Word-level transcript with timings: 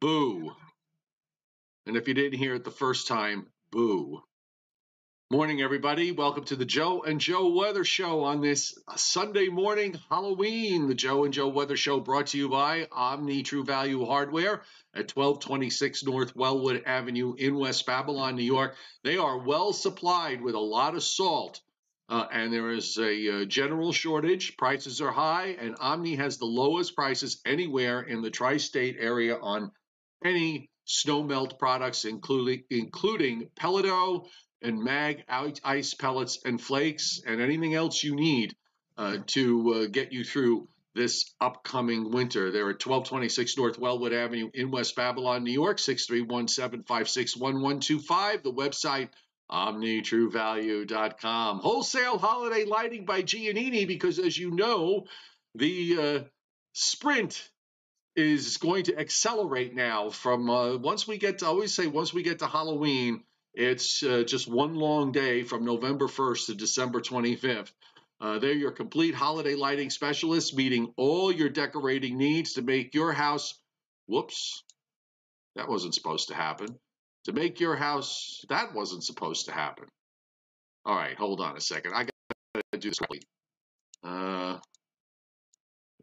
Boo. 0.00 0.52
And 1.86 1.96
if 1.96 2.06
you 2.06 2.12
didn't 2.12 2.38
hear 2.38 2.54
it 2.54 2.64
the 2.64 2.70
first 2.70 3.08
time, 3.08 3.46
boo. 3.70 4.20
Morning, 5.30 5.62
everybody. 5.62 6.12
Welcome 6.12 6.44
to 6.44 6.56
the 6.56 6.66
Joe 6.66 7.02
and 7.02 7.18
Joe 7.18 7.48
Weather 7.48 7.84
Show 7.84 8.24
on 8.24 8.42
this 8.42 8.78
Sunday 8.96 9.48
morning, 9.48 9.98
Halloween. 10.10 10.88
The 10.88 10.94
Joe 10.94 11.24
and 11.24 11.32
Joe 11.32 11.48
Weather 11.48 11.76
Show 11.76 12.00
brought 12.00 12.28
to 12.28 12.38
you 12.38 12.50
by 12.50 12.88
Omni 12.92 13.42
True 13.42 13.64
Value 13.64 14.04
Hardware 14.04 14.62
at 14.92 15.16
1226 15.16 16.04
North 16.04 16.36
Wellwood 16.36 16.82
Avenue 16.84 17.34
in 17.34 17.56
West 17.56 17.86
Babylon, 17.86 18.36
New 18.36 18.42
York. 18.42 18.76
They 19.02 19.16
are 19.16 19.38
well 19.38 19.72
supplied 19.72 20.42
with 20.42 20.54
a 20.54 20.60
lot 20.60 20.94
of 20.94 21.02
salt. 21.04 21.62
Uh, 22.08 22.26
and 22.30 22.52
there 22.52 22.70
is 22.70 22.98
a 22.98 23.42
uh, 23.42 23.44
general 23.46 23.92
shortage. 23.92 24.56
Prices 24.56 25.00
are 25.00 25.10
high, 25.10 25.56
and 25.58 25.74
Omni 25.80 26.16
has 26.16 26.36
the 26.36 26.44
lowest 26.44 26.94
prices 26.94 27.40
anywhere 27.46 28.02
in 28.02 28.20
the 28.20 28.30
tri 28.30 28.58
state 28.58 28.96
area 29.00 29.36
on 29.36 29.72
any 30.24 30.70
snow 30.84 31.22
melt 31.22 31.58
products, 31.58 32.04
including, 32.04 32.64
including 32.70 33.48
Peladow, 33.58 34.26
and 34.62 34.82
mag 34.82 35.22
ice 35.28 35.92
pellets 35.94 36.40
and 36.44 36.60
flakes 36.60 37.22
and 37.26 37.40
anything 37.40 37.74
else 37.74 38.02
you 38.02 38.16
need 38.16 38.56
uh, 38.96 39.18
to 39.26 39.74
uh, 39.74 39.86
get 39.86 40.12
you 40.12 40.24
through 40.24 40.68
this 40.94 41.34
upcoming 41.40 42.10
winter. 42.10 42.50
They're 42.50 42.70
at 42.70 42.84
1226 42.84 43.56
North 43.58 43.78
Wellwood 43.78 44.14
Avenue 44.14 44.50
in 44.54 44.70
West 44.70 44.96
Babylon, 44.96 45.44
New 45.44 45.52
York, 45.52 45.76
631-756-1125. 45.76 48.42
The 48.42 48.52
website, 48.52 49.10
omnitruevalue.com. 49.50 51.58
Wholesale 51.58 52.16
holiday 52.18 52.64
lighting 52.64 53.04
by 53.04 53.22
Giannini 53.22 53.86
because, 53.86 54.18
as 54.18 54.38
you 54.38 54.50
know, 54.50 55.04
the 55.54 55.98
uh, 56.00 56.20
sprint 56.72 57.50
is 58.16 58.56
going 58.56 58.84
to 58.84 58.98
accelerate 58.98 59.74
now 59.74 60.10
from 60.10 60.48
uh, 60.50 60.76
once 60.76 61.06
we 61.06 61.18
get 61.18 61.38
to, 61.38 61.46
I 61.46 61.48
always 61.48 61.74
say, 61.74 61.86
once 61.86 62.12
we 62.12 62.22
get 62.22 62.40
to 62.40 62.46
Halloween– 62.46 63.22
it's 63.56 64.02
uh, 64.02 64.22
just 64.22 64.46
one 64.46 64.74
long 64.74 65.12
day 65.12 65.42
from 65.42 65.64
November 65.64 66.08
1st 66.08 66.46
to 66.46 66.54
December 66.54 67.00
25th. 67.00 67.72
Uh, 68.20 68.38
they're 68.38 68.52
your 68.52 68.70
complete 68.70 69.14
holiday 69.14 69.54
lighting 69.54 69.88
specialists, 69.88 70.54
meeting 70.54 70.92
all 70.98 71.32
your 71.32 71.48
decorating 71.48 72.18
needs 72.18 72.52
to 72.54 72.62
make 72.62 72.94
your 72.94 73.12
house. 73.12 73.58
Whoops, 74.08 74.62
that 75.56 75.70
wasn't 75.70 75.94
supposed 75.94 76.28
to 76.28 76.34
happen. 76.34 76.78
To 77.24 77.32
make 77.32 77.58
your 77.58 77.76
house, 77.76 78.44
that 78.50 78.74
wasn't 78.74 79.04
supposed 79.04 79.46
to 79.46 79.52
happen. 79.52 79.86
All 80.84 80.94
right, 80.94 81.16
hold 81.16 81.40
on 81.40 81.56
a 81.56 81.60
second. 81.60 81.94
I 81.94 82.04
got 82.04 82.62
to 82.72 82.78
do 82.78 82.90
this 82.90 82.98
quickly. 82.98 83.22
Uh, 84.04 84.58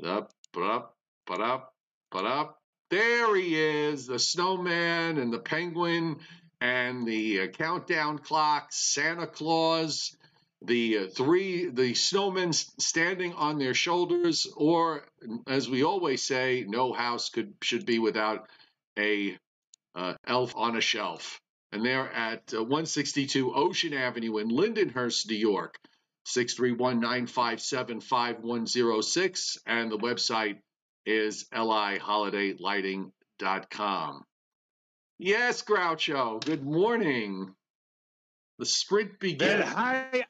up, 0.03 0.33
up, 0.57 0.95
up, 1.29 1.72
put 2.13 2.25
up. 2.25 2.59
There 2.91 3.35
he 3.35 3.59
is, 3.59 4.05
the 4.05 4.19
snowman 4.19 5.17
and 5.17 5.33
the 5.33 5.39
penguin 5.39 6.19
and 6.61 7.07
the 7.07 7.41
uh, 7.41 7.47
countdown 7.47 8.19
clock, 8.19 8.67
Santa 8.71 9.25
Claus, 9.25 10.15
the 10.61 10.99
uh, 10.99 11.07
three 11.07 11.69
the 11.69 11.93
snowmen 11.93 12.53
standing 12.79 13.33
on 13.33 13.57
their 13.57 13.73
shoulders, 13.73 14.47
or 14.55 15.05
as 15.47 15.67
we 15.67 15.83
always 15.83 16.21
say, 16.21 16.65
no 16.67 16.93
house 16.93 17.29
could 17.29 17.53
should 17.61 17.85
be 17.85 17.97
without 17.99 18.47
a 18.97 19.35
uh, 19.95 20.13
elf 20.25 20.55
on 20.55 20.77
a 20.77 20.81
shelf. 20.81 21.41
And 21.71 21.83
they're 21.83 22.11
at 22.13 22.53
uh, 22.53 22.61
162 22.61 23.53
Ocean 23.55 23.93
Avenue 23.93 24.37
in 24.37 24.49
Lindenhurst, 24.49 25.27
New 25.27 25.35
York. 25.35 25.77
631 26.25 27.01
957 27.01 27.99
5106. 27.99 29.57
And 29.65 29.91
the 29.91 29.97
website 29.97 30.59
is 31.05 31.45
liholidaylighting.com. 31.53 34.23
Yes, 35.19 35.61
Groucho. 35.61 36.43
Good 36.43 36.63
morning. 36.63 37.53
The 38.59 38.65
sprint 38.65 39.19
begins. 39.19 39.63
Well, 39.63 39.75
hi. 39.75 40.23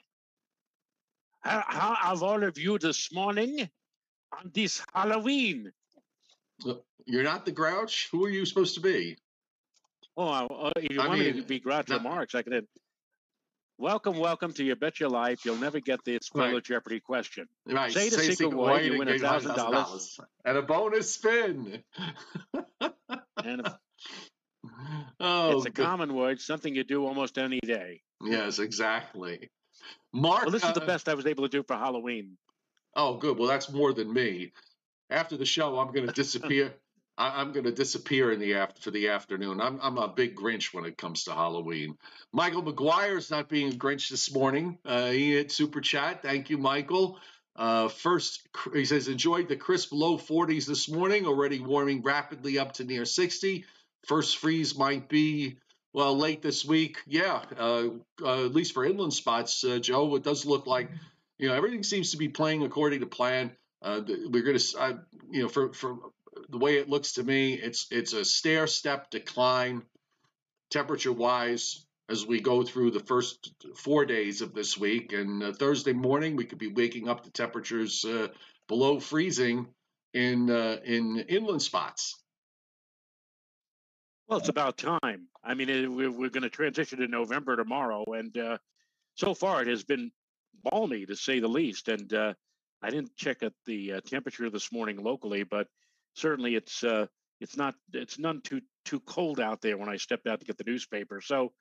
How 1.42 1.96
are 2.04 2.24
all 2.24 2.44
of 2.44 2.58
you 2.58 2.78
this 2.80 3.12
morning 3.12 3.70
on 4.32 4.52
this 4.54 4.82
Halloween? 4.94 5.72
You're 7.06 7.24
not 7.24 7.46
the 7.46 7.52
Grouch. 7.52 8.08
Who 8.12 8.24
are 8.26 8.30
you 8.30 8.46
supposed 8.46 8.76
to 8.76 8.82
be? 8.82 9.18
Oh, 10.16 10.28
uh, 10.30 10.70
if 10.78 10.94
you 10.94 11.02
I 11.02 11.08
wanted 11.08 11.36
mean, 11.36 11.44
to 11.44 11.48
be 11.48 11.60
Groucho 11.60 11.90
not, 11.90 12.04
Marx, 12.04 12.36
I 12.36 12.44
could. 12.44 12.68
Welcome, 13.78 14.18
welcome 14.20 14.54
to 14.54 14.64
You 14.64 14.76
Bet 14.76 15.00
Your 15.00 15.10
Life. 15.10 15.46
You'll 15.46 15.58
never 15.58 15.80
get 15.80 16.04
the 16.06 16.20
spoiler 16.22 16.54
right. 16.54 16.64
Jeopardy 16.64 17.00
question. 17.00 17.48
Right. 17.66 17.92
Say 17.92 18.10
the 18.10 18.18
secret, 18.20 18.38
secret 18.38 18.56
word, 18.56 18.86
you 18.86 18.98
win 19.00 19.08
a 19.08 19.18
thousand 19.18 19.56
dollars 19.56 20.20
and 20.46 20.58
a 20.58 20.62
bonus 20.62 21.12
spin. 21.14 21.84
and 23.44 23.62
a, 23.68 23.80
Oh, 25.20 25.58
it's 25.58 25.66
a 25.66 25.70
good. 25.70 25.86
common 25.86 26.14
word, 26.14 26.40
something 26.40 26.74
you 26.74 26.84
do 26.84 27.06
almost 27.06 27.38
any 27.38 27.60
day. 27.60 28.02
Yes, 28.24 28.60
exactly. 28.60 29.50
Mark, 30.14 30.44
well, 30.44 30.52
this 30.52 30.64
uh, 30.64 30.68
is 30.68 30.74
the 30.76 30.84
uh, 30.84 30.86
best 30.86 31.10
I 31.10 31.14
was 31.16 31.26
able 31.26 31.44
to 31.44 31.50
do 31.50 31.64
for 31.64 31.76
Halloween. 31.76 32.38
Oh, 32.96 33.18
good. 33.18 33.38
Well, 33.38 33.48
that's 33.48 33.72
more 33.72 33.94
than 33.94 34.12
me. 34.14 34.54
After 35.10 35.36
the 35.36 35.46
show, 35.46 35.80
I'm 35.80 35.92
going 35.92 36.08
to 36.08 36.14
disappear. 36.14 36.74
I, 37.18 37.42
am 37.42 37.52
going 37.52 37.66
to 37.66 37.72
disappear 37.72 38.32
in 38.32 38.40
the 38.40 38.56
after 38.56 38.82
for 38.82 38.92
the 38.92 39.10
afternoon. 39.10 39.62
I'm 39.62 39.80
I'm 39.82 39.98
a 39.98 40.08
big 40.08 40.36
Grinch 40.36 40.74
when 40.74 40.86
it 40.86 40.98
comes 40.98 41.26
to 41.26 41.34
Halloween. 41.34 41.98
Michael 42.32 42.64
McGuire 42.64 43.18
is 43.18 43.30
not 43.30 43.50
being 43.50 43.74
a 43.74 43.76
Grinch 43.76 44.10
this 44.10 44.34
morning. 44.34 44.78
Uh, 44.86 45.10
he 45.10 45.34
hit 45.34 45.52
super 45.52 45.82
chat. 45.82 46.24
Thank 46.24 46.50
you, 46.50 46.58
Michael. 46.58 47.20
Uh, 47.56 47.88
first, 47.88 48.48
he 48.74 48.86
says 48.86 49.08
enjoyed 49.08 49.48
the 49.48 49.56
crisp 49.56 49.92
low 49.92 50.18
40s 50.18 50.66
this 50.66 50.90
morning. 50.90 51.28
Already 51.28 51.60
warming 51.60 52.02
rapidly 52.02 52.58
up 52.58 52.74
to 52.74 52.84
near 52.84 53.06
60. 53.06 53.66
First 54.08 54.38
freeze 54.38 54.76
might 54.76 55.08
be 55.08 55.58
well 55.94 56.18
late 56.18 56.42
this 56.42 56.66
week. 56.66 56.98
Yeah, 57.06 57.44
uh, 57.60 57.90
uh, 58.24 58.46
at 58.46 58.56
least 58.56 58.74
for 58.74 58.86
inland 58.86 59.14
spots, 59.14 59.64
uh, 59.64 59.78
Joe. 59.78 60.16
It 60.16 60.24
does 60.24 60.48
look 60.48 60.66
like 60.66 60.90
you 61.38 61.48
know 61.48 61.54
everything 61.54 61.84
seems 61.84 62.12
to 62.12 62.18
be 62.18 62.30
playing 62.30 62.64
according 62.64 63.02
to 63.02 63.06
plan. 63.06 63.52
Uh, 63.84 64.02
we're 64.08 64.44
going 64.44 64.58
to, 64.58 65.00
you 65.30 65.44
know, 65.44 65.50
for 65.50 65.74
for 65.74 65.98
the 66.54 66.60
way 66.60 66.78
it 66.78 66.88
looks 66.88 67.14
to 67.14 67.24
me, 67.24 67.56
it's 67.56 67.88
it's 67.92 68.14
a 68.14 68.24
stair 68.24 68.68
step 68.68 69.10
decline 69.10 69.82
temperature 70.70 71.12
wise 71.12 71.86
as 72.10 72.28
we 72.28 72.40
go 72.40 72.64
through 72.64 72.92
the 72.92 73.00
first 73.00 73.54
four 73.76 74.06
days 74.06 74.42
of 74.42 74.54
this 74.54 74.78
week. 74.78 75.14
And 75.14 75.42
uh, 75.42 75.52
Thursday 75.54 75.94
morning, 75.94 76.36
we 76.36 76.46
could 76.46 76.60
be 76.60 76.68
waking 76.68 77.10
up 77.10 77.24
to 77.24 77.32
temperatures 77.32 78.06
uh, 78.06 78.28
below 78.68 79.00
freezing 79.00 79.68
in 80.14 80.50
in 80.86 81.26
inland 81.28 81.64
spots. 81.64 82.24
Well, 84.28 84.38
it's 84.38 84.50
about 84.50 84.78
time. 84.78 85.28
I 85.44 85.56
mean, 85.56 85.70
it, 85.70 85.92
we're, 85.92 86.12
we're 86.12 86.30
going 86.30 86.44
to 86.44 86.50
transition 86.50 87.00
to 87.00 87.08
November 87.08 87.56
tomorrow, 87.56 88.06
and 88.14 88.38
uh, 88.38 88.58
so 89.16 89.34
far 89.34 89.64
it 89.64 89.68
has 89.68 89.84
been 89.84 90.12
balmy 90.64 91.06
to 91.08 91.16
say 91.16 91.40
the 91.40 91.48
least. 91.48 91.90
And 91.90 92.14
uh, 92.14 92.34
I 92.82 92.92
didn't 92.92 93.16
check 93.16 93.42
at 93.42 93.54
the 93.66 93.94
uh, 93.94 94.02
temperature 94.02 94.50
this 94.52 94.72
morning 94.72 95.04
locally, 95.04 95.44
but 95.44 95.68
certainly 96.14 96.56
it's 96.56 96.84
uh, 96.84 97.08
it's 97.42 97.58
not 97.58 97.76
it's 97.94 98.20
none 98.20 98.42
too 98.42 98.62
too 98.86 99.00
cold 99.02 99.40
out 99.40 99.62
there 99.62 99.78
when 99.78 99.90
I 99.90 99.98
stepped 99.98 100.28
out 100.28 100.40
to 100.40 100.46
get 100.46 100.58
the 100.58 100.64
newspaper. 100.66 101.22
So, 101.22 101.52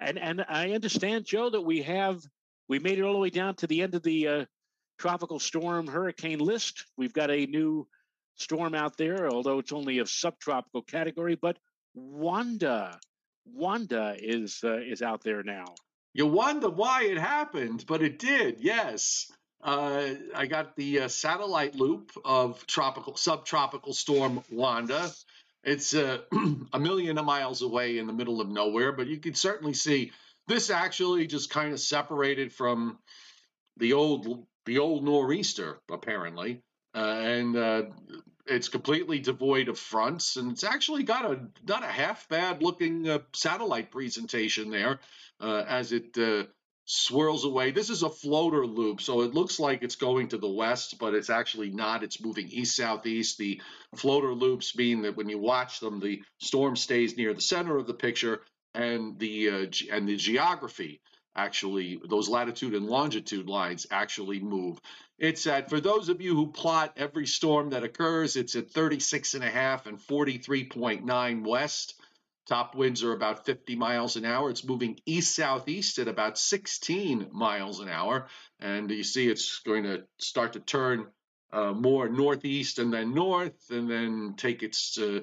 and 0.00 0.18
and 0.18 0.44
I 0.48 0.72
understand, 0.72 1.24
Joe, 1.24 1.50
that 1.50 1.60
we 1.60 1.82
have 1.82 2.20
we 2.68 2.78
made 2.78 2.98
it 2.98 3.02
all 3.02 3.12
the 3.12 3.18
way 3.18 3.30
down 3.30 3.54
to 3.56 3.66
the 3.66 3.82
end 3.82 3.94
of 3.94 4.02
the 4.02 4.28
uh, 4.28 4.44
tropical 4.98 5.38
storm 5.38 5.86
hurricane 5.86 6.38
list. 6.38 6.84
We've 6.96 7.12
got 7.12 7.30
a 7.30 7.46
new 7.46 7.86
storm 8.36 8.74
out 8.74 8.96
there, 8.96 9.28
although 9.30 9.58
it's 9.58 9.72
only 9.72 9.98
of 9.98 10.08
subtropical 10.08 10.82
category, 10.82 11.34
but 11.34 11.58
Wanda, 11.94 12.98
Wanda 13.46 14.16
is 14.18 14.60
uh, 14.64 14.78
is 14.78 15.02
out 15.02 15.22
there 15.22 15.42
now. 15.42 15.74
You 16.14 16.26
wonder 16.26 16.68
why 16.68 17.04
it 17.04 17.18
happened, 17.18 17.84
but 17.86 18.02
it 18.02 18.18
did. 18.18 18.60
Yes, 18.60 19.30
uh, 19.62 20.10
I 20.34 20.46
got 20.46 20.76
the 20.76 21.00
uh, 21.00 21.08
satellite 21.08 21.74
loop 21.74 22.12
of 22.24 22.64
tropical 22.66 23.16
subtropical 23.16 23.92
storm 23.92 24.42
Wanda. 24.50 25.10
It's 25.64 25.94
uh, 25.94 26.18
a 26.72 26.78
million 26.78 27.16
miles 27.24 27.62
away 27.62 27.98
in 27.98 28.06
the 28.06 28.12
middle 28.12 28.40
of 28.40 28.48
nowhere, 28.48 28.92
but 28.92 29.08
you 29.08 29.18
can 29.18 29.34
certainly 29.34 29.74
see 29.74 30.12
this 30.46 30.70
actually 30.70 31.26
just 31.26 31.50
kind 31.50 31.72
of 31.72 31.80
separated 31.80 32.52
from 32.52 32.98
the 33.76 33.92
old 33.92 34.46
the 34.64 34.78
old 34.78 35.04
nor'easter 35.04 35.80
apparently, 35.90 36.62
uh, 36.94 36.98
and 36.98 37.56
uh, 37.56 37.82
it's 38.46 38.68
completely 38.68 39.18
devoid 39.18 39.68
of 39.68 39.78
fronts, 39.78 40.36
and 40.36 40.52
it's 40.52 40.64
actually 40.64 41.02
got 41.02 41.24
a 41.24 41.40
not 41.66 41.82
a 41.82 41.88
half 41.88 42.28
bad 42.28 42.62
looking 42.62 43.08
uh, 43.08 43.18
satellite 43.32 43.90
presentation 43.90 44.70
there 44.70 45.00
as 45.40 45.92
it 45.92 46.16
swirls 46.90 47.44
away. 47.44 47.70
This 47.70 47.90
is 47.90 48.02
a 48.02 48.08
floater 48.08 48.66
loop, 48.66 49.02
so 49.02 49.20
it 49.20 49.34
looks 49.34 49.60
like 49.60 49.82
it's 49.82 49.96
going 49.96 50.28
to 50.28 50.38
the 50.38 50.48
west, 50.48 50.98
but 50.98 51.12
it's 51.12 51.28
actually 51.28 51.70
not. 51.70 52.02
It's 52.02 52.22
moving 52.22 52.48
east 52.48 52.76
southeast. 52.76 53.36
The 53.36 53.60
floater 53.94 54.32
loops 54.32 54.74
mean 54.74 55.02
that 55.02 55.14
when 55.14 55.28
you 55.28 55.38
watch 55.38 55.80
them, 55.80 56.00
the 56.00 56.22
storm 56.38 56.76
stays 56.76 57.14
near 57.14 57.34
the 57.34 57.42
center 57.42 57.76
of 57.76 57.86
the 57.86 57.92
picture, 57.94 58.40
and 58.74 59.18
the 59.18 59.50
uh, 59.50 59.66
and 59.92 60.08
the 60.08 60.16
geography 60.16 61.02
actually, 61.36 62.00
those 62.08 62.28
latitude 62.28 62.74
and 62.74 62.86
longitude 62.86 63.48
lines 63.48 63.86
actually 63.90 64.40
move. 64.40 64.80
It's 65.18 65.46
at, 65.46 65.70
for 65.70 65.80
those 65.80 66.08
of 66.08 66.20
you 66.20 66.34
who 66.34 66.52
plot 66.52 66.94
every 66.96 67.26
storm 67.26 67.70
that 67.70 67.84
occurs, 67.84 68.34
it's 68.34 68.56
at 68.56 68.70
36 68.70 69.34
and 69.34 69.44
a 69.44 69.50
half 69.50 69.86
and 69.86 69.98
43.9 69.98 71.46
west. 71.46 71.97
Top 72.48 72.74
winds 72.74 73.04
are 73.04 73.12
about 73.12 73.44
50 73.44 73.76
miles 73.76 74.16
an 74.16 74.24
hour. 74.24 74.48
It's 74.48 74.64
moving 74.64 74.98
east 75.04 75.36
southeast 75.36 75.98
at 75.98 76.08
about 76.08 76.38
16 76.38 77.28
miles 77.30 77.80
an 77.80 77.88
hour. 77.88 78.28
And 78.58 78.90
you 78.90 79.04
see 79.04 79.28
it's 79.28 79.58
going 79.60 79.82
to 79.82 80.04
start 80.18 80.54
to 80.54 80.60
turn 80.60 81.08
uh, 81.52 81.72
more 81.72 82.08
northeast 82.08 82.78
and 82.78 82.92
then 82.92 83.14
north, 83.14 83.70
and 83.70 83.90
then 83.90 84.34
take 84.36 84.62
its 84.62 84.98
uh, 84.98 85.20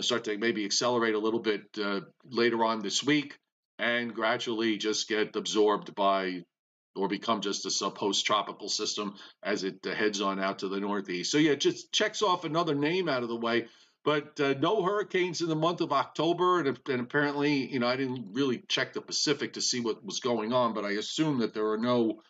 start 0.00 0.24
to 0.24 0.36
maybe 0.36 0.64
accelerate 0.64 1.14
a 1.14 1.18
little 1.18 1.40
bit 1.40 1.62
uh, 1.82 2.00
later 2.24 2.64
on 2.64 2.80
this 2.80 3.02
week, 3.02 3.38
and 3.78 4.14
gradually 4.14 4.76
just 4.78 5.08
get 5.08 5.36
absorbed 5.36 5.94
by 5.94 6.44
or 6.96 7.08
become 7.08 7.40
just 7.40 7.66
a 7.66 7.70
supposed 7.70 8.26
tropical 8.26 8.68
system 8.68 9.14
as 9.42 9.62
it 9.62 9.84
heads 9.84 10.20
on 10.20 10.40
out 10.40 10.60
to 10.60 10.68
the 10.68 10.80
northeast. 10.80 11.30
So 11.30 11.38
yeah, 11.38 11.54
just 11.54 11.92
checks 11.92 12.22
off 12.22 12.44
another 12.44 12.74
name 12.74 13.08
out 13.08 13.22
of 13.22 13.28
the 13.28 13.36
way. 13.36 13.68
But 14.08 14.40
uh, 14.40 14.54
no 14.58 14.82
hurricanes 14.82 15.42
in 15.42 15.48
the 15.48 15.54
month 15.54 15.82
of 15.82 15.92
October, 15.92 16.60
and, 16.60 16.80
and 16.88 17.00
apparently, 17.02 17.70
you 17.70 17.78
know, 17.78 17.86
I 17.86 17.96
didn't 17.96 18.32
really 18.32 18.62
check 18.66 18.94
the 18.94 19.02
Pacific 19.02 19.52
to 19.52 19.60
see 19.60 19.80
what 19.80 20.02
was 20.02 20.20
going 20.20 20.54
on, 20.54 20.72
but 20.72 20.86
I 20.86 20.92
assume 20.92 21.40
that 21.40 21.52
there 21.52 21.68
are 21.72 21.76
no 21.76 22.22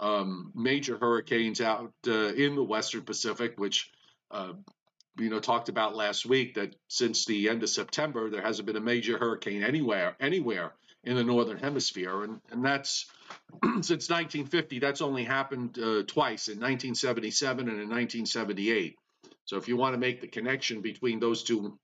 um, 0.00 0.52
major 0.54 0.96
hurricanes 0.96 1.60
out 1.60 1.92
uh, 2.06 2.32
in 2.32 2.54
the 2.54 2.62
Western 2.62 3.02
Pacific, 3.02 3.60
which 3.60 3.90
uh, 4.30 4.54
you 5.18 5.28
know 5.28 5.38
talked 5.38 5.68
about 5.68 5.94
last 5.94 6.24
week. 6.24 6.54
That 6.54 6.74
since 6.88 7.26
the 7.26 7.50
end 7.50 7.62
of 7.62 7.68
September, 7.68 8.30
there 8.30 8.40
hasn't 8.40 8.64
been 8.64 8.76
a 8.76 8.80
major 8.80 9.18
hurricane 9.18 9.62
anywhere 9.62 10.16
anywhere 10.20 10.72
in 11.04 11.14
the 11.14 11.24
northern 11.24 11.58
hemisphere, 11.58 12.22
and 12.24 12.40
and 12.50 12.64
that's 12.64 13.04
since 13.82 14.08
1950. 14.08 14.78
That's 14.78 15.02
only 15.02 15.24
happened 15.24 15.78
uh, 15.78 16.04
twice 16.06 16.48
in 16.48 16.56
1977 16.56 17.68
and 17.68 17.82
in 17.82 17.90
1978. 17.90 18.96
So 19.48 19.56
if 19.56 19.66
you 19.66 19.78
want 19.78 19.94
to 19.94 19.98
make 19.98 20.20
the 20.20 20.28
connection 20.28 20.82
between 20.82 21.20
those 21.20 21.42
two 21.42 21.78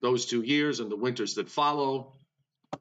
those 0.00 0.24
two 0.24 0.40
years 0.40 0.80
and 0.80 0.90
the 0.90 0.96
winters 0.96 1.34
that 1.34 1.50
follow, 1.50 2.14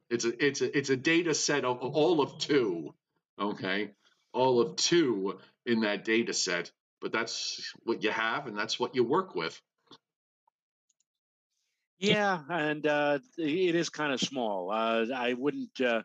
it's 0.09 0.23
a 0.23 0.45
it's 0.45 0.61
a 0.61 0.77
it's 0.77 0.89
a 0.89 0.95
data 0.95 1.33
set 1.33 1.65
of 1.65 1.79
all 1.81 2.21
of 2.21 2.37
two. 2.37 2.95
Okay, 3.37 3.91
all 4.31 4.61
of 4.61 4.77
two 4.77 5.37
in 5.65 5.81
that 5.81 6.05
data 6.05 6.33
set, 6.33 6.71
but 7.01 7.11
that's 7.11 7.73
what 7.83 8.03
you 8.03 8.11
have 8.11 8.47
and 8.47 8.57
that's 8.57 8.79
what 8.79 8.95
you 8.95 9.03
work 9.03 9.35
with. 9.35 9.61
Yeah, 11.99 12.39
and 12.49 12.87
uh, 12.87 13.19
it 13.37 13.75
is 13.75 13.89
kind 13.89 14.13
of 14.13 14.21
small. 14.21 14.71
Uh, 14.71 15.07
I 15.13 15.33
wouldn't 15.33 15.81
uh, 15.81 16.03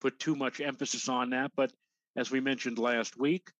put 0.00 0.18
too 0.18 0.34
much 0.34 0.60
emphasis 0.60 1.08
on 1.08 1.30
that, 1.30 1.52
but 1.54 1.72
as 2.16 2.28
we 2.28 2.40
mentioned 2.40 2.80
last 2.80 3.16
week, 3.16 3.52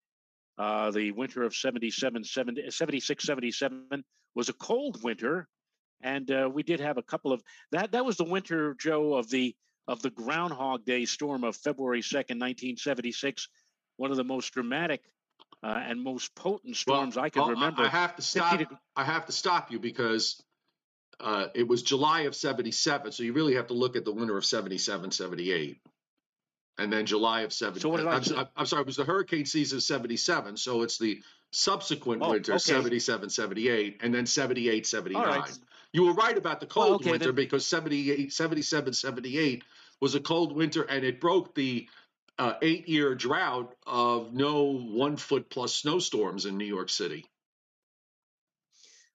uh, 0.59 0.91
the 0.91 1.13
winter 1.13 1.43
of 1.43 1.55
77, 1.55 2.25
70, 2.25 2.71
76, 2.71 3.25
77 3.25 4.05
was 4.35 4.49
a 4.49 4.53
cold 4.53 5.03
winter, 5.03 5.49
and 6.03 6.31
uh, 6.31 6.51
we 6.53 6.63
did 6.63 6.81
have 6.81 6.99
a 6.99 7.03
couple 7.03 7.33
of 7.33 7.43
that. 7.73 7.93
That 7.93 8.05
was 8.05 8.17
the 8.17 8.25
winter, 8.25 8.75
Joe, 8.75 9.15
of 9.15 9.31
the 9.31 9.55
of 9.87 10.03
the 10.03 10.11
Groundhog 10.11 10.85
Day 10.85 11.07
storm 11.07 11.45
of 11.45 11.57
February 11.57 12.03
2nd, 12.03 12.37
1976 12.37 13.49
one 13.99 14.11
of 14.11 14.17
the 14.17 14.25
most 14.25 14.55
dramatic 14.55 15.03
uh, 15.63 15.67
and 15.87 16.03
most 16.03 16.35
potent 16.35 16.77
storms 16.77 17.17
well, 17.17 17.25
I 17.27 17.31
can 17.31 17.43
well, 17.43 17.51
remember. 17.51 17.83
I 17.83 17.89
have 17.89 18.17
to 18.17 18.23
stop. 18.23 18.61
I 18.97 19.05
have 19.05 19.27
to 19.27 19.33
stop 19.33 19.71
you 19.71 19.79
because 19.79 20.43
uh, 21.21 21.49
it 21.55 21.69
was 21.69 21.83
July 21.83 22.23
of 22.23 22.35
77. 22.35 23.13
So 23.13 23.23
you 23.25 23.33
really 23.35 23.57
have 23.57 23.67
to 23.67 23.75
look 23.75 23.97
at 23.97 24.05
the 24.05 24.13
winter 24.13 24.39
of 24.39 24.47
77, 24.47 25.11
78. 25.11 25.81
And 26.79 26.93
then 26.93 27.07
July 27.07 27.41
of 27.41 27.53
70. 27.53 27.81
So 27.81 27.89
what 27.89 27.97
did 27.99 28.07
I 28.07 28.41
I'm, 28.41 28.49
I'm 28.57 28.67
sorry, 28.67 28.83
it 28.83 28.87
was 28.87 28.97
the 28.97 29.05
hurricane 29.05 29.45
season 29.45 29.79
of 29.79 29.83
77. 29.83 30.57
So 30.57 30.83
it's 30.83 30.97
the 30.97 31.21
subsequent 31.51 32.23
oh, 32.23 32.31
winter, 32.31 32.53
okay. 32.53 32.59
77, 32.59 33.31
78, 33.31 34.01
and 34.03 34.15
then 34.15 34.27
78, 34.27 34.87
79. 34.87 35.27
Right. 35.27 35.59
You 35.93 36.05
were 36.05 36.13
right 36.13 36.37
about 36.37 36.61
the 36.61 36.67
cold 36.67 37.01
okay, 37.01 37.11
winter 37.11 37.27
then. 37.27 37.35
because 37.35 37.67
78, 37.67 38.33
77, 38.33 38.93
78 38.93 39.65
was 40.01 40.15
a 40.15 40.21
cold 40.21 40.55
winter 40.55 40.83
and 40.83 41.05
it 41.05 41.21
broke 41.21 41.55
the 41.55 41.89
uh, 42.39 42.55
eight 42.63 42.89
year 42.89 43.15
drought 43.15 43.75
of 43.87 44.33
no 44.33 44.65
one 44.65 45.17
foot 45.17 45.51
plus 45.51 45.75
snowstorms 45.75 46.47
in 46.47 46.57
New 46.57 46.65
York 46.65 46.89
City. 46.89 47.25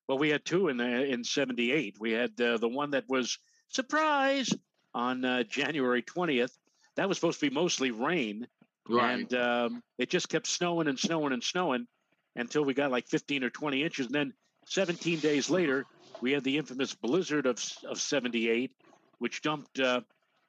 Well, 0.07 0.18
we 0.18 0.30
had 0.30 0.44
two 0.44 0.68
in 0.68 0.77
the, 0.77 1.06
in 1.06 1.24
'78. 1.24 1.98
We 2.00 2.12
had 2.12 2.39
uh, 2.39 2.57
the 2.57 2.68
one 2.68 2.92
that 2.92 3.06
was 3.07 3.39
surprise 3.69 4.54
on 4.94 5.24
uh, 5.24 5.44
January 5.44 6.01
20th. 6.01 6.51
That 6.95 7.07
was 7.07 7.18
supposed 7.18 7.40
to 7.40 7.50
be 7.50 7.54
mostly 7.54 7.92
rain, 7.92 8.48
right. 8.88 9.13
and 9.13 9.34
um, 9.34 9.84
it 9.98 10.10
just 10.10 10.30
kept 10.30 10.48
snowing 10.48 10.88
and 10.88 11.00
snowing 11.00 11.34
and 11.34 11.44
snowing 11.44 11.88
until 12.36 12.63
we 12.63 12.74
got 12.74 12.92
like 12.92 13.07
15 13.07 13.44
or 13.44 13.50
20 13.50 13.84
inches. 13.84 14.06
And 14.07 14.16
then 14.16 14.34
17 14.68 15.19
days 15.19 15.50
later, 15.50 15.86
we 16.22 16.31
had 16.31 16.44
the 16.44 16.57
infamous 16.57 16.94
blizzard 16.94 17.45
of 17.45 17.60
of 17.88 18.00
'78, 18.00 18.72
which 19.19 19.42
dumped. 19.42 19.80
Uh, 19.80 20.01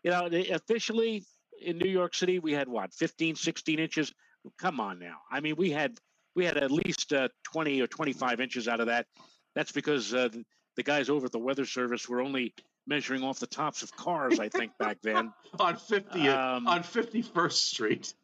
you 0.02 0.11
know, 0.11 0.29
officially 0.52 1.25
in 1.61 1.79
New 1.79 1.91
York 1.91 2.14
City, 2.14 2.38
we 2.38 2.52
had 2.52 2.69
what 2.69 2.93
15, 2.93 3.37
16 3.37 3.79
inches. 3.79 4.12
Come 4.58 4.81
on 4.81 4.99
now. 4.99 5.17
I 5.31 5.41
mean, 5.41 5.56
we 5.56 5.70
had 5.70 5.99
we 6.37 6.44
had 6.44 6.56
at 6.56 6.70
least 6.70 7.12
uh, 7.12 7.29
20 7.44 7.81
or 7.81 7.87
25 7.87 8.41
inches 8.41 8.69
out 8.69 8.81
of 8.81 8.87
that. 8.87 9.06
That's 9.55 9.73
because 9.73 10.12
uh, 10.12 10.29
the 10.76 10.82
guys 10.82 11.08
over 11.08 11.26
at 11.26 11.32
the 11.32 11.38
Weather 11.38 11.64
Service 11.64 12.08
were 12.08 12.20
only 12.20 12.55
measuring 12.86 13.22
off 13.22 13.40
the 13.40 13.46
tops 13.46 13.82
of 13.82 13.94
cars. 13.96 14.40
I 14.40 14.48
think 14.48 14.76
back 14.78 14.98
then 15.02 15.32
on 15.58 15.76
50 15.76 16.28
um, 16.28 16.66
on 16.66 16.82
51st 16.82 17.52
Street. 17.52 18.14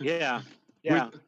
yeah, 0.00 0.42
yeah. 0.82 1.04
With, 1.04 1.20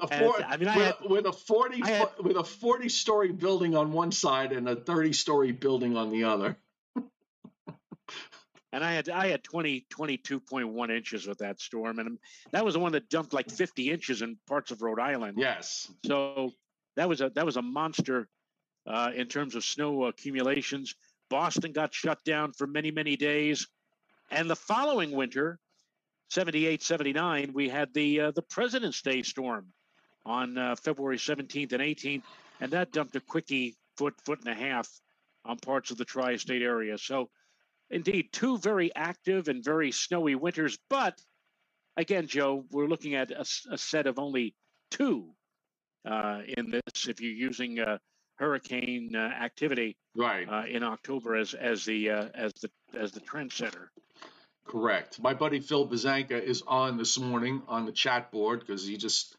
with 0.00 0.02
a 0.02 0.18
four, 0.18 0.42
I 0.42 0.56
mean, 0.56 0.68
with, 0.68 0.84
had, 0.84 0.94
with, 1.08 1.26
a 1.26 1.32
forty 1.32 1.80
had, 1.80 2.08
with 2.20 2.36
a 2.36 2.44
forty 2.44 2.88
story 2.88 3.30
building 3.30 3.76
on 3.76 3.92
one 3.92 4.10
side 4.10 4.52
and 4.52 4.68
a 4.68 4.74
thirty 4.74 5.12
story 5.12 5.52
building 5.52 5.96
on 5.96 6.10
the 6.10 6.24
other 6.24 6.56
and 8.72 8.84
I 8.84 8.92
had 8.92 9.08
I 9.08 9.28
had 9.28 9.42
20 9.42 9.86
22.1 9.90 10.90
inches 10.90 11.26
with 11.26 11.38
that 11.38 11.60
storm 11.60 11.98
and 11.98 12.18
that 12.52 12.64
was 12.64 12.74
the 12.74 12.80
one 12.80 12.92
that 12.92 13.08
dumped 13.08 13.32
like 13.32 13.50
50 13.50 13.90
inches 13.90 14.22
in 14.22 14.36
parts 14.46 14.70
of 14.70 14.82
Rhode 14.82 15.00
Island. 15.00 15.38
Yes. 15.38 15.90
So 16.04 16.52
that 16.96 17.08
was 17.08 17.20
a 17.20 17.30
that 17.30 17.46
was 17.46 17.56
a 17.56 17.62
monster 17.62 18.28
uh, 18.86 19.10
in 19.14 19.28
terms 19.28 19.54
of 19.54 19.64
snow 19.64 20.04
accumulations. 20.04 20.94
Boston 21.30 21.72
got 21.72 21.94
shut 21.94 22.22
down 22.24 22.52
for 22.52 22.66
many 22.66 22.90
many 22.90 23.16
days 23.16 23.66
and 24.30 24.48
the 24.48 24.56
following 24.56 25.12
winter 25.12 25.58
78 26.30 26.82
79 26.82 27.52
we 27.54 27.68
had 27.68 27.92
the 27.94 28.20
uh, 28.20 28.30
the 28.32 28.42
President's 28.42 29.02
Day 29.02 29.22
storm 29.22 29.66
on 30.24 30.58
uh, 30.58 30.76
February 30.76 31.18
17th 31.18 31.72
and 31.72 31.82
18th 31.82 32.22
and 32.60 32.72
that 32.72 32.92
dumped 32.92 33.16
a 33.16 33.20
quickie 33.20 33.76
foot 33.96 34.14
foot 34.24 34.40
and 34.40 34.48
a 34.48 34.54
half 34.54 34.88
on 35.44 35.58
parts 35.58 35.90
of 35.90 35.98
the 35.98 36.04
tri-state 36.04 36.62
area. 36.62 36.98
So 36.98 37.30
indeed 37.90 38.28
two 38.32 38.58
very 38.58 38.94
active 38.94 39.48
and 39.48 39.64
very 39.64 39.92
snowy 39.92 40.34
winters. 40.34 40.78
But 40.90 41.20
again, 41.96 42.26
Joe, 42.26 42.64
we're 42.70 42.88
looking 42.88 43.14
at 43.14 43.30
a, 43.30 43.44
a 43.70 43.78
set 43.78 44.06
of 44.06 44.18
only 44.18 44.54
two 44.90 45.30
uh, 46.04 46.40
in 46.56 46.70
this. 46.70 47.08
If 47.08 47.20
you're 47.20 47.32
using 47.32 47.78
uh, 47.78 47.98
hurricane 48.36 49.14
uh, 49.14 49.18
activity 49.18 49.96
right 50.14 50.48
uh, 50.48 50.64
in 50.68 50.82
October 50.82 51.36
as 51.36 51.54
as 51.54 51.84
the 51.84 52.10
uh, 52.10 52.28
as 52.34 52.52
the 52.54 52.70
as 52.98 53.12
the 53.12 53.20
trend 53.20 53.52
setter. 53.52 53.90
Correct. 54.64 55.20
My 55.20 55.34
buddy 55.34 55.60
Phil 55.60 55.86
Bazanka 55.86 56.42
is 56.42 56.62
on 56.66 56.98
this 56.98 57.18
morning 57.18 57.62
on 57.68 57.86
the 57.86 57.92
chat 57.92 58.30
board 58.32 58.60
because 58.60 58.86
he 58.86 58.96
just 58.96 59.36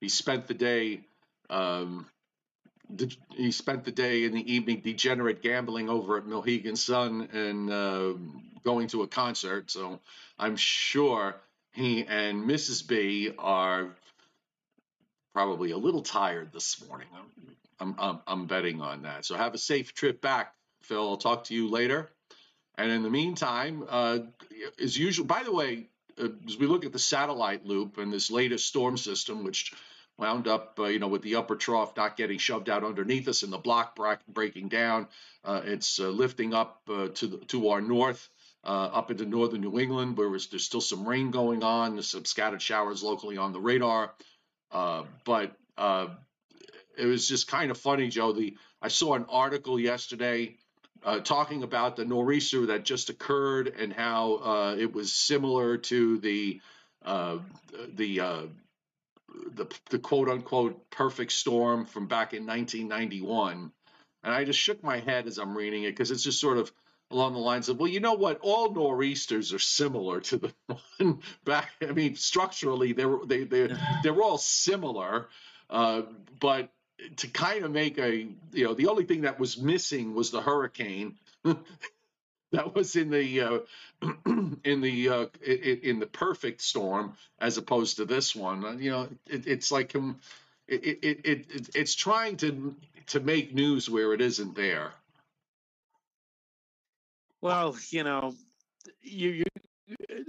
he 0.00 0.08
spent 0.08 0.46
the 0.46 0.54
day 0.54 1.00
um, 1.50 2.06
he 3.36 3.50
spent 3.50 3.84
the 3.84 3.92
day 3.92 4.24
in 4.24 4.32
the 4.32 4.52
evening 4.52 4.80
degenerate 4.80 5.42
gambling 5.42 5.88
over 5.88 6.16
at 6.16 6.26
Mohegan 6.26 6.76
Sun 6.76 7.28
and 7.32 7.70
uh, 7.70 8.14
going 8.64 8.88
to 8.88 9.02
a 9.02 9.06
concert. 9.06 9.70
So 9.70 10.00
I'm 10.38 10.56
sure 10.56 11.36
he 11.72 12.04
and 12.06 12.44
Mrs. 12.44 12.86
B 12.86 13.30
are 13.38 13.94
probably 15.34 15.72
a 15.72 15.76
little 15.76 16.02
tired 16.02 16.52
this 16.52 16.82
morning. 16.88 17.08
I'm, 17.80 17.94
I'm, 17.98 18.20
I'm 18.26 18.46
betting 18.46 18.80
on 18.80 19.02
that. 19.02 19.24
So 19.24 19.36
have 19.36 19.54
a 19.54 19.58
safe 19.58 19.94
trip 19.94 20.20
back, 20.20 20.54
Phil. 20.82 21.08
I'll 21.08 21.16
talk 21.16 21.44
to 21.44 21.54
you 21.54 21.70
later. 21.70 22.10
And 22.76 22.90
in 22.92 23.02
the 23.02 23.10
meantime, 23.10 23.84
uh, 23.88 24.18
as 24.80 24.96
usual, 24.96 25.26
by 25.26 25.42
the 25.42 25.52
way, 25.52 25.88
uh, 26.20 26.28
as 26.46 26.56
we 26.56 26.66
look 26.66 26.84
at 26.84 26.92
the 26.92 26.98
satellite 26.98 27.64
loop 27.64 27.98
and 27.98 28.12
this 28.12 28.30
latest 28.30 28.66
storm 28.66 28.96
system, 28.96 29.44
which 29.44 29.72
wound 30.16 30.48
up, 30.48 30.78
uh, 30.78 30.84
you 30.84 30.98
know, 30.98 31.08
with 31.08 31.22
the 31.22 31.36
upper 31.36 31.56
trough 31.56 31.96
not 31.96 32.16
getting 32.16 32.38
shoved 32.38 32.68
out 32.68 32.84
underneath 32.84 33.28
us 33.28 33.42
and 33.42 33.52
the 33.52 33.58
block 33.58 33.96
breaking 34.28 34.68
down. 34.68 35.06
Uh, 35.44 35.60
it's 35.64 36.00
uh, 36.00 36.08
lifting 36.08 36.54
up 36.54 36.82
uh, 36.88 37.08
to 37.08 37.26
the, 37.26 37.36
to 37.46 37.68
our 37.68 37.80
north, 37.80 38.28
up 38.64 39.10
into 39.10 39.24
northern 39.24 39.60
New 39.60 39.78
England, 39.78 40.16
where 40.16 40.28
there's 40.28 40.64
still 40.64 40.80
some 40.80 41.08
rain 41.08 41.30
going 41.30 41.62
on. 41.62 41.94
There's 41.94 42.08
some 42.08 42.24
scattered 42.24 42.60
showers 42.60 43.02
locally 43.02 43.38
on 43.38 43.52
the 43.52 43.60
radar, 43.60 44.12
but 44.70 45.56
it 46.98 47.06
was 47.06 47.28
just 47.28 47.48
kind 47.48 47.70
of 47.70 47.78
funny, 47.78 48.08
Joe. 48.08 48.32
The 48.32 48.56
I 48.82 48.88
saw 48.88 49.14
an 49.14 49.26
article 49.28 49.78
yesterday 49.78 50.56
uh, 51.04 51.20
talking 51.20 51.62
about 51.62 51.96
the 51.96 52.04
nor'easter 52.04 52.66
that 52.66 52.84
just 52.84 53.10
occurred 53.10 53.68
and 53.68 53.92
how 53.92 54.34
uh, 54.36 54.76
it 54.78 54.92
was 54.92 55.12
similar 55.12 55.78
to 55.78 56.18
the 56.18 56.60
uh, 57.04 57.38
the 57.94 58.20
uh, 58.20 58.42
the 59.54 59.66
the 59.90 59.98
quote 59.98 60.28
unquote 60.28 60.90
perfect 60.90 61.32
storm 61.32 61.86
from 61.86 62.06
back 62.06 62.34
in 62.34 62.46
1991, 62.46 63.72
and 64.24 64.34
I 64.34 64.44
just 64.44 64.58
shook 64.58 64.82
my 64.82 64.98
head 64.98 65.26
as 65.26 65.38
I'm 65.38 65.56
reading 65.56 65.84
it 65.84 65.92
because 65.92 66.10
it's 66.10 66.24
just 66.24 66.40
sort 66.40 66.58
of 66.58 66.72
along 67.10 67.32
the 67.32 67.38
lines 67.38 67.68
of, 67.68 67.78
well, 67.78 67.88
you 67.88 68.00
know 68.00 68.14
what? 68.14 68.38
All 68.42 68.72
nor'easters 68.72 69.52
are 69.54 69.58
similar 69.58 70.20
to 70.20 70.36
the 70.36 70.52
one 70.98 71.20
back. 71.44 71.70
I 71.80 71.92
mean, 71.92 72.16
structurally, 72.16 72.92
they're 72.92 73.18
they 73.24 73.44
they 73.44 73.74
they're 74.02 74.22
all 74.22 74.38
similar, 74.38 75.28
uh, 75.70 76.02
but 76.40 76.70
to 77.16 77.28
kind 77.28 77.64
of 77.64 77.70
make 77.70 77.98
a 77.98 78.26
you 78.52 78.64
know 78.64 78.74
the 78.74 78.88
only 78.88 79.04
thing 79.04 79.22
that 79.22 79.38
was 79.38 79.58
missing 79.58 80.14
was 80.14 80.30
the 80.30 80.40
hurricane. 80.40 81.16
That 82.52 82.74
was 82.74 82.96
in 82.96 83.10
the 83.10 83.40
uh, 83.42 83.58
in 84.64 84.80
the 84.80 85.08
uh, 85.10 85.26
in, 85.44 85.98
the 85.98 86.06
perfect 86.06 86.62
storm 86.62 87.12
as 87.38 87.58
opposed 87.58 87.98
to 87.98 88.06
this 88.06 88.34
one. 88.34 88.64
Uh, 88.64 88.72
you 88.72 88.90
know 88.90 89.08
it, 89.26 89.46
it's 89.46 89.70
like 89.70 89.94
um, 89.94 90.18
it, 90.66 90.98
it, 91.02 91.20
it, 91.26 91.68
it's 91.74 91.94
trying 91.94 92.38
to 92.38 92.74
to 93.08 93.20
make 93.20 93.54
news 93.54 93.90
where 93.90 94.14
it 94.14 94.22
isn't 94.22 94.56
there. 94.56 94.92
Well 97.42 97.76
you 97.90 98.02
know 98.02 98.34
you, 99.02 99.30
you 99.30 99.44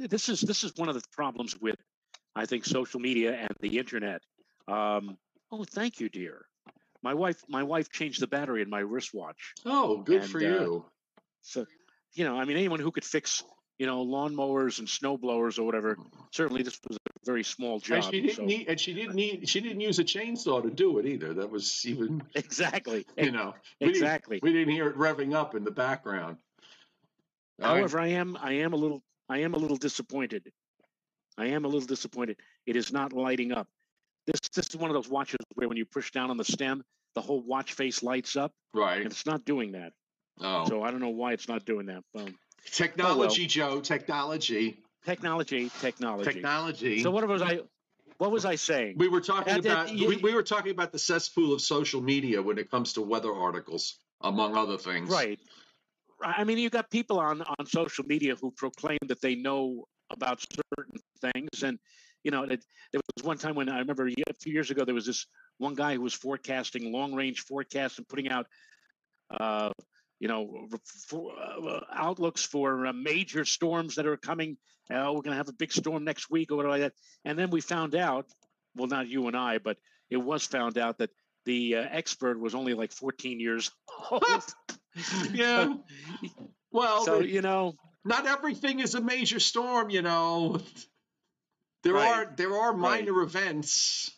this 0.10 0.28
is 0.28 0.42
this 0.42 0.66
is 0.66 0.74
one 0.76 0.90
of 0.90 0.96
the 0.96 1.04
problems 1.14 1.60
with 1.60 1.76
i 2.36 2.46
think 2.46 2.66
social 2.66 3.00
media 3.00 3.34
and 3.34 3.52
the 3.62 3.78
internet. 3.78 4.22
Um, 4.68 5.18
oh 5.54 5.64
thank 5.64 6.02
you 6.02 6.10
dear 6.10 6.49
my 7.02 7.14
wife, 7.14 7.42
my 7.48 7.64
wife 7.64 7.90
changed 7.90 8.22
the 8.22 8.28
battery 8.28 8.62
in 8.62 8.70
my 8.70 8.80
wristwatch. 8.80 9.54
Oh, 9.66 9.98
good 9.98 10.24
and, 10.24 10.32
for 10.32 10.38
uh, 10.40 10.42
you. 10.42 10.86
Uh, 10.86 11.22
so, 11.42 11.66
you 12.14 12.26
know, 12.26 12.38
I 12.38 12.46
mean, 12.46 12.58
anyone 12.58 12.80
who 12.80 12.92
could 12.92 13.06
fix, 13.06 13.44
you 13.78 13.86
know, 13.86 14.06
lawnmowers 14.06 14.80
and 14.80 14.90
snow 14.90 15.18
blowers 15.18 15.58
or 15.58 15.64
whatever. 15.64 15.98
Certainly, 16.32 16.64
this 16.64 16.80
was 16.88 16.98
a 16.98 17.26
very 17.26 17.44
small 17.44 17.80
job. 17.80 17.98
And 17.98 18.06
she 18.06 18.22
didn't 18.22 18.36
so. 18.36 18.44
need, 18.44 18.68
and 18.68 18.80
she 18.80 18.94
didn't 18.94 19.16
need, 19.16 19.48
she 19.48 19.62
didn't 19.62 19.82
use 19.82 20.00
a 20.00 20.04
chainsaw 20.04 20.62
to 20.62 20.70
do 20.70 21.00
it 21.00 21.06
either. 21.06 21.34
That 21.34 21.50
was 21.50 21.86
even 21.86 22.22
exactly, 22.36 23.06
you 23.18 23.32
know, 23.32 23.54
we 23.80 23.90
exactly. 23.90 24.38
Didn't, 24.38 24.44
we 24.44 24.60
didn't 24.60 24.74
hear 24.74 24.90
it 24.90 24.98
revving 24.98 25.34
up 25.34 25.56
in 25.56 25.64
the 25.64 25.72
background. 25.72 26.38
However, 27.62 28.00
I 28.00 28.08
am, 28.08 28.38
I 28.42 28.54
am 28.54 28.74
a 28.74 28.78
little, 28.78 29.04
I 29.28 29.40
am 29.40 29.54
a 29.54 29.58
little 29.58 29.78
disappointed. 29.78 30.52
I 31.38 31.48
am 31.48 31.66
a 31.66 31.68
little 31.68 31.88
disappointed. 31.88 32.38
It 32.66 32.76
is 32.76 32.92
not 32.92 33.14
lighting 33.14 33.52
up. 33.52 33.68
This 34.26 34.40
this 34.54 34.68
is 34.70 34.76
one 34.76 34.90
of 34.90 34.94
those 34.94 35.10
watches 35.10 35.40
where 35.56 35.68
when 35.68 35.78
you 35.78 35.86
push 35.86 36.12
down 36.12 36.30
on 36.30 36.38
the 36.38 36.46
stem, 36.46 36.84
the 37.16 37.22
whole 37.22 37.42
watch 37.42 37.74
face 37.74 38.04
lights 38.04 38.36
up. 38.36 38.52
Right. 38.74 39.02
And 39.02 39.12
it's 39.12 39.26
not 39.26 39.46
doing 39.46 39.72
that. 39.74 39.94
Oh. 40.42 40.68
So 40.68 40.84
I 40.84 40.92
don't 40.92 41.02
know 41.02 41.10
why 41.10 41.34
it's 41.34 41.48
not 41.48 41.66
doing 41.66 41.88
that. 41.88 42.04
Um, 42.16 42.36
technology, 42.72 43.44
oh, 43.62 43.66
well. 43.66 43.76
Joe. 43.76 43.82
Technology. 43.82 44.84
Technology. 45.06 45.72
Technology. 45.80 46.34
Technology. 46.34 47.04
So 47.04 47.12
what 47.12 47.28
was 47.28 47.42
I? 47.42 47.60
What 48.18 48.32
was 48.32 48.44
I 48.44 48.56
saying? 48.56 48.96
We 48.98 49.08
were 49.08 49.22
talking 49.22 49.58
about 49.58 49.90
we, 49.90 50.18
we 50.18 50.34
were 50.34 50.44
talking 50.44 50.72
about 50.72 50.92
the 50.92 51.00
cesspool 51.00 51.54
of 51.54 51.62
social 51.62 52.02
media 52.02 52.42
when 52.42 52.58
it 52.58 52.70
comes 52.70 52.94
to 52.94 53.02
weather 53.02 53.34
articles, 53.34 54.00
among 54.22 54.58
other 54.58 54.78
things. 54.78 55.10
Right. 55.10 55.40
I 56.22 56.44
mean, 56.44 56.58
you 56.58 56.70
got 56.70 56.90
people 56.90 57.20
on 57.20 57.42
on 57.42 57.66
social 57.66 58.04
media 58.06 58.36
who 58.36 58.52
proclaim 58.52 59.00
that 59.08 59.22
they 59.22 59.36
know 59.36 59.86
about 60.10 60.44
certain 60.78 61.00
things, 61.22 61.64
and 61.64 61.80
you 62.24 62.32
know, 62.32 62.44
it, 62.44 62.64
there 62.92 63.02
was 63.16 63.24
one 63.24 63.38
time 63.38 63.56
when 63.56 63.70
I 63.70 63.80
remember 63.80 64.08
a 64.08 64.34
few 64.42 64.54
years 64.54 64.72
ago 64.72 64.86
there 64.86 64.96
was 64.96 65.06
this 65.06 65.26
one 65.58 65.76
guy 65.76 65.96
who 65.96 66.02
was 66.02 66.14
forecasting 66.14 66.92
long 66.92 67.14
range 67.14 67.42
forecasts 67.42 67.98
and 67.98 68.08
putting 68.08 68.30
out, 68.30 68.48
uh, 69.32 69.70
you 70.20 70.28
know, 70.28 70.68
for, 71.08 71.32
uh, 71.38 71.82
outlooks 71.94 72.44
for 72.44 72.88
uh, 72.88 72.94
major 72.94 73.46
storms 73.46 73.96
that 73.96 74.06
are 74.06 74.18
coming. 74.18 74.58
Oh, 74.92 75.14
we're 75.14 75.22
going 75.22 75.32
to 75.32 75.38
have 75.38 75.50
a 75.50 75.54
big 75.54 75.72
storm 75.72 76.04
next 76.04 76.30
week 76.30 76.52
or 76.52 76.58
whatever 76.58 76.72
like 76.72 76.82
that. 76.82 76.94
And 77.24 77.38
then 77.38 77.52
we 77.52 77.62
found 77.62 77.96
out, 77.96 78.26
well, 78.76 78.88
not 78.88 79.08
you 79.08 79.28
and 79.28 79.38
I, 79.38 79.60
but 79.60 79.78
it 80.10 80.18
was 80.18 80.46
found 80.46 80.78
out 80.78 80.98
that 80.98 81.12
the 81.46 81.76
uh, 81.76 81.86
expert 81.92 82.40
was 82.40 82.56
only 82.56 82.74
like 82.74 82.92
14 82.92 83.40
years 83.40 83.72
old. 84.12 84.44
yeah. 85.32 85.74
well, 86.72 87.06
so, 87.06 87.20
you 87.20 87.42
know, 87.42 87.76
not 88.04 88.26
everything 88.26 88.80
is 88.80 88.96
a 88.96 89.02
major 89.02 89.40
storm, 89.40 89.90
you 89.90 90.02
know. 90.02 90.60
There 91.84 91.94
right. 91.94 92.28
are 92.28 92.34
there 92.36 92.58
are 92.58 92.74
minor 92.74 93.14
right. 93.14 93.28
events 93.28 94.12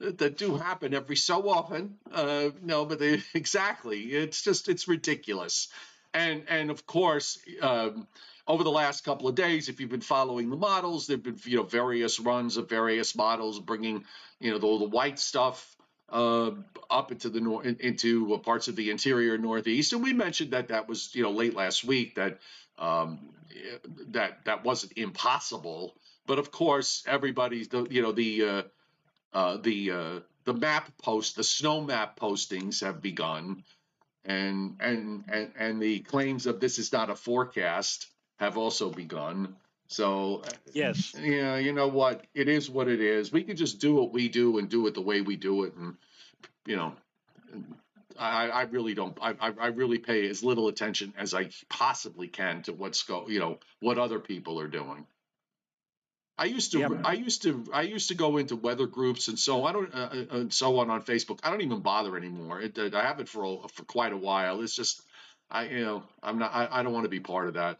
that 0.00 0.38
do 0.38 0.56
happen 0.56 0.94
every 0.94 1.16
so 1.16 1.48
often. 1.48 1.96
Uh, 2.12 2.50
no, 2.62 2.84
but 2.84 2.98
they, 2.98 3.20
exactly, 3.34 4.00
it's 4.00 4.42
just 4.42 4.68
it's 4.68 4.88
ridiculous, 4.88 5.68
and 6.14 6.44
and 6.48 6.70
of 6.70 6.86
course. 6.86 7.38
Um, 7.60 8.06
over 8.46 8.64
the 8.64 8.70
last 8.70 9.04
couple 9.04 9.28
of 9.28 9.34
days, 9.34 9.68
if 9.68 9.78
you've 9.78 9.90
been 9.90 10.00
following 10.00 10.48
the 10.48 10.56
models, 10.56 11.06
there've 11.06 11.22
been 11.22 11.38
you 11.44 11.58
know 11.58 11.64
various 11.64 12.18
runs 12.18 12.56
of 12.56 12.66
various 12.68 13.14
models 13.14 13.60
bringing 13.60 14.04
you 14.40 14.50
know 14.50 14.58
the, 14.58 14.78
the 14.86 14.90
white 14.90 15.18
stuff 15.18 15.76
uh, 16.10 16.52
up 16.90 17.12
into 17.12 17.28
the 17.28 17.40
nor- 17.40 17.62
into 17.62 18.38
parts 18.38 18.68
of 18.68 18.76
the 18.76 18.90
interior 18.90 19.36
northeast, 19.36 19.92
and 19.92 20.02
we 20.02 20.14
mentioned 20.14 20.52
that 20.52 20.68
that 20.68 20.88
was 20.88 21.14
you 21.14 21.22
know 21.22 21.30
late 21.30 21.54
last 21.54 21.84
week 21.84 22.14
that 22.14 22.38
um, 22.78 23.28
that 24.08 24.44
that 24.46 24.64
wasn't 24.64 24.92
impossible, 24.96 25.94
but 26.28 26.38
of 26.38 26.52
course 26.52 27.02
everybody's 27.08 27.66
the 27.68 27.88
you 27.90 28.02
know 28.02 28.12
the 28.12 28.44
uh, 28.44 28.62
uh, 29.32 29.56
the 29.56 29.90
uh, 29.90 30.20
the 30.44 30.54
map 30.54 30.90
post, 31.02 31.34
the 31.34 31.42
snow 31.42 31.80
map 31.80 32.20
postings 32.20 32.82
have 32.82 33.02
begun, 33.02 33.64
and 34.24 34.76
and 34.78 35.24
and 35.28 35.52
and 35.58 35.82
the 35.82 36.00
claims 36.00 36.46
of 36.46 36.60
this 36.60 36.78
is 36.78 36.92
not 36.92 37.10
a 37.10 37.16
forecast 37.16 38.06
have 38.36 38.56
also 38.56 38.90
begun. 38.90 39.56
So 39.88 40.42
yes, 40.72 41.14
yeah, 41.18 41.56
you 41.56 41.72
know 41.72 41.88
what? 41.88 42.26
It 42.34 42.48
is 42.48 42.70
what 42.70 42.88
it 42.88 43.00
is. 43.00 43.32
We 43.32 43.42
can 43.42 43.56
just 43.56 43.80
do 43.80 43.94
what 43.94 44.12
we 44.12 44.28
do 44.28 44.58
and 44.58 44.68
do 44.68 44.86
it 44.86 44.94
the 44.94 45.00
way 45.00 45.22
we 45.22 45.36
do 45.36 45.64
it, 45.64 45.74
and 45.74 45.96
you 46.66 46.76
know, 46.76 46.92
I, 48.18 48.48
I 48.48 48.62
really 48.62 48.92
don't. 48.92 49.16
I, 49.20 49.34
I 49.40 49.66
really 49.68 49.98
pay 49.98 50.28
as 50.28 50.44
little 50.44 50.68
attention 50.68 51.14
as 51.16 51.32
I 51.32 51.48
possibly 51.70 52.28
can 52.28 52.62
to 52.64 52.74
what's 52.74 53.02
go, 53.02 53.28
you 53.28 53.40
know, 53.40 53.58
what 53.80 53.98
other 53.98 54.18
people 54.18 54.60
are 54.60 54.68
doing. 54.68 55.06
I 56.38 56.44
used 56.44 56.70
to, 56.72 56.78
yeah, 56.78 56.88
I 57.04 57.14
used 57.14 57.42
to, 57.42 57.64
I 57.72 57.82
used 57.82 58.08
to 58.08 58.14
go 58.14 58.36
into 58.36 58.54
weather 58.54 58.86
groups 58.86 59.26
and 59.26 59.36
so 59.38 59.64
I 59.64 59.72
don't, 59.72 59.92
uh, 59.92 60.08
uh, 60.12 60.36
and 60.36 60.52
so 60.52 60.78
on 60.78 60.88
on 60.88 61.02
Facebook. 61.02 61.40
I 61.42 61.50
don't 61.50 61.62
even 61.62 61.80
bother 61.80 62.16
anymore. 62.16 62.60
It, 62.60 62.78
I 62.78 63.02
have 63.02 63.18
it 63.18 63.28
for 63.28 63.44
a, 63.44 63.68
for 63.68 63.82
quite 63.84 64.12
a 64.12 64.16
while. 64.16 64.60
It's 64.60 64.74
just, 64.74 65.02
I, 65.50 65.64
you 65.64 65.84
know, 65.84 66.04
I'm 66.22 66.38
not, 66.38 66.54
I, 66.54 66.68
I 66.70 66.82
don't 66.84 66.92
want 66.92 67.04
to 67.04 67.10
be 67.10 67.18
part 67.18 67.48
of 67.48 67.54
that. 67.54 67.78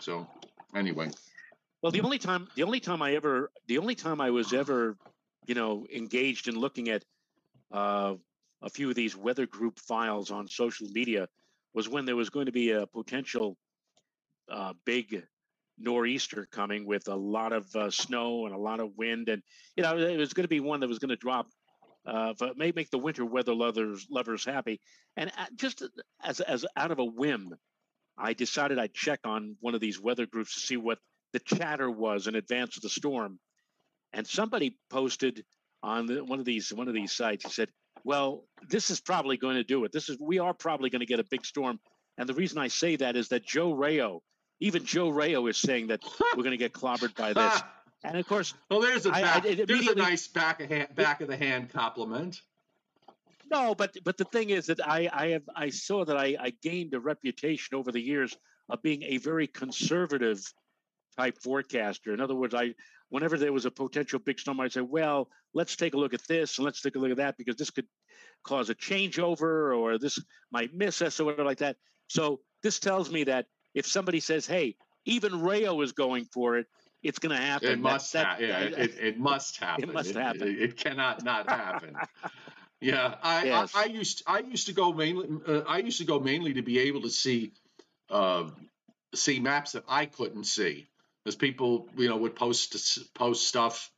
So, 0.00 0.26
anyway. 0.74 1.10
Well, 1.80 1.92
the 1.92 2.02
only 2.02 2.18
time, 2.18 2.48
the 2.54 2.64
only 2.64 2.80
time 2.80 3.00
I 3.00 3.14
ever, 3.14 3.50
the 3.66 3.78
only 3.78 3.94
time 3.94 4.20
I 4.20 4.30
was 4.30 4.52
ever, 4.52 4.96
you 5.46 5.54
know, 5.54 5.86
engaged 5.90 6.48
in 6.48 6.58
looking 6.58 6.90
at 6.90 7.02
uh, 7.72 8.14
a 8.60 8.68
few 8.68 8.90
of 8.90 8.94
these 8.94 9.16
weather 9.16 9.46
group 9.46 9.78
files 9.78 10.30
on 10.30 10.48
social 10.48 10.88
media 10.88 11.28
was 11.72 11.88
when 11.88 12.04
there 12.04 12.16
was 12.16 12.28
going 12.28 12.46
to 12.46 12.52
be 12.52 12.72
a 12.72 12.86
potential 12.86 13.56
uh, 14.50 14.74
big 14.84 15.24
nor'easter 15.78 16.46
coming 16.50 16.86
with 16.86 17.08
a 17.08 17.14
lot 17.14 17.52
of 17.52 17.74
uh, 17.74 17.90
snow 17.90 18.46
and 18.46 18.54
a 18.54 18.58
lot 18.58 18.80
of 18.80 18.96
wind, 18.96 19.28
and 19.28 19.42
you 19.76 19.82
know 19.82 19.96
it 19.96 20.16
was 20.16 20.32
going 20.32 20.44
to 20.44 20.48
be 20.48 20.60
one 20.60 20.80
that 20.80 20.88
was 20.88 20.98
going 20.98 21.10
to 21.10 21.16
drop. 21.16 21.48
Uh, 22.06 22.34
but 22.38 22.56
may 22.56 22.70
make 22.70 22.88
the 22.90 22.98
winter 22.98 23.24
weather 23.24 23.54
lovers 23.54 24.06
lovers 24.08 24.44
happy, 24.44 24.80
and 25.16 25.30
uh, 25.36 25.46
just 25.56 25.82
as 26.22 26.40
as 26.40 26.64
out 26.76 26.92
of 26.92 27.00
a 27.00 27.04
whim, 27.04 27.54
I 28.16 28.32
decided 28.32 28.78
I'd 28.78 28.94
check 28.94 29.20
on 29.24 29.56
one 29.60 29.74
of 29.74 29.80
these 29.80 30.00
weather 30.00 30.26
groups 30.26 30.54
to 30.54 30.60
see 30.60 30.76
what 30.76 30.98
the 31.32 31.40
chatter 31.40 31.90
was 31.90 32.28
in 32.28 32.36
advance 32.36 32.76
of 32.76 32.82
the 32.82 32.88
storm, 32.88 33.40
and 34.12 34.26
somebody 34.26 34.78
posted 34.88 35.44
on 35.82 36.06
the, 36.06 36.24
one 36.24 36.38
of 36.38 36.44
these 36.44 36.72
one 36.72 36.88
of 36.88 36.94
these 36.94 37.12
sites. 37.12 37.44
He 37.44 37.50
said, 37.50 37.70
"Well, 38.04 38.44
this 38.68 38.90
is 38.90 39.00
probably 39.00 39.36
going 39.36 39.56
to 39.56 39.64
do 39.64 39.84
it. 39.84 39.92
This 39.92 40.08
is 40.08 40.16
we 40.20 40.38
are 40.38 40.54
probably 40.54 40.90
going 40.90 41.00
to 41.00 41.06
get 41.06 41.20
a 41.20 41.24
big 41.28 41.44
storm." 41.44 41.80
And 42.18 42.28
the 42.28 42.34
reason 42.34 42.58
I 42.58 42.68
say 42.68 42.96
that 42.96 43.16
is 43.16 43.28
that 43.28 43.44
Joe 43.46 43.74
Rao, 43.74 44.22
even 44.60 44.84
Joe 44.84 45.10
Rao 45.10 45.46
is 45.46 45.56
saying 45.56 45.88
that 45.88 46.02
we're 46.36 46.42
going 46.42 46.52
to 46.52 46.56
get 46.56 46.72
clobbered 46.72 47.14
by 47.14 47.32
this. 47.32 47.62
And 48.04 48.18
of 48.18 48.28
course, 48.28 48.54
well, 48.70 48.80
there's 48.80 49.06
a 49.06 49.10
back, 49.10 49.44
I, 49.44 49.48
I, 49.48 49.64
there's 49.66 49.88
a 49.88 49.94
nice 49.94 50.28
back 50.28 50.60
of 50.60 50.68
hand, 50.68 50.94
back 50.94 51.22
of 51.22 51.28
the 51.28 51.36
hand 51.36 51.70
compliment. 51.70 52.40
No, 53.50 53.74
but 53.74 53.96
but 54.04 54.16
the 54.16 54.26
thing 54.26 54.50
is 54.50 54.66
that 54.66 54.86
I 54.86 55.08
I 55.12 55.28
have 55.28 55.42
I 55.56 55.70
saw 55.70 56.04
that 56.04 56.16
I, 56.16 56.36
I 56.38 56.52
gained 56.62 56.94
a 56.94 57.00
reputation 57.00 57.76
over 57.76 57.90
the 57.90 58.00
years 58.00 58.36
of 58.68 58.82
being 58.82 59.02
a 59.02 59.16
very 59.16 59.46
conservative 59.46 60.40
type 61.16 61.38
forecaster. 61.42 62.12
In 62.12 62.20
other 62.20 62.34
words, 62.34 62.54
I 62.54 62.74
whenever 63.08 63.38
there 63.38 63.52
was 63.52 63.66
a 63.66 63.70
potential 63.70 64.18
big 64.18 64.38
storm, 64.38 64.60
I'd 64.60 64.72
say, 64.72 64.80
well, 64.80 65.28
let's 65.54 65.76
take 65.76 65.94
a 65.94 65.98
look 65.98 66.14
at 66.14 66.26
this 66.28 66.58
and 66.58 66.64
let's 66.64 66.82
take 66.82 66.96
a 66.96 66.98
look 66.98 67.10
at 67.10 67.16
that 67.16 67.36
because 67.36 67.56
this 67.56 67.70
could 67.70 67.86
cause 68.44 68.68
a 68.70 68.74
changeover 68.74 69.76
or 69.76 69.98
this 69.98 70.18
might 70.50 70.74
miss 70.74 71.02
us 71.02 71.18
or 71.18 71.24
whatever 71.24 71.44
like 71.44 71.58
that. 71.58 71.76
So 72.08 72.40
this 72.62 72.78
tells 72.78 73.10
me 73.10 73.24
that 73.24 73.46
if 73.76 73.86
somebody 73.86 74.18
says, 74.18 74.46
"Hey, 74.46 74.74
even 75.04 75.40
Rao 75.40 75.80
is 75.82 75.92
going 75.92 76.24
for 76.24 76.56
it," 76.56 76.66
it's 77.02 77.18
going 77.20 77.36
to 77.36 77.42
happen. 77.42 77.68
It 77.68 77.78
must. 77.78 78.12
That, 78.14 78.40
yeah, 78.40 78.58
it, 78.60 78.98
it, 78.98 79.18
must 79.18 79.56
happen. 79.60 79.84
It 79.84 79.92
must 79.92 80.14
happen. 80.14 80.48
It, 80.48 80.62
it 80.62 80.76
cannot 80.76 81.22
not 81.22 81.48
happen. 81.50 81.94
Yeah, 82.80 83.14
I, 83.22 83.44
yes. 83.44 83.72
I, 83.74 83.82
I, 83.82 83.84
used 83.84 84.22
I 84.26 84.38
used 84.40 84.66
to 84.66 84.72
go 84.72 84.92
mainly 84.92 85.28
uh, 85.46 85.60
I 85.68 85.78
used 85.78 85.98
to 85.98 86.04
go 86.04 86.18
mainly 86.18 86.54
to 86.54 86.62
be 86.62 86.80
able 86.80 87.02
to 87.02 87.10
see 87.10 87.52
uh, 88.10 88.48
see 89.14 89.40
maps 89.40 89.72
that 89.72 89.84
I 89.88 90.06
couldn't 90.06 90.44
see, 90.44 90.86
as 91.26 91.36
people 91.36 91.88
you 91.96 92.08
know 92.08 92.16
would 92.16 92.34
post 92.34 93.14
post 93.14 93.46
stuff 93.46 93.90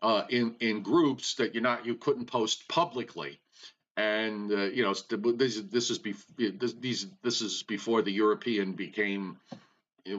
uh, 0.00 0.22
in 0.28 0.54
in 0.60 0.82
groups 0.82 1.34
that 1.34 1.54
you're 1.54 1.62
not 1.62 1.86
you 1.86 1.96
couldn't 1.96 2.26
post 2.26 2.68
publicly, 2.68 3.40
and 3.96 4.50
uh, 4.52 4.64
you 4.64 4.82
know 4.82 4.94
this 5.32 5.60
this 5.60 5.90
is 5.90 6.00
this, 6.38 7.06
this 7.22 7.40
is 7.40 7.62
before 7.62 8.02
the 8.02 8.12
European 8.12 8.72
became 8.72 9.38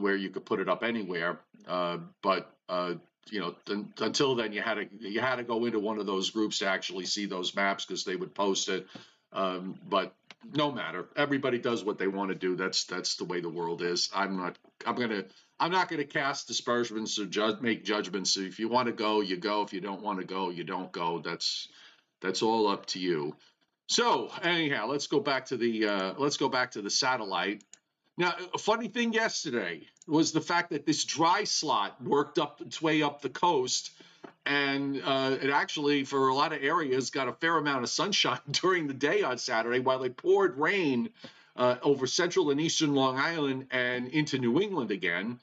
where 0.00 0.16
you 0.16 0.30
could 0.30 0.44
put 0.44 0.60
it 0.60 0.68
up 0.68 0.82
anywhere, 0.82 1.38
uh, 1.68 1.98
but 2.22 2.50
uh, 2.68 2.94
you 3.30 3.40
know, 3.40 3.54
until 4.00 4.34
then, 4.34 4.52
you 4.52 4.62
had 4.62 4.74
to 4.74 4.86
you 5.00 5.20
had 5.20 5.36
to 5.36 5.42
go 5.42 5.64
into 5.64 5.80
one 5.80 5.98
of 5.98 6.06
those 6.06 6.30
groups 6.30 6.58
to 6.60 6.66
actually 6.66 7.06
see 7.06 7.26
those 7.26 7.54
maps 7.54 7.84
because 7.84 8.04
they 8.04 8.16
would 8.16 8.34
post 8.34 8.68
it. 8.68 8.86
Um, 9.32 9.78
but 9.88 10.14
no 10.54 10.70
matter, 10.70 11.06
everybody 11.16 11.58
does 11.58 11.84
what 11.84 11.98
they 11.98 12.06
want 12.06 12.30
to 12.30 12.34
do. 12.34 12.56
That's 12.56 12.84
that's 12.84 13.16
the 13.16 13.24
way 13.24 13.40
the 13.40 13.48
world 13.48 13.82
is. 13.82 14.10
I'm 14.14 14.36
not. 14.36 14.58
I'm 14.86 14.94
gonna. 14.94 15.24
I'm 15.58 15.72
not 15.72 15.88
to 15.88 16.04
cast 16.04 16.48
dispersions 16.48 17.18
or 17.18 17.24
ju- 17.24 17.56
make 17.62 17.82
judgments. 17.82 18.36
If 18.36 18.58
you 18.58 18.68
want 18.68 18.86
to 18.86 18.92
go, 18.92 19.22
you 19.22 19.36
go. 19.36 19.62
If 19.62 19.72
you 19.72 19.80
don't 19.80 20.02
want 20.02 20.20
to 20.20 20.26
go, 20.26 20.50
you 20.50 20.64
don't 20.64 20.92
go. 20.92 21.18
That's 21.18 21.68
that's 22.20 22.42
all 22.42 22.68
up 22.68 22.86
to 22.86 22.98
you. 22.98 23.34
So 23.86 24.30
anyhow, 24.42 24.86
let's 24.88 25.06
go 25.06 25.20
back 25.20 25.46
to 25.46 25.56
the 25.56 25.86
uh, 25.86 26.14
let's 26.18 26.36
go 26.36 26.48
back 26.48 26.72
to 26.72 26.82
the 26.82 26.90
satellite. 26.90 27.62
Now, 28.18 28.34
a 28.54 28.58
funny 28.58 28.88
thing 28.88 29.12
yesterday 29.12 29.86
was 30.06 30.32
the 30.32 30.40
fact 30.40 30.70
that 30.70 30.86
this 30.86 31.04
dry 31.04 31.44
slot 31.44 32.02
worked 32.02 32.38
up 32.38 32.60
its 32.60 32.80
way 32.80 33.02
up 33.02 33.20
the 33.20 33.28
coast, 33.28 33.90
and 34.46 35.00
uh, 35.04 35.36
it 35.40 35.50
actually, 35.50 36.04
for 36.04 36.28
a 36.28 36.34
lot 36.34 36.52
of 36.52 36.62
areas, 36.62 37.10
got 37.10 37.28
a 37.28 37.32
fair 37.32 37.58
amount 37.58 37.82
of 37.82 37.90
sunshine 37.90 38.40
during 38.50 38.86
the 38.86 38.94
day 38.94 39.22
on 39.22 39.38
Saturday, 39.38 39.80
while 39.80 40.02
it 40.02 40.16
poured 40.16 40.56
rain 40.56 41.10
uh, 41.56 41.76
over 41.82 42.06
central 42.06 42.50
and 42.50 42.60
eastern 42.60 42.94
Long 42.94 43.18
Island 43.18 43.66
and 43.70 44.08
into 44.08 44.38
New 44.38 44.60
England 44.60 44.90
again, 44.90 45.38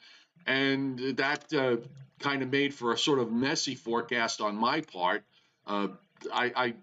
and 0.47 0.99
that 1.17 1.53
uh, 1.53 1.77
kind 2.19 2.41
of 2.41 2.51
made 2.51 2.73
for 2.73 2.91
a 2.91 2.97
sort 2.97 3.19
of 3.19 3.31
messy 3.31 3.75
forecast 3.75 4.41
on 4.41 4.55
my 4.55 4.81
part. 4.81 5.23
Uh, 5.67 5.89
I, 6.33 6.51
I, 6.55 6.73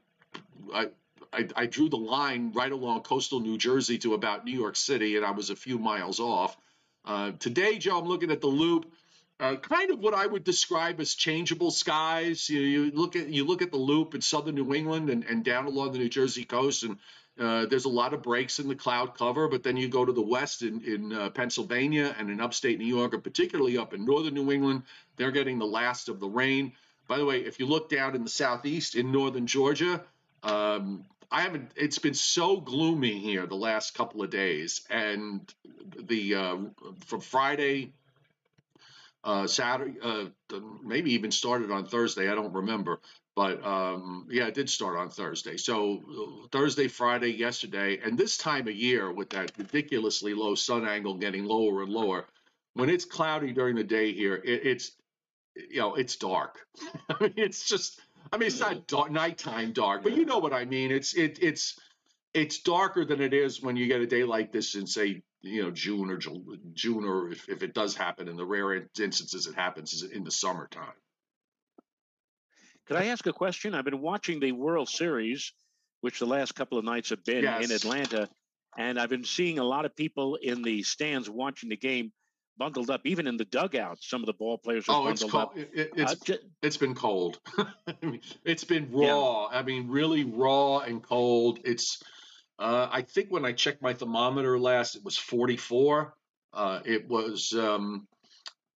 I 0.72 0.88
I, 1.32 1.48
I, 1.54 1.66
drew 1.66 1.88
the 1.88 1.96
line 1.96 2.52
right 2.52 2.72
along 2.72 3.02
coastal 3.02 3.40
New 3.40 3.56
Jersey 3.56 3.98
to 3.98 4.14
about 4.14 4.44
New 4.44 4.58
York 4.58 4.76
City, 4.76 5.16
and 5.16 5.24
I 5.24 5.30
was 5.30 5.50
a 5.50 5.56
few 5.56 5.78
miles 5.78 6.18
off. 6.18 6.56
Uh, 7.04 7.32
today, 7.38 7.78
Joe, 7.78 7.98
I'm 7.98 8.06
looking 8.06 8.30
at 8.30 8.40
the 8.40 8.48
loop. 8.48 8.92
Uh, 9.38 9.56
kind 9.56 9.90
of 9.90 10.00
what 10.00 10.12
I 10.12 10.26
would 10.26 10.44
describe 10.44 11.00
as 11.00 11.14
changeable 11.14 11.70
skies. 11.70 12.50
You, 12.50 12.60
you, 12.60 12.90
look 12.90 13.16
at 13.16 13.28
you 13.28 13.46
look 13.46 13.62
at 13.62 13.70
the 13.70 13.78
loop 13.78 14.14
in 14.14 14.20
southern 14.20 14.54
New 14.54 14.74
England 14.74 15.08
and, 15.08 15.24
and 15.24 15.42
down 15.42 15.66
along 15.66 15.92
the 15.92 15.98
New 15.98 16.10
Jersey 16.10 16.44
coast, 16.44 16.82
and 16.82 16.98
uh, 17.38 17.64
there's 17.66 17.86
a 17.86 17.90
lot 17.90 18.12
of 18.12 18.22
breaks 18.22 18.58
in 18.58 18.68
the 18.68 18.74
cloud 18.74 19.16
cover. 19.16 19.48
But 19.48 19.62
then 19.62 19.78
you 19.78 19.88
go 19.88 20.04
to 20.04 20.12
the 20.12 20.20
west 20.20 20.60
in, 20.62 20.82
in 20.84 21.12
uh, 21.12 21.30
Pennsylvania 21.30 22.14
and 22.18 22.28
in 22.28 22.40
upstate 22.40 22.78
New 22.78 22.84
York, 22.84 23.14
and 23.14 23.24
particularly 23.24 23.78
up 23.78 23.94
in 23.94 24.04
northern 24.04 24.34
New 24.34 24.50
England, 24.52 24.82
they're 25.16 25.30
getting 25.30 25.58
the 25.58 25.64
last 25.66 26.10
of 26.10 26.20
the 26.20 26.28
rain. 26.28 26.72
By 27.08 27.16
the 27.16 27.24
way, 27.24 27.40
if 27.40 27.58
you 27.58 27.66
look 27.66 27.88
down 27.88 28.14
in 28.14 28.24
the 28.24 28.30
southeast 28.30 28.94
in 28.94 29.10
northern 29.10 29.46
Georgia, 29.46 30.02
um, 30.42 31.06
I 31.30 31.42
haven't. 31.42 31.70
It's 31.76 31.98
been 31.98 32.14
so 32.14 32.56
gloomy 32.56 33.18
here 33.18 33.46
the 33.46 33.54
last 33.54 33.94
couple 33.94 34.22
of 34.22 34.30
days, 34.30 34.82
and 34.90 35.52
the 35.96 36.34
uh, 36.34 36.56
from 37.06 37.20
Friday, 37.20 37.92
uh, 39.22 39.46
Saturday, 39.46 39.98
uh, 40.02 40.26
maybe 40.82 41.12
even 41.12 41.30
started 41.30 41.70
on 41.70 41.86
Thursday. 41.86 42.28
I 42.28 42.34
don't 42.34 42.52
remember, 42.52 43.00
but 43.36 43.64
um, 43.64 44.26
yeah, 44.28 44.46
it 44.46 44.54
did 44.54 44.68
start 44.68 44.98
on 44.98 45.08
Thursday. 45.08 45.56
So 45.56 46.48
Thursday, 46.50 46.88
Friday, 46.88 47.30
yesterday, 47.30 48.00
and 48.04 48.18
this 48.18 48.36
time 48.36 48.66
of 48.66 48.74
year 48.74 49.12
with 49.12 49.30
that 49.30 49.52
ridiculously 49.56 50.34
low 50.34 50.56
sun 50.56 50.86
angle 50.86 51.14
getting 51.14 51.44
lower 51.44 51.82
and 51.82 51.92
lower, 51.92 52.26
when 52.74 52.90
it's 52.90 53.04
cloudy 53.04 53.52
during 53.52 53.76
the 53.76 53.84
day 53.84 54.12
here, 54.12 54.34
it, 54.34 54.66
it's 54.66 54.92
you 55.54 55.78
know 55.78 55.94
it's 55.94 56.16
dark. 56.16 56.58
I 57.08 57.22
mean, 57.22 57.34
it's 57.36 57.68
just 57.68 58.00
I 58.32 58.36
mean, 58.36 58.46
it's 58.46 58.60
not 58.60 58.72
mm-hmm. 58.72 58.96
dark, 58.96 59.10
nighttime 59.10 59.72
dark, 59.72 60.02
but 60.02 60.16
you 60.16 60.24
know 60.24 60.38
what 60.38 60.52
I 60.52 60.64
mean. 60.64 60.90
It's 60.90 61.14
it 61.14 61.38
it's 61.42 61.78
it's 62.32 62.60
darker 62.60 63.04
than 63.04 63.20
it 63.20 63.34
is 63.34 63.62
when 63.62 63.76
you 63.76 63.86
get 63.86 64.00
a 64.00 64.06
day 64.06 64.24
like 64.24 64.52
this 64.52 64.74
in 64.74 64.86
say 64.86 65.22
you 65.42 65.62
know 65.62 65.70
June 65.70 66.10
or 66.10 66.16
June 66.16 67.04
or 67.04 67.30
if, 67.30 67.48
if 67.48 67.62
it 67.62 67.74
does 67.74 67.96
happen 67.96 68.28
in 68.28 68.36
the 68.36 68.44
rare 68.44 68.74
instances 68.74 69.46
it 69.46 69.54
happens 69.54 69.92
is 69.92 70.02
in 70.02 70.24
the 70.24 70.30
summertime. 70.30 70.92
Could 72.86 72.96
I 72.96 73.06
ask 73.06 73.26
a 73.26 73.32
question? 73.32 73.74
I've 73.74 73.84
been 73.84 74.00
watching 74.00 74.40
the 74.40 74.52
World 74.52 74.88
Series, 74.88 75.52
which 76.00 76.18
the 76.18 76.26
last 76.26 76.54
couple 76.54 76.78
of 76.78 76.84
nights 76.84 77.10
have 77.10 77.24
been 77.24 77.44
yes. 77.44 77.64
in 77.64 77.70
Atlanta, 77.70 78.28
and 78.76 78.98
I've 78.98 79.10
been 79.10 79.24
seeing 79.24 79.58
a 79.58 79.64
lot 79.64 79.84
of 79.84 79.94
people 79.94 80.36
in 80.36 80.62
the 80.62 80.82
stands 80.82 81.30
watching 81.30 81.68
the 81.68 81.76
game 81.76 82.12
bundled 82.60 82.90
up. 82.90 83.00
Even 83.04 83.26
in 83.26 83.38
the 83.38 83.46
dugout, 83.46 83.98
some 84.02 84.20
of 84.20 84.26
the 84.26 84.34
ball 84.34 84.58
players 84.58 84.88
are 84.88 84.92
oh, 84.92 85.04
bundled 85.04 85.22
it's 85.22 85.30
cold. 85.30 85.42
up. 85.42 85.56
It, 85.56 85.92
it's, 85.96 86.12
uh, 86.12 86.14
just, 86.22 86.40
it's 86.62 86.76
been 86.76 86.94
cold. 86.94 87.40
it's 88.44 88.64
been 88.64 88.88
raw. 88.92 89.48
Yeah. 89.50 89.58
I 89.58 89.62
mean, 89.62 89.88
really 89.88 90.24
raw 90.24 90.78
and 90.80 91.02
cold. 91.02 91.58
It's. 91.64 92.02
Uh, 92.58 92.88
I 92.92 93.00
think 93.00 93.30
when 93.30 93.46
I 93.46 93.52
checked 93.52 93.80
my 93.80 93.94
thermometer 93.94 94.58
last, 94.58 94.94
it 94.94 95.02
was 95.02 95.16
44. 95.16 96.14
Uh, 96.52 96.80
it 96.84 97.08
was 97.08 97.54
um, 97.54 98.06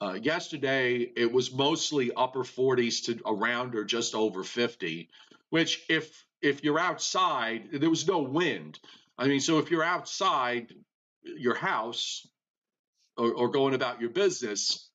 uh, 0.01 0.14
yesterday. 0.14 1.01
It 1.14 1.31
was 1.31 1.53
mostly 1.53 2.11
upper 2.16 2.44
40s 2.44 3.05
to 3.05 3.20
around 3.27 3.75
or 3.75 3.85
just 3.85 4.14
over 4.14 4.42
50. 4.42 5.11
Which, 5.51 5.85
if 5.90 6.25
if 6.40 6.64
you're 6.64 6.79
outside, 6.79 7.68
there 7.73 7.90
was 7.90 8.09
no 8.09 8.20
wind. 8.20 8.79
I 9.18 9.29
mean, 9.29 9.40
so 9.40 9.59
if 9.59 9.70
you're 9.70 9.85
outside 9.85 10.73
your 11.23 11.55
house, 11.55 12.27
or, 13.16 13.33
or 13.33 13.48
going 13.48 13.74
about 13.74 14.00
your 14.00 14.11
business, 14.11 14.88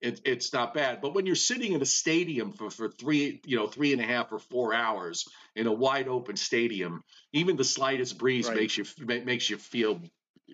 it, 0.00 0.20
it's 0.24 0.52
not 0.52 0.74
bad. 0.74 1.00
But 1.00 1.14
when 1.14 1.26
you're 1.26 1.34
sitting 1.34 1.72
in 1.72 1.82
a 1.82 1.86
stadium 1.86 2.52
for, 2.52 2.70
for 2.70 2.88
three, 2.88 3.40
you 3.44 3.56
know, 3.56 3.66
three 3.66 3.92
and 3.92 4.00
a 4.00 4.04
half 4.04 4.32
or 4.32 4.38
four 4.38 4.72
hours 4.72 5.28
in 5.56 5.66
a 5.66 5.72
wide 5.72 6.08
open 6.08 6.36
stadium, 6.36 7.02
even 7.32 7.56
the 7.56 7.64
slightest 7.64 8.18
breeze 8.18 8.48
right. 8.48 8.56
makes 8.56 8.78
you 8.78 8.84
makes 9.24 9.50
you 9.50 9.58
feel, 9.58 10.00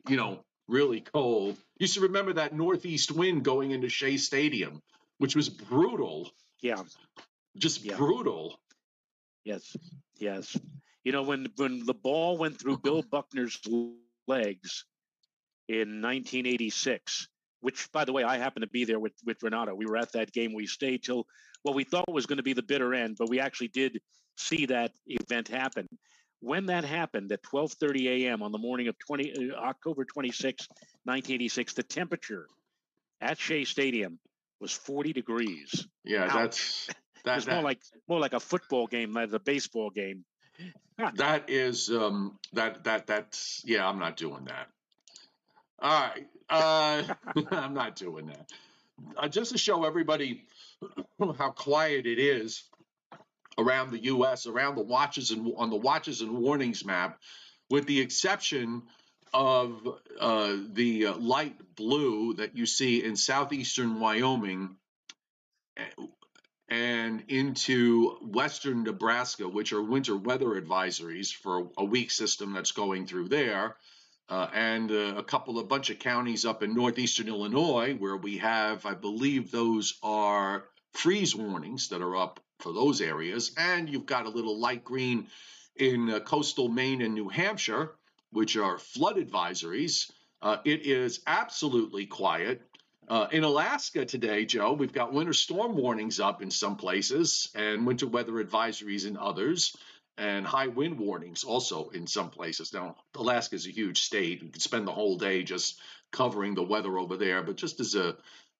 you 0.08 0.16
know, 0.16 0.40
really 0.66 1.00
cold. 1.00 1.58
You 1.78 1.86
should 1.86 2.04
remember 2.04 2.34
that 2.34 2.54
northeast 2.54 3.12
wind 3.12 3.44
going 3.44 3.72
into 3.72 3.88
Shea 3.88 4.16
Stadium, 4.16 4.80
which 5.18 5.36
was 5.36 5.48
brutal. 5.48 6.30
Yeah, 6.62 6.82
just 7.56 7.84
yeah. 7.84 7.96
brutal. 7.96 8.58
Yes, 9.44 9.76
yes. 10.18 10.56
You 11.04 11.12
know 11.12 11.22
when 11.22 11.48
when 11.56 11.84
the 11.84 11.92
ball 11.92 12.38
went 12.38 12.58
through 12.58 12.78
Bill 12.78 13.02
Buckner's 13.02 13.60
legs 14.26 14.86
in 15.68 16.02
1986, 16.02 17.28
which, 17.60 17.90
by 17.92 18.04
the 18.04 18.12
way, 18.12 18.24
I 18.24 18.38
happened 18.38 18.62
to 18.62 18.70
be 18.70 18.84
there 18.84 18.98
with, 18.98 19.14
with 19.24 19.42
Renato. 19.42 19.74
We 19.74 19.86
were 19.86 19.96
at 19.96 20.12
that 20.12 20.32
game. 20.32 20.52
We 20.52 20.66
stayed 20.66 21.02
till 21.02 21.26
what 21.62 21.74
we 21.74 21.84
thought 21.84 22.12
was 22.12 22.26
going 22.26 22.36
to 22.36 22.42
be 22.42 22.52
the 22.52 22.62
bitter 22.62 22.94
end, 22.94 23.16
but 23.18 23.28
we 23.28 23.40
actually 23.40 23.68
did 23.68 24.00
see 24.36 24.66
that 24.66 24.92
event 25.06 25.48
happen. 25.48 25.88
When 26.40 26.66
that 26.66 26.84
happened 26.84 27.32
at 27.32 27.42
12:30 27.42 28.06
a.m. 28.06 28.42
on 28.42 28.52
the 28.52 28.58
morning 28.58 28.88
of 28.88 28.98
20 28.98 29.50
uh, 29.50 29.54
October 29.54 30.04
26, 30.04 30.68
1986, 31.04 31.72
the 31.72 31.82
temperature 31.82 32.46
at 33.20 33.38
Shea 33.38 33.64
Stadium 33.64 34.18
was 34.60 34.72
40 34.72 35.14
degrees. 35.14 35.86
Yeah, 36.04 36.24
Ouch. 36.24 36.32
that's 36.34 36.86
that, 37.24 37.38
it's 37.38 37.46
more 37.46 37.62
like 37.62 37.80
more 38.08 38.20
like 38.20 38.34
a 38.34 38.40
football 38.40 38.86
game 38.86 39.14
than 39.14 39.34
a 39.34 39.38
baseball 39.38 39.88
game. 39.88 40.24
that 41.16 41.48
is 41.48 41.88
um 41.90 42.38
that 42.52 42.84
that 42.84 43.06
that's 43.06 43.62
yeah, 43.64 43.88
I'm 43.88 43.98
not 43.98 44.18
doing 44.18 44.44
that. 44.44 44.68
All 45.80 46.02
right. 46.02 46.26
Uh, 46.48 47.14
I'm 47.50 47.74
not 47.74 47.96
doing 47.96 48.26
that. 48.26 48.50
Uh, 49.16 49.28
just 49.28 49.52
to 49.52 49.58
show 49.58 49.84
everybody 49.84 50.44
how 51.38 51.50
quiet 51.50 52.06
it 52.06 52.18
is 52.18 52.64
around 53.58 53.90
the 53.90 54.02
U.S., 54.04 54.46
around 54.46 54.76
the 54.76 54.82
watches 54.82 55.30
and 55.30 55.52
on 55.56 55.70
the 55.70 55.76
watches 55.76 56.20
and 56.20 56.32
warnings 56.32 56.84
map, 56.84 57.20
with 57.70 57.86
the 57.86 58.00
exception 58.00 58.82
of 59.32 59.80
uh, 60.20 60.56
the 60.72 61.06
uh, 61.06 61.16
light 61.16 61.56
blue 61.74 62.34
that 62.34 62.56
you 62.56 62.66
see 62.66 63.02
in 63.02 63.16
southeastern 63.16 63.98
Wyoming 63.98 64.76
and 66.68 67.24
into 67.28 68.10
western 68.22 68.84
Nebraska, 68.84 69.48
which 69.48 69.72
are 69.72 69.82
winter 69.82 70.16
weather 70.16 70.60
advisories 70.60 71.32
for 71.32 71.68
a 71.76 71.84
weak 71.84 72.10
system 72.10 72.52
that's 72.52 72.72
going 72.72 73.06
through 73.06 73.28
there 73.28 73.76
uh, 74.28 74.48
and 74.54 74.90
uh, 74.90 75.14
a 75.16 75.22
couple 75.22 75.58
of 75.58 75.68
bunch 75.68 75.90
of 75.90 75.98
counties 75.98 76.44
up 76.44 76.62
in 76.62 76.74
northeastern 76.74 77.28
Illinois 77.28 77.94
where 77.94 78.16
we 78.16 78.38
have, 78.38 78.86
I 78.86 78.94
believe, 78.94 79.50
those 79.50 79.98
are 80.02 80.64
freeze 80.92 81.34
warnings 81.34 81.88
that 81.88 82.00
are 82.00 82.16
up 82.16 82.40
for 82.60 82.72
those 82.72 83.00
areas. 83.00 83.52
And 83.58 83.88
you've 83.88 84.06
got 84.06 84.26
a 84.26 84.30
little 84.30 84.58
light 84.58 84.84
green 84.84 85.26
in 85.76 86.10
uh, 86.10 86.20
coastal 86.20 86.68
Maine 86.68 87.02
and 87.02 87.14
New 87.14 87.28
Hampshire, 87.28 87.92
which 88.30 88.56
are 88.56 88.78
flood 88.78 89.16
advisories. 89.16 90.10
Uh, 90.40 90.58
it 90.64 90.86
is 90.86 91.20
absolutely 91.26 92.06
quiet. 92.06 92.62
Uh, 93.06 93.26
in 93.32 93.44
Alaska 93.44 94.06
today, 94.06 94.46
Joe, 94.46 94.72
we've 94.72 94.92
got 94.92 95.12
winter 95.12 95.34
storm 95.34 95.76
warnings 95.76 96.20
up 96.20 96.40
in 96.40 96.50
some 96.50 96.76
places 96.76 97.50
and 97.54 97.86
winter 97.86 98.06
weather 98.06 98.42
advisories 98.42 99.06
in 99.06 99.16
others. 99.18 99.76
And 100.16 100.46
high 100.46 100.68
wind 100.68 100.98
warnings 100.98 101.44
also 101.44 101.88
in 101.88 102.06
some 102.06 102.30
places. 102.30 102.72
Now, 102.72 102.96
Alaska 103.14 103.56
is 103.56 103.66
a 103.66 103.70
huge 103.70 104.00
state. 104.02 104.42
You 104.42 104.48
could 104.48 104.62
spend 104.62 104.86
the 104.86 104.92
whole 104.92 105.18
day 105.18 105.42
just 105.42 105.80
covering 106.12 106.54
the 106.54 106.62
weather 106.62 106.96
over 106.98 107.16
there, 107.16 107.42
but 107.42 107.56
just 107.56 107.80
as 107.80 107.94
a, 107.94 108.16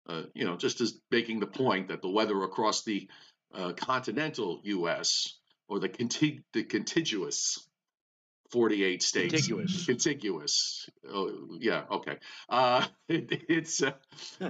uh, 0.08 0.22
you 0.34 0.44
know, 0.44 0.56
just 0.56 0.80
as 0.80 0.98
making 1.10 1.40
the 1.40 1.46
point 1.46 1.88
that 1.88 2.02
the 2.02 2.08
weather 2.08 2.42
across 2.42 2.82
the 2.82 3.08
uh, 3.54 3.72
continental 3.72 4.60
U.S. 4.64 5.34
or 5.68 5.78
the, 5.78 5.88
contig- 5.88 6.42
the 6.52 6.64
contiguous 6.64 7.64
48 8.50 9.02
states. 9.02 9.32
Contiguous. 9.32 9.86
Contiguous. 9.86 10.90
Oh, 11.08 11.56
yeah, 11.60 11.84
okay. 11.90 12.18
Uh, 12.48 12.86
it, 13.08 13.26
it's 13.48 13.82
uh, 13.82 13.92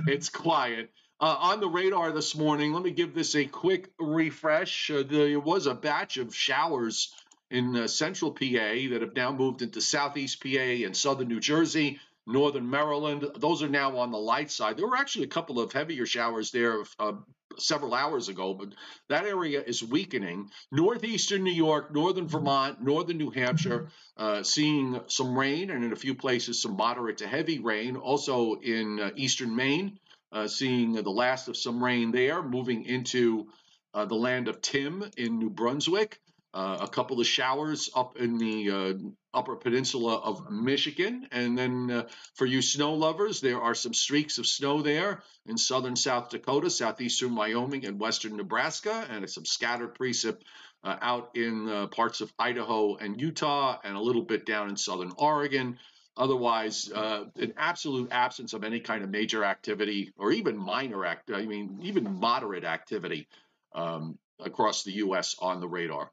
it's 0.07 0.29
quiet. 0.29 0.91
Uh, 1.21 1.37
on 1.39 1.61
the 1.61 1.69
radar 1.69 2.11
this 2.11 2.35
morning, 2.35 2.73
let 2.73 2.83
me 2.83 2.91
give 2.91 3.15
this 3.15 3.37
a 3.37 3.45
quick 3.45 3.89
refresh. 4.01 4.91
Uh, 4.91 5.05
there 5.09 5.39
was 5.39 5.67
a 5.67 5.75
batch 5.75 6.17
of 6.17 6.35
showers 6.35 7.15
in 7.51 7.77
uh, 7.77 7.87
central 7.87 8.33
PA 8.33 8.43
that 8.91 8.99
have 9.01 9.15
now 9.15 9.31
moved 9.31 9.63
into 9.63 9.81
southeast 9.81 10.43
PA 10.43 10.49
and 10.49 10.97
southern 10.97 11.29
New 11.29 11.39
Jersey, 11.39 12.01
northern 12.27 12.69
Maryland. 12.69 13.25
Those 13.37 13.63
are 13.63 13.69
now 13.69 13.97
on 13.99 14.11
the 14.11 14.19
light 14.19 14.51
side. 14.51 14.77
There 14.77 14.89
were 14.89 14.97
actually 14.97 15.27
a 15.27 15.29
couple 15.29 15.61
of 15.61 15.73
heavier 15.73 16.05
showers 16.05 16.51
there 16.51 16.83
uh, 16.99 17.13
several 17.59 17.95
hours 17.95 18.29
ago, 18.29 18.53
but 18.53 18.71
that 19.09 19.25
area 19.25 19.63
is 19.63 19.85
weakening. 19.85 20.51
Northeastern 20.73 21.45
New 21.45 21.53
York, 21.53 21.95
northern 21.95 22.27
Vermont, 22.27 22.83
northern 22.83 23.19
New 23.19 23.31
Hampshire, 23.31 23.89
uh, 24.17 24.43
seeing 24.43 25.01
some 25.07 25.39
rain 25.39 25.71
and 25.71 25.85
in 25.85 25.93
a 25.93 25.97
few 25.97 26.17
places 26.17 26.61
some 26.61 26.77
moderate 26.77 27.19
to 27.19 27.29
heavy 27.29 27.61
rain. 27.61 27.95
Also 27.95 28.55
in 28.55 28.99
uh, 28.99 29.11
eastern 29.15 29.55
Maine, 29.55 30.01
uh, 30.35 30.49
seeing 30.49 30.93
the 30.93 31.11
last 31.11 31.49
of 31.49 31.57
some 31.57 31.83
rain 31.83 32.11
there, 32.11 32.43
moving 32.43 32.85
into 32.85 33.47
uh, 33.95 34.05
the 34.05 34.17
land 34.17 34.49
of 34.49 34.61
Tim 34.61 35.05
in 35.17 35.39
New 35.39 35.51
Brunswick. 35.51 36.21
Uh, 36.53 36.79
a 36.83 36.89
couple 36.89 37.21
of 37.21 37.27
showers 37.27 37.91
up 37.97 38.17
in 38.17 38.39
the 38.39 38.71
uh, 38.71 38.95
upper 39.33 39.57
peninsula 39.57 40.19
of 40.19 40.51
Michigan. 40.51 41.27
And 41.33 41.59
then 41.59 41.91
uh, 41.91 42.09
for 42.35 42.47
you 42.47 42.63
snow 42.63 42.95
lovers, 42.95 43.41
there 43.41 43.61
are 43.61 43.75
some 43.75 43.93
streaks 43.93 44.39
of 44.39 44.47
snow 44.47 44.81
there 44.81 45.25
in 45.47 45.59
southern 45.59 45.97
South 45.97 46.31
Dakota, 46.31 46.71
southeastern 46.71 47.35
Wyoming, 47.35 47.85
and 47.87 47.99
western 47.99 48.37
Nebraska, 48.37 49.05
and 49.11 49.29
some 49.29 49.45
scattered 49.45 49.97
precip 49.97 50.43
uh, 50.85 50.97
out 51.01 51.31
in 51.35 51.69
uh, 51.69 51.87
parts 51.89 52.21
of 52.21 52.33
Idaho 52.39 52.97
and 52.97 53.21
Utah, 53.21 53.79
and 53.83 53.97
a 53.97 54.01
little 54.01 54.23
bit 54.23 54.47
down 54.47 54.69
in 54.69 54.77
southern 54.77 55.13
Oregon. 55.19 55.79
Otherwise, 56.17 56.93
uh, 56.93 57.25
an 57.37 57.53
absolute 57.57 58.09
absence 58.13 58.53
of 58.53 58.63
any 58.63 58.79
kind 58.79 59.03
of 59.03 59.11
major 59.11 59.45
activity 59.45 60.13
or 60.17 60.31
even 60.31 60.57
minor 60.57 61.05
act, 61.05 61.31
I 61.33 61.45
mean, 61.45 61.81
even 61.83 62.21
moderate 62.21 62.65
activity 62.65 63.27
um, 63.75 64.17
across 64.39 64.85
the 64.85 64.93
U.S. 64.93 65.35
on 65.41 65.61
the 65.61 65.69
radar. 65.69 66.13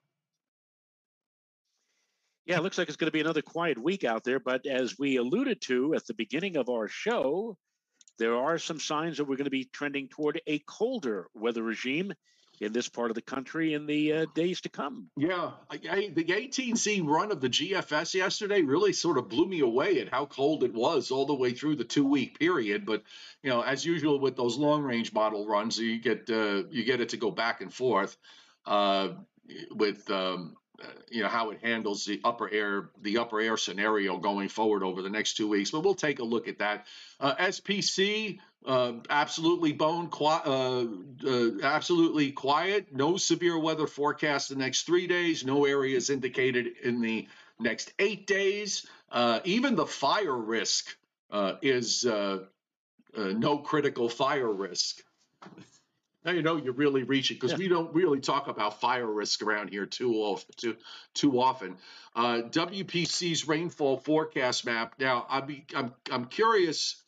Yeah, 2.46 2.58
it 2.58 2.64
looks 2.64 2.80
like 2.80 2.88
it's 2.88 2.98
going 2.98 3.10
to 3.10 3.14
be 3.14 3.22
another 3.22 3.44
quiet 3.44 3.78
week 3.78 4.04
out 4.04 4.24
there. 4.24 4.40
But 4.40 4.66
as 4.66 4.98
we 4.98 5.18
alluded 5.18 5.62
to 5.62 5.94
at 5.94 6.08
the 6.08 6.16
beginning 6.16 6.58
of 6.58 6.70
our 6.70 6.88
show, 6.88 7.56
there 8.18 8.36
are 8.36 8.58
some 8.58 8.80
signs 8.80 9.18
that 9.18 9.26
we're 9.26 9.38
going 9.38 9.46
to 9.46 9.52
be 9.52 9.70
trending 9.72 10.08
toward 10.08 10.42
a 10.48 10.60
colder 10.60 11.28
weather 11.36 11.62
regime 11.62 12.12
in 12.62 12.74
this 12.74 12.88
part 12.88 13.10
of 13.10 13.16
the 13.16 13.22
country 13.22 13.74
in 13.74 13.88
the 13.88 14.14
uh, 14.14 14.26
days 14.36 14.62
to 14.62 14.70
come. 14.70 15.10
Yeah, 15.18 15.52
I, 15.70 16.12
the 16.14 16.24
18Z 16.24 17.06
run 17.08 17.32
of 17.32 17.42
the 17.42 17.50
GFS 17.50 18.14
yesterday 18.14 18.62
really 18.62 18.94
sort 18.94 19.18
of 19.18 19.30
blew 19.30 19.48
me 19.48 19.62
away 19.62 20.00
at 20.00 20.10
how 20.10 20.28
cold 20.28 20.64
it 20.64 20.74
was 20.74 21.10
all 21.12 21.26
the 21.26 21.34
way 21.34 21.54
through 21.54 21.76
the 21.76 21.84
two 21.84 22.06
week 22.06 22.40
period. 22.40 22.86
But 22.86 23.04
you 23.42 23.50
know, 23.50 23.62
as 23.62 23.84
usual 23.84 24.20
with 24.20 24.36
those 24.36 24.58
long 24.58 24.84
range 24.84 25.12
model 25.12 25.48
runs, 25.48 25.78
you 25.78 26.00
get 26.00 26.30
uh, 26.30 26.64
you 26.70 26.84
get 26.86 27.02
it 27.02 27.10
to 27.10 27.18
go 27.18 27.32
back 27.32 27.62
and 27.62 27.74
forth 27.74 28.16
uh, 28.66 29.10
with 29.72 30.10
um, 30.12 30.56
you 31.10 31.22
know 31.24 31.30
how 31.30 31.50
it 31.50 31.60
handles 31.62 32.06
the 32.06 32.20
upper 32.24 32.50
air 32.52 32.90
the 33.02 33.18
upper 33.18 33.40
air 33.40 33.58
scenario 33.58 34.18
going 34.18 34.50
forward 34.50 34.84
over 34.84 35.02
the 35.02 35.10
next 35.10 35.36
two 35.36 35.48
weeks 35.48 35.72
but 35.72 35.82
we'll 35.82 35.94
take 35.94 36.20
a 36.20 36.24
look 36.24 36.48
at 36.48 36.60
that. 36.60 36.88
Uh, 37.20 37.36
spc 37.36 38.40
uh, 38.66 38.94
absolutely 39.10 39.72
bone 39.72 40.10
uh, 40.22 40.86
uh, 41.28 41.50
absolutely 41.64 42.32
quiet 42.32 42.94
no 42.94 43.18
severe 43.18 43.58
weather 43.58 43.88
forecast 43.88 44.50
the 44.50 44.56
next 44.56 44.84
three 44.84 45.08
days 45.08 45.46
no 45.46 45.66
areas 45.66 46.10
indicated 46.10 46.68
in 46.84 47.02
the 47.02 47.28
next 47.60 47.94
eight 48.00 48.28
days. 48.28 48.88
Uh, 49.12 49.40
even 49.44 49.76
the 49.76 49.86
fire 49.86 50.38
risk 50.38 50.96
is 51.62 52.06
no 53.16 53.58
critical 53.58 54.10
fire 54.10 54.52
risk 54.52 55.04
now 56.26 56.32
you 56.32 56.42
know 56.42 56.58
you're 56.58 56.74
really 56.74 57.04
reaching 57.04 57.36
because 57.36 57.52
yeah. 57.52 57.58
we 57.58 57.68
don't 57.68 57.94
really 57.94 58.20
talk 58.20 58.48
about 58.48 58.80
fire 58.80 59.06
risk 59.06 59.42
around 59.42 59.70
here 59.70 59.86
too 59.86 60.14
often. 60.16 60.54
Too, 60.58 60.78
too 61.14 61.42
often. 61.42 61.78
Uh, 62.16 62.42
WPC's 62.50 63.48
rainfall 63.48 63.98
forecast 63.98 64.66
map. 64.66 64.96
Now 65.00 65.26
I'm 65.30 65.64
I'm 65.76 65.94
I'm 66.12 66.26
curious 66.26 67.02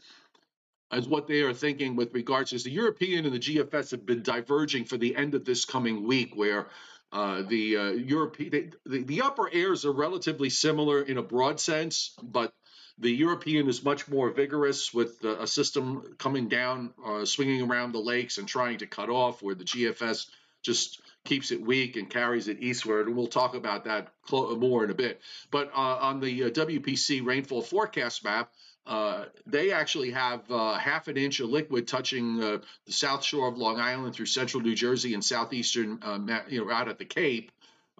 as 0.91 1.07
what 1.07 1.27
they 1.27 1.41
are 1.41 1.53
thinking 1.53 1.95
with 1.95 2.13
regards 2.13 2.51
to 2.51 2.57
the 2.59 2.71
European 2.71 3.25
and 3.25 3.33
the 3.33 3.39
GFS 3.39 3.91
have 3.91 4.05
been 4.05 4.21
diverging 4.21 4.85
for 4.85 4.97
the 4.97 5.15
end 5.15 5.33
of 5.33 5.43
this 5.43 5.65
coming 5.65 6.05
week, 6.07 6.35
where 6.35 6.67
uh, 7.11 7.41
the 7.41 7.77
uh, 7.77 7.89
European 7.91 8.73
the, 8.85 9.03
the 9.03 9.21
upper 9.21 9.49
airs 9.51 9.85
are 9.85 9.91
relatively 9.91 10.49
similar 10.49 11.01
in 11.01 11.17
a 11.17 11.23
broad 11.23 11.59
sense, 11.59 12.15
but 12.21 12.53
the 12.99 13.11
European 13.11 13.67
is 13.67 13.83
much 13.83 14.07
more 14.07 14.29
vigorous 14.29 14.93
with 14.93 15.23
uh, 15.25 15.39
a 15.39 15.47
system 15.47 16.15
coming 16.17 16.47
down, 16.47 16.93
uh, 17.05 17.25
swinging 17.25 17.69
around 17.69 17.91
the 17.91 17.99
lakes 17.99 18.37
and 18.37 18.47
trying 18.47 18.77
to 18.79 18.87
cut 18.87 19.09
off, 19.09 19.41
where 19.41 19.55
the 19.55 19.63
GFS 19.63 20.27
just 20.61 21.01
keeps 21.25 21.51
it 21.51 21.61
weak 21.61 21.95
and 21.95 22.09
carries 22.09 22.47
it 22.47 22.61
eastward. 22.61 23.07
And 23.07 23.15
we'll 23.15 23.27
talk 23.27 23.55
about 23.55 23.85
that 23.85 24.09
more 24.31 24.83
in 24.83 24.89
a 24.89 24.95
bit. 24.95 25.21
But 25.51 25.71
uh, 25.73 25.97
on 26.01 26.19
the 26.19 26.45
uh, 26.45 26.49
WPC 26.49 27.25
rainfall 27.25 27.61
forecast 27.61 28.23
map, 28.23 28.51
uh, 28.85 29.25
they 29.45 29.71
actually 29.71 30.11
have 30.11 30.49
uh, 30.51 30.73
half 30.73 31.07
an 31.07 31.15
inch 31.15 31.39
of 31.39 31.49
liquid 31.49 31.87
touching 31.87 32.43
uh, 32.43 32.57
the 32.85 32.91
south 32.91 33.23
shore 33.23 33.47
of 33.47 33.57
Long 33.57 33.79
Island 33.79 34.13
through 34.13 34.25
central 34.25 34.61
New 34.61 34.75
Jersey 34.75 35.13
and 35.13 35.23
southeastern, 35.23 35.99
uh, 36.03 36.19
you 36.49 36.63
know, 36.63 36.71
out 36.71 36.89
at 36.89 36.97
the 36.97 37.05
Cape, 37.05 37.51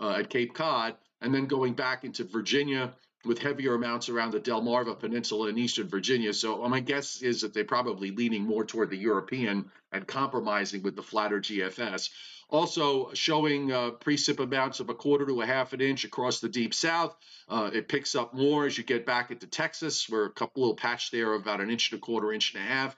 at 0.02 0.30
Cape 0.30 0.54
Cod, 0.54 0.96
and 1.22 1.34
then 1.34 1.46
going 1.46 1.74
back 1.74 2.04
into 2.04 2.26
Virginia 2.26 2.94
with 3.26 3.40
heavier 3.40 3.76
amounts 3.76 4.10
around 4.10 4.32
the 4.32 4.40
Delmarva 4.40 5.00
Peninsula 5.00 5.48
in 5.48 5.58
eastern 5.58 5.88
Virginia. 5.88 6.34
So 6.34 6.68
my 6.68 6.80
guess 6.80 7.22
is 7.22 7.42
that 7.42 7.54
they're 7.54 7.64
probably 7.64 8.12
leaning 8.12 8.44
more 8.44 8.66
toward 8.66 8.90
the 8.90 8.98
European 8.98 9.72
and 9.92 10.06
compromising 10.06 10.84
with 10.84 10.96
the 10.96 11.04
flatter 11.04 11.40
GFS. 11.40 12.10
Also 12.50 13.14
showing 13.14 13.72
uh, 13.72 13.92
precip 13.92 14.40
amounts 14.40 14.80
of 14.80 14.90
a 14.90 14.94
quarter 14.94 15.26
to 15.26 15.42
a 15.42 15.46
half 15.46 15.74
an 15.74 15.82
inch 15.82 16.04
across 16.04 16.40
the 16.40 16.50
deep 16.50 16.74
south. 16.74 17.16
Uh, 17.48 17.72
it 17.74 17.88
picks 17.88 18.14
up 18.16 18.34
more 18.34 18.66
as 18.66 18.78
you 18.78 18.84
get 18.84 19.06
back 19.06 19.32
into 19.32 19.48
Texas, 19.48 20.08
where 20.10 20.26
a 20.26 20.30
couple 20.30 20.62
little 20.62 20.76
patch 20.76 21.10
there 21.10 21.34
of 21.34 21.42
about 21.42 21.62
an 21.62 21.72
inch 21.72 21.92
and 21.92 22.00
a 22.00 22.02
quarter, 22.02 22.32
inch 22.32 22.54
and 22.54 22.64
a 22.64 22.68
half. 22.68 22.96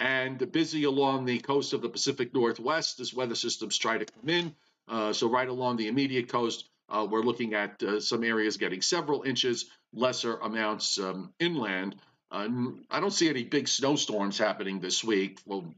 And 0.00 0.52
busy 0.52 0.84
along 0.84 1.24
the 1.24 1.38
coast 1.38 1.72
of 1.72 1.82
the 1.82 1.88
Pacific 1.88 2.34
Northwest 2.34 3.00
as 3.00 3.14
weather 3.14 3.34
systems 3.34 3.78
try 3.78 3.98
to 3.98 4.04
come 4.04 4.28
in. 4.28 4.54
Uh, 4.86 5.12
so 5.12 5.28
right 5.28 5.48
along 5.48 5.76
the 5.76 5.88
immediate 5.88 6.28
coast, 6.28 6.68
uh, 6.88 7.06
we're 7.08 7.22
looking 7.22 7.54
at 7.54 7.82
uh, 7.82 8.00
some 8.00 8.24
areas 8.24 8.56
getting 8.56 8.82
several 8.82 9.22
inches, 9.22 9.66
lesser 9.92 10.36
amounts 10.36 10.98
um, 10.98 11.32
inland. 11.38 11.96
Uh, 12.30 12.48
I 12.90 13.00
don't 13.00 13.12
see 13.12 13.28
any 13.28 13.44
big 13.44 13.68
snowstorms 13.68 14.38
happening 14.38 14.80
this 14.80 15.02
week 15.04 15.40
well, 15.46 15.74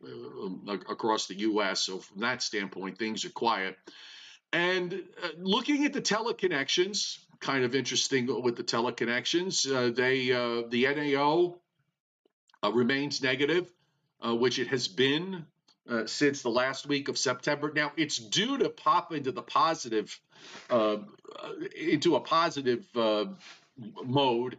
uh, 0.69 0.73
across 0.89 1.27
the 1.27 1.39
U.S. 1.41 1.83
So 1.83 1.99
from 1.99 2.21
that 2.21 2.43
standpoint, 2.43 2.99
things 2.99 3.25
are 3.25 3.31
quiet. 3.31 3.77
And 4.53 4.93
uh, 5.23 5.29
looking 5.39 5.85
at 5.85 5.93
the 5.93 6.03
teleconnections, 6.03 7.19
kind 7.41 7.65
of 7.65 7.75
interesting 7.75 8.43
with 8.43 8.57
the 8.57 8.65
teleconnections. 8.65 9.67
Uh, 9.67 9.93
they 9.93 10.29
the 10.69 10.95
NAO 10.95 11.61
remains 12.73 13.23
negative, 13.23 13.73
which 14.23 14.59
it 14.59 14.69
has 14.69 14.89
been 14.89 15.47
uh, 15.91 16.07
since 16.07 16.43
the 16.43 16.49
last 16.49 16.87
week 16.87 17.09
of 17.09 17.19
September. 17.19 17.73
Now 17.75 17.93
it's 17.97 18.17
due 18.17 18.59
to 18.59 18.69
pop 18.69 19.13
into 19.13 19.33
the 19.33 19.43
positive, 19.43 20.19
uh, 20.71 20.99
into 21.77 22.17
a 22.17 22.21
positive 22.21 22.87
uh, 22.97 23.27
mode 24.05 24.57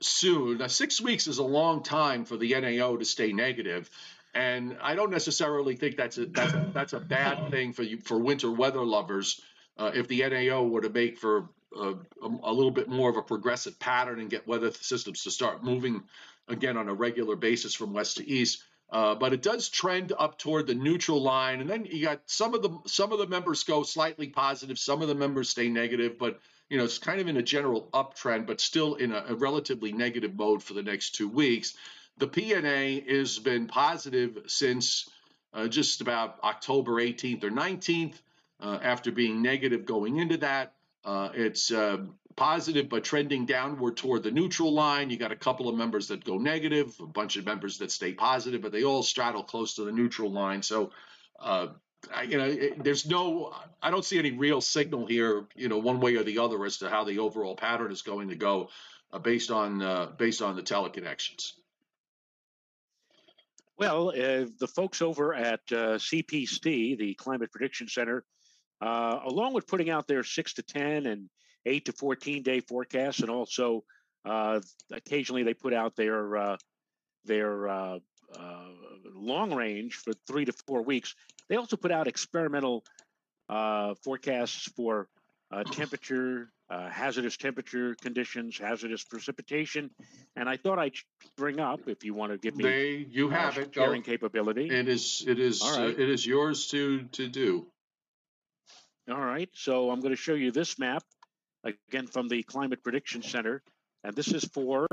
soon. 0.00 0.58
Now, 0.58 0.66
six 0.66 1.00
weeks 1.00 1.26
is 1.26 1.38
a 1.38 1.44
long 1.44 1.82
time 1.82 2.24
for 2.24 2.36
the 2.36 2.54
NAO 2.60 2.96
to 2.96 3.04
stay 3.04 3.32
negative, 3.32 3.88
and 4.34 4.76
I 4.82 4.94
don't 4.94 5.10
necessarily 5.10 5.76
think 5.76 5.96
that's 5.96 6.18
a 6.18 6.26
that's 6.26 6.52
a, 6.52 6.70
that's 6.72 6.92
a 6.92 7.00
bad 7.00 7.50
thing 7.50 7.72
for 7.72 7.82
you 7.82 7.98
for 7.98 8.18
winter 8.18 8.50
weather 8.50 8.84
lovers. 8.84 9.40
Uh, 9.78 9.90
if 9.94 10.08
the 10.08 10.28
NAO 10.28 10.64
were 10.64 10.82
to 10.82 10.90
make 10.90 11.18
for 11.18 11.48
uh, 11.76 11.94
a, 12.22 12.26
a, 12.42 12.52
little 12.52 12.70
bit 12.70 12.88
more 12.88 13.08
of 13.08 13.16
a 13.16 13.22
progressive 13.22 13.78
pattern 13.78 14.20
and 14.20 14.28
get 14.28 14.46
weather 14.46 14.70
systems 14.70 15.22
to 15.22 15.30
start 15.30 15.64
moving 15.64 16.02
again 16.48 16.76
on 16.76 16.88
a 16.88 16.94
regular 16.94 17.36
basis 17.36 17.74
from 17.74 17.94
west 17.94 18.18
to 18.18 18.28
east. 18.28 18.64
Uh, 18.92 19.14
but 19.14 19.32
it 19.32 19.40
does 19.40 19.70
trend 19.70 20.12
up 20.18 20.38
toward 20.38 20.66
the 20.66 20.74
neutral 20.74 21.22
line, 21.22 21.62
and 21.62 21.70
then 21.70 21.86
you 21.86 22.04
got 22.04 22.20
some 22.26 22.54
of 22.54 22.60
the 22.60 22.78
some 22.86 23.10
of 23.10 23.18
the 23.18 23.26
members 23.26 23.64
go 23.64 23.82
slightly 23.82 24.28
positive, 24.28 24.78
some 24.78 25.00
of 25.00 25.08
the 25.08 25.14
members 25.14 25.48
stay 25.48 25.70
negative, 25.70 26.18
but 26.18 26.38
you 26.68 26.76
know 26.76 26.84
it's 26.84 26.98
kind 26.98 27.18
of 27.18 27.26
in 27.26 27.38
a 27.38 27.42
general 27.42 27.88
uptrend, 27.94 28.46
but 28.46 28.60
still 28.60 28.96
in 28.96 29.12
a, 29.12 29.24
a 29.28 29.34
relatively 29.34 29.92
negative 29.92 30.36
mode 30.36 30.62
for 30.62 30.74
the 30.74 30.82
next 30.82 31.14
two 31.14 31.26
weeks. 31.26 31.74
The 32.18 32.28
PNA 32.28 33.08
has 33.08 33.38
been 33.38 33.66
positive 33.66 34.38
since 34.46 35.08
uh, 35.54 35.68
just 35.68 36.02
about 36.02 36.38
October 36.44 36.92
18th 36.92 37.44
or 37.44 37.50
19th, 37.50 38.16
uh, 38.60 38.78
after 38.82 39.10
being 39.10 39.40
negative 39.40 39.86
going 39.86 40.18
into 40.18 40.36
that. 40.36 40.74
Uh, 41.02 41.30
it's 41.34 41.72
uh, 41.72 41.98
positive 42.36 42.88
but 42.88 43.04
trending 43.04 43.46
downward 43.46 43.96
toward 43.96 44.22
the 44.22 44.30
neutral 44.30 44.72
line. 44.72 45.10
You 45.10 45.16
got 45.16 45.32
a 45.32 45.36
couple 45.36 45.68
of 45.68 45.74
members 45.74 46.08
that 46.08 46.24
go 46.24 46.38
negative, 46.38 46.94
a 47.00 47.06
bunch 47.06 47.36
of 47.36 47.46
members 47.46 47.78
that 47.78 47.90
stay 47.90 48.12
positive, 48.12 48.62
but 48.62 48.72
they 48.72 48.84
all 48.84 49.02
straddle 49.02 49.42
close 49.42 49.74
to 49.74 49.84
the 49.84 49.92
neutral 49.92 50.30
line. 50.30 50.62
So, 50.62 50.90
uh, 51.40 51.68
I, 52.12 52.22
you 52.22 52.38
know, 52.38 52.46
it, 52.46 52.82
there's 52.82 53.06
no, 53.06 53.54
I 53.82 53.90
don't 53.90 54.04
see 54.04 54.18
any 54.18 54.32
real 54.32 54.60
signal 54.60 55.06
here, 55.06 55.44
you 55.54 55.68
know, 55.68 55.78
one 55.78 56.00
way 56.00 56.16
or 56.16 56.24
the 56.24 56.38
other 56.38 56.64
as 56.64 56.78
to 56.78 56.90
how 56.90 57.04
the 57.04 57.20
overall 57.20 57.54
pattern 57.54 57.92
is 57.92 58.02
going 58.02 58.28
to 58.28 58.36
go, 58.36 58.70
uh, 59.12 59.18
based 59.18 59.50
on 59.50 59.82
uh, 59.82 60.06
based 60.16 60.42
on 60.42 60.56
the 60.56 60.62
teleconnections. 60.62 61.52
Well, 63.78 64.10
uh, 64.10 64.46
the 64.58 64.68
folks 64.68 65.02
over 65.02 65.34
at 65.34 65.60
uh, 65.70 65.98
CPC, 65.98 66.98
the 66.98 67.14
Climate 67.14 67.50
Prediction 67.50 67.88
Center, 67.88 68.24
uh, 68.80 69.20
along 69.24 69.54
with 69.54 69.66
putting 69.66 69.90
out 69.90 70.06
their 70.06 70.22
six 70.22 70.54
to 70.54 70.62
10 70.62 71.06
and 71.06 71.28
eight 71.66 71.86
to 71.86 71.92
14 71.92 72.42
day 72.42 72.60
forecasts, 72.60 73.20
and 73.20 73.30
also 73.30 73.84
uh, 74.24 74.60
occasionally 74.92 75.42
they 75.42 75.54
put 75.54 75.72
out 75.72 75.96
their 75.96 76.36
uh, 76.36 76.56
their 77.24 77.68
uh, 77.68 77.98
long 79.14 79.54
range 79.54 79.94
for 79.94 80.12
three 80.26 80.44
to 80.44 80.52
four 80.66 80.82
weeks. 80.82 81.14
They 81.48 81.56
also 81.56 81.76
put 81.76 81.90
out 81.92 82.08
experimental 82.08 82.84
forecasts 84.02 84.70
for 84.76 85.08
temperature, 85.70 86.50
uh, 86.70 86.88
hazardous 86.88 87.36
temperature 87.36 87.94
conditions, 88.00 88.58
hazardous 88.58 89.04
precipitation, 89.04 89.90
and 90.36 90.48
I 90.48 90.56
thought 90.56 90.78
I'd 90.78 90.94
bring 91.36 91.60
up 91.60 91.80
if 91.86 92.04
you 92.04 92.14
want 92.14 92.32
to 92.32 92.38
give 92.38 92.56
me 92.56 92.64
they 92.64 93.06
you 93.10 93.28
have 93.28 93.58
it 93.58 93.74
sharing 93.74 94.02
capability. 94.02 94.68
It 94.70 94.88
is 94.88 95.24
it 95.26 95.38
is 95.38 95.62
uh, 95.62 95.92
it 95.96 96.08
is 96.08 96.24
yours 96.24 96.68
to 96.68 97.02
to 97.12 97.28
do. 97.28 97.66
All 99.10 99.20
right, 99.20 99.50
so 99.52 99.90
I'm 99.90 100.00
going 100.00 100.12
to 100.14 100.20
show 100.20 100.34
you 100.34 100.52
this 100.52 100.78
map 100.78 101.02
again 101.64 102.06
from 102.06 102.28
the 102.28 102.42
Climate 102.42 102.82
Prediction 102.82 103.22
Center, 103.22 103.62
and 104.04 104.14
this 104.14 104.28
is 104.28 104.44
for 104.44 104.86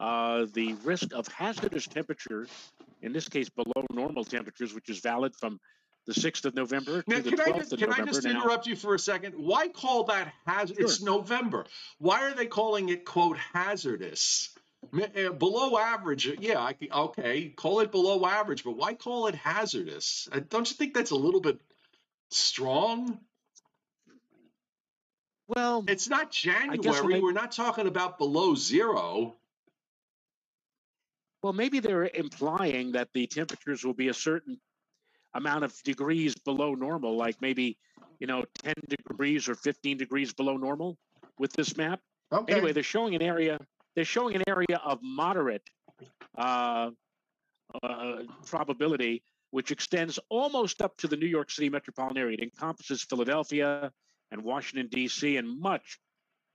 uh, 0.00 0.46
the 0.52 0.74
risk 0.84 1.12
of 1.14 1.28
hazardous 1.28 1.86
temperature, 1.86 2.46
in 3.02 3.12
this 3.12 3.28
case 3.28 3.48
below 3.48 3.86
normal 3.92 4.24
temperatures, 4.24 4.74
which 4.74 4.88
is 4.88 5.00
valid 5.00 5.34
from 5.36 5.60
the 6.06 6.12
6th 6.12 6.44
of 6.44 6.54
November 6.54 7.04
now, 7.06 7.16
to 7.16 7.22
the 7.22 7.30
12th 7.30 7.56
just, 7.56 7.72
of 7.72 7.78
can 7.78 7.88
November. 7.90 7.94
Can 7.94 8.02
I 8.02 8.12
just 8.12 8.24
now. 8.24 8.30
interrupt 8.30 8.66
you 8.66 8.74
for 8.74 8.94
a 8.94 8.98
second? 8.98 9.34
Why 9.36 9.68
call 9.68 10.04
that 10.04 10.32
hazard? 10.46 10.76
Sure. 10.76 10.86
It's 10.86 11.00
November. 11.00 11.66
Why 11.98 12.28
are 12.28 12.34
they 12.34 12.46
calling 12.46 12.88
it, 12.88 13.04
quote, 13.04 13.36
hazardous? 13.52 14.50
Uh, 14.92 15.30
below 15.30 15.78
average, 15.78 16.28
yeah, 16.40 16.58
I, 16.58 16.74
okay, 16.92 17.50
call 17.50 17.78
it 17.80 17.92
below 17.92 18.26
average, 18.26 18.64
but 18.64 18.72
why 18.72 18.94
call 18.94 19.28
it 19.28 19.36
hazardous? 19.36 20.28
Uh, 20.32 20.40
don't 20.48 20.68
you 20.68 20.74
think 20.74 20.92
that's 20.92 21.12
a 21.12 21.16
little 21.16 21.40
bit 21.40 21.60
strong? 22.30 23.20
Well, 25.56 25.84
it's 25.88 26.08
not 26.08 26.30
January. 26.30 27.20
We're 27.20 27.32
not 27.32 27.52
talking 27.52 27.86
about 27.86 28.18
below 28.18 28.54
zero. 28.54 29.34
Well, 31.42 31.52
maybe 31.52 31.80
they're 31.80 32.08
implying 32.14 32.92
that 32.92 33.08
the 33.12 33.26
temperatures 33.26 33.84
will 33.84 33.94
be 33.94 34.08
a 34.08 34.14
certain 34.14 34.58
amount 35.34 35.64
of 35.64 35.74
degrees 35.82 36.34
below 36.36 36.74
normal, 36.74 37.16
like 37.16 37.40
maybe, 37.40 37.76
you 38.20 38.26
know, 38.26 38.44
10 38.62 38.74
degrees 38.88 39.48
or 39.48 39.54
15 39.54 39.96
degrees 39.96 40.32
below 40.32 40.56
normal 40.56 40.96
with 41.38 41.52
this 41.52 41.76
map. 41.76 42.00
Okay. 42.32 42.54
Anyway, 42.54 42.72
they're 42.72 42.82
showing 42.82 43.14
an 43.14 43.22
area, 43.22 43.58
they're 43.96 44.04
showing 44.04 44.36
an 44.36 44.42
area 44.46 44.80
of 44.84 45.00
moderate 45.02 45.68
uh, 46.38 46.90
uh, 47.82 48.14
probability, 48.46 49.22
which 49.50 49.70
extends 49.70 50.18
almost 50.28 50.80
up 50.80 50.96
to 50.98 51.08
the 51.08 51.16
New 51.16 51.26
York 51.26 51.50
City 51.50 51.68
metropolitan 51.68 52.18
area. 52.18 52.36
It 52.38 52.44
encompasses 52.44 53.02
Philadelphia 53.02 53.92
and 54.32 54.42
Washington, 54.42 54.88
D.C., 54.90 55.36
and 55.36 55.60
much 55.60 56.00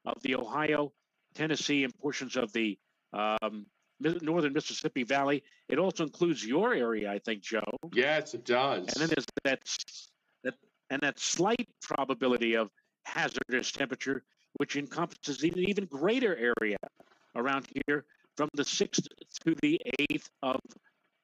of 0.05 0.21
the 0.23 0.35
Ohio, 0.35 0.91
Tennessee, 1.35 1.83
and 1.83 1.97
portions 1.99 2.35
of 2.35 2.51
the 2.51 2.77
um, 3.13 3.65
northern 3.99 4.53
Mississippi 4.53 5.03
Valley. 5.03 5.43
It 5.69 5.79
also 5.79 6.03
includes 6.03 6.45
your 6.45 6.73
area, 6.73 7.11
I 7.11 7.19
think, 7.19 7.41
Joe. 7.41 7.61
Yes, 7.93 8.33
it 8.33 8.45
does. 8.45 8.87
And 8.87 9.01
then 9.01 9.09
there's 9.09 9.25
that 9.43 9.59
that 10.43 10.55
and 10.89 11.01
that 11.01 11.19
slight 11.19 11.67
probability 11.81 12.55
of 12.55 12.69
hazardous 13.05 13.71
temperature, 13.71 14.23
which 14.53 14.75
encompasses 14.75 15.43
an 15.43 15.57
even 15.57 15.85
greater 15.85 16.35
area 16.35 16.77
around 17.35 17.67
here 17.87 18.05
from 18.35 18.49
the 18.53 18.63
6th 18.63 19.07
to 19.45 19.55
the 19.61 19.79
8th 20.11 20.29
of 20.43 20.59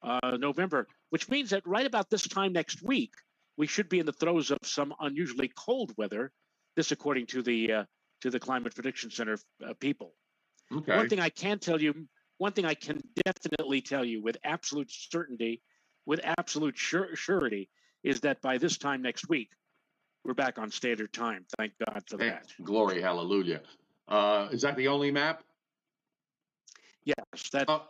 uh, 0.02 0.36
November, 0.38 0.86
which 1.10 1.28
means 1.28 1.50
that 1.50 1.66
right 1.66 1.86
about 1.86 2.10
this 2.10 2.26
time 2.26 2.52
next 2.52 2.82
week, 2.82 3.12
we 3.56 3.66
should 3.66 3.88
be 3.88 4.00
in 4.00 4.06
the 4.06 4.12
throes 4.12 4.50
of 4.50 4.58
some 4.64 4.92
unusually 5.00 5.50
cold 5.56 5.92
weather. 5.96 6.32
This, 6.76 6.92
according 6.92 7.26
to 7.26 7.42
the 7.42 7.72
uh, 7.72 7.84
to 8.22 8.30
the 8.30 8.40
Climate 8.40 8.74
Prediction 8.74 9.10
Center 9.10 9.38
uh, 9.66 9.74
people. 9.78 10.14
Okay. 10.72 10.96
One 10.96 11.08
thing 11.08 11.20
I 11.20 11.28
can 11.28 11.58
tell 11.58 11.80
you 11.80 12.08
one 12.38 12.52
thing 12.52 12.64
I 12.64 12.74
can 12.74 13.00
definitely 13.24 13.80
tell 13.80 14.04
you 14.04 14.22
with 14.22 14.36
absolute 14.44 14.90
certainty, 14.90 15.62
with 16.06 16.20
absolute 16.38 16.76
sure, 16.76 17.14
surety, 17.14 17.68
is 18.02 18.20
that 18.20 18.42
by 18.42 18.58
this 18.58 18.76
time 18.76 19.02
next 19.02 19.28
week, 19.28 19.50
we're 20.24 20.34
back 20.34 20.58
on 20.58 20.70
standard 20.70 21.12
time. 21.12 21.44
Thank 21.56 21.72
God 21.86 22.02
for 22.08 22.16
that. 22.18 22.46
Glory, 22.62 23.00
hallelujah. 23.00 23.60
Uh, 24.08 24.48
is 24.50 24.62
that 24.62 24.76
the 24.76 24.88
only 24.88 25.10
map? 25.10 25.42
Yes, 27.04 27.50
that 27.52 27.68
uh, 27.68 27.80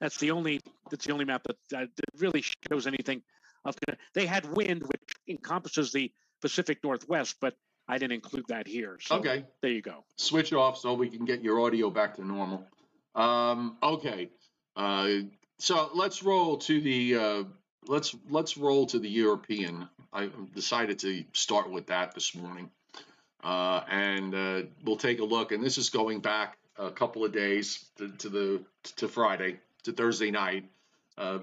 that's 0.00 0.18
the 0.18 0.32
only 0.32 0.60
that's 0.90 1.06
the 1.06 1.12
only 1.12 1.24
map 1.24 1.42
that, 1.44 1.56
that 1.70 1.88
really 2.18 2.44
shows 2.68 2.86
anything. 2.86 3.22
Of, 3.64 3.76
they 4.14 4.26
had 4.26 4.44
wind, 4.54 4.82
which 4.82 5.00
encompasses 5.28 5.92
the 5.92 6.12
Pacific 6.42 6.78
Northwest, 6.84 7.36
but 7.40 7.54
I 7.86 7.98
didn't 7.98 8.12
include 8.12 8.46
that 8.48 8.66
here. 8.66 8.98
So 9.00 9.16
okay, 9.16 9.44
there 9.60 9.70
you 9.70 9.82
go. 9.82 10.04
Switch 10.16 10.52
off 10.52 10.78
so 10.78 10.94
we 10.94 11.08
can 11.08 11.24
get 11.24 11.42
your 11.42 11.60
audio 11.60 11.90
back 11.90 12.16
to 12.16 12.24
normal. 12.24 12.66
Um, 13.14 13.76
okay, 13.82 14.30
uh, 14.76 15.08
so 15.58 15.90
let's 15.94 16.22
roll 16.22 16.58
to 16.58 16.80
the 16.80 17.16
uh, 17.16 17.44
let's 17.86 18.14
let's 18.28 18.56
roll 18.56 18.86
to 18.86 18.98
the 18.98 19.08
European. 19.08 19.88
I 20.12 20.30
decided 20.54 20.98
to 21.00 21.24
start 21.32 21.70
with 21.70 21.86
that 21.88 22.14
this 22.14 22.34
morning, 22.34 22.70
uh, 23.42 23.82
and 23.88 24.34
uh, 24.34 24.62
we'll 24.84 24.96
take 24.96 25.20
a 25.20 25.24
look. 25.24 25.52
And 25.52 25.62
this 25.62 25.78
is 25.78 25.90
going 25.90 26.20
back 26.20 26.56
a 26.78 26.90
couple 26.90 27.24
of 27.24 27.32
days 27.32 27.84
to, 27.98 28.08
to 28.08 28.28
the 28.28 28.64
to 28.96 29.08
Friday 29.08 29.60
to 29.84 29.92
Thursday 29.92 30.30
night. 30.30 30.64
Uh, 31.18 31.40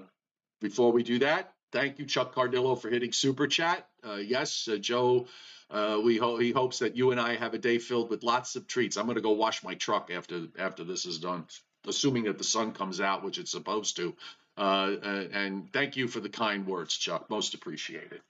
before 0.60 0.92
we 0.92 1.02
do 1.02 1.20
that, 1.20 1.52
thank 1.72 1.98
you, 1.98 2.04
Chuck 2.04 2.34
Cardillo, 2.34 2.80
for 2.80 2.90
hitting 2.90 3.12
super 3.12 3.46
chat. 3.46 3.86
Uh, 4.04 4.16
yes, 4.16 4.68
Joe. 4.80 5.26
Uh, 5.72 5.98
we 6.04 6.18
ho- 6.18 6.36
he 6.36 6.52
hopes 6.52 6.80
that 6.80 6.96
you 6.96 7.12
and 7.12 7.20
I 7.20 7.36
have 7.36 7.54
a 7.54 7.58
day 7.58 7.78
filled 7.78 8.10
with 8.10 8.22
lots 8.22 8.56
of 8.56 8.66
treats. 8.66 8.98
I'm 8.98 9.06
going 9.06 9.16
to 9.16 9.22
go 9.22 9.32
wash 9.32 9.64
my 9.64 9.74
truck 9.74 10.10
after 10.14 10.46
after 10.58 10.84
this 10.84 11.06
is 11.06 11.18
done, 11.18 11.46
assuming 11.86 12.24
that 12.24 12.36
the 12.36 12.44
sun 12.44 12.72
comes 12.72 13.00
out, 13.00 13.24
which 13.24 13.38
it's 13.38 13.50
supposed 13.50 13.96
to. 13.96 14.14
Uh, 14.58 14.96
and 15.32 15.72
thank 15.72 15.96
you 15.96 16.08
for 16.08 16.20
the 16.20 16.28
kind 16.28 16.66
words, 16.66 16.94
Chuck. 16.98 17.30
Most 17.30 17.54
appreciated. 17.54 18.20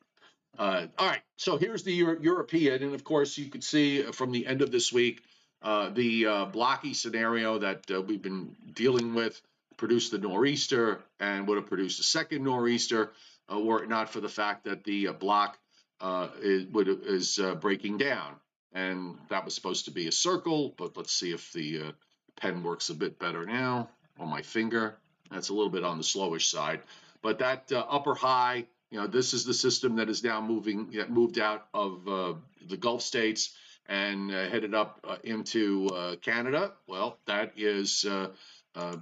Uh, 0.57 0.87
all 0.99 1.09
right, 1.09 1.23
so 1.37 1.57
here's 1.57 1.83
the 1.83 1.93
Euro- 1.95 2.21
European, 2.21 2.83
and 2.83 2.95
of 2.95 3.03
course 3.03 3.37
you 3.37 3.51
could 3.51 3.65
see 3.65 4.03
from 4.03 4.31
the 4.31 4.47
end 4.47 4.63
of 4.63 4.71
this 4.71 4.93
week 4.93 5.23
uh, 5.63 5.89
the 5.89 6.27
uh, 6.27 6.45
blocky 6.45 6.95
scenario 6.95 7.59
that 7.59 7.91
uh, 7.91 8.01
we've 8.03 8.23
been 8.23 8.55
dealing 8.73 9.15
with 9.15 9.41
produced 9.79 10.13
the 10.13 10.19
nor'easter 10.19 11.01
and 11.19 11.49
would 11.49 11.57
have 11.57 11.67
produced 11.67 11.99
a 11.99 12.05
second 12.05 12.45
nor'easter 12.45 13.13
were 13.51 13.83
it 13.83 13.89
not 13.89 14.09
for 14.09 14.21
the 14.21 14.29
fact 14.29 14.65
that 14.65 14.85
the 14.85 15.09
block 15.09 15.59
uh, 16.03 16.27
is, 16.43 16.67
is 17.07 17.39
uh, 17.39 17.55
breaking 17.55 17.97
down. 17.97 18.35
And 18.73 19.17
that 19.31 19.45
was 19.45 19.55
supposed 19.55 19.85
to 19.85 19.93
be 19.93 20.09
a 20.09 20.13
circle, 20.13 20.75
but 20.77 20.97
let's 20.97 21.13
see 21.13 21.31
if 21.31 21.53
the 21.53 21.81
uh, 21.81 21.93
pen 22.37 22.63
works 22.63 22.91
a 22.91 22.95
bit 22.95 23.19
better 23.19 23.47
now 23.47 23.89
on 24.19 24.29
my 24.29 24.43
finger. 24.43 24.99
That's 25.31 25.51
a 25.51 25.55
little 25.55 25.71
bit 25.71 25.85
on 25.85 25.99
the 25.99 26.05
slowish 26.05 26.51
side. 26.51 26.81
But 27.23 27.39
that 27.39 27.71
uh, 27.71 27.87
upper 27.89 28.15
high, 28.15 28.67
you 28.91 28.99
know, 28.99 29.07
this 29.07 29.33
is 29.33 29.45
the 29.45 29.55
system 29.55 29.97
that 29.97 30.09
is 30.09 30.25
now 30.25 30.41
moving, 30.41 30.91
that 30.93 31.11
moved 31.11 31.39
out 31.39 31.69
of 31.73 32.09
uh, 32.09 32.35
the 32.67 32.77
Gulf 32.77 33.03
states 33.03 33.55
and 33.87 34.33
uh, 34.33 34.49
headed 34.49 34.75
up 34.75 35.07
into 35.23 36.19
Canada. 36.21 36.73
Well, 36.89 37.19
that 37.27 37.53
is 37.57 38.05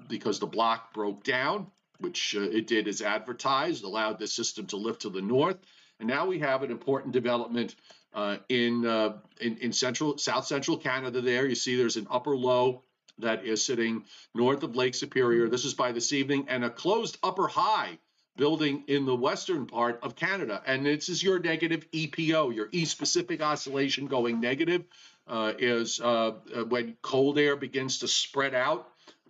because 0.08 0.38
the 0.38 0.46
block 0.46 0.92
broke 0.92 1.24
down, 1.24 1.68
which 1.98 2.34
it 2.34 2.66
did 2.66 2.88
as 2.88 3.00
advertised, 3.00 3.84
allowed 3.84 4.18
the 4.18 4.26
system 4.26 4.66
to 4.66 4.76
lift 4.76 5.02
to 5.02 5.10
the 5.10 5.22
north 5.22 5.58
and 6.00 6.08
now 6.08 6.26
we 6.26 6.38
have 6.40 6.62
an 6.62 6.70
important 6.70 7.12
development 7.12 7.76
uh, 8.12 8.38
in, 8.48 8.84
uh, 8.86 9.18
in, 9.40 9.56
in 9.58 9.72
central 9.72 10.18
South 10.18 10.46
Central 10.46 10.76
Canada. 10.76 11.20
There, 11.20 11.46
you 11.46 11.54
see, 11.54 11.76
there's 11.76 11.96
an 11.96 12.08
upper 12.10 12.36
low 12.36 12.82
that 13.18 13.44
is 13.44 13.64
sitting 13.64 14.04
north 14.34 14.62
of 14.62 14.74
Lake 14.74 14.94
Superior. 14.94 15.48
This 15.48 15.64
is 15.64 15.74
by 15.74 15.92
this 15.92 16.12
evening, 16.12 16.46
and 16.48 16.64
a 16.64 16.70
closed 16.70 17.18
upper 17.22 17.46
high 17.46 17.98
building 18.36 18.84
in 18.88 19.04
the 19.04 19.14
western 19.14 19.66
part 19.66 20.00
of 20.02 20.16
Canada. 20.16 20.62
And 20.66 20.86
this 20.86 21.08
is 21.08 21.22
your 21.22 21.38
negative 21.38 21.90
EPO, 21.90 22.54
your 22.54 22.68
East 22.72 22.98
Pacific 22.98 23.42
Oscillation 23.42 24.06
going 24.06 24.40
negative, 24.40 24.84
uh, 25.28 25.52
is 25.58 26.00
uh, 26.00 26.32
uh, 26.54 26.64
when 26.64 26.96
cold 27.02 27.38
air 27.38 27.56
begins 27.56 27.98
to 27.98 28.08
spread 28.08 28.54
out 28.54 28.88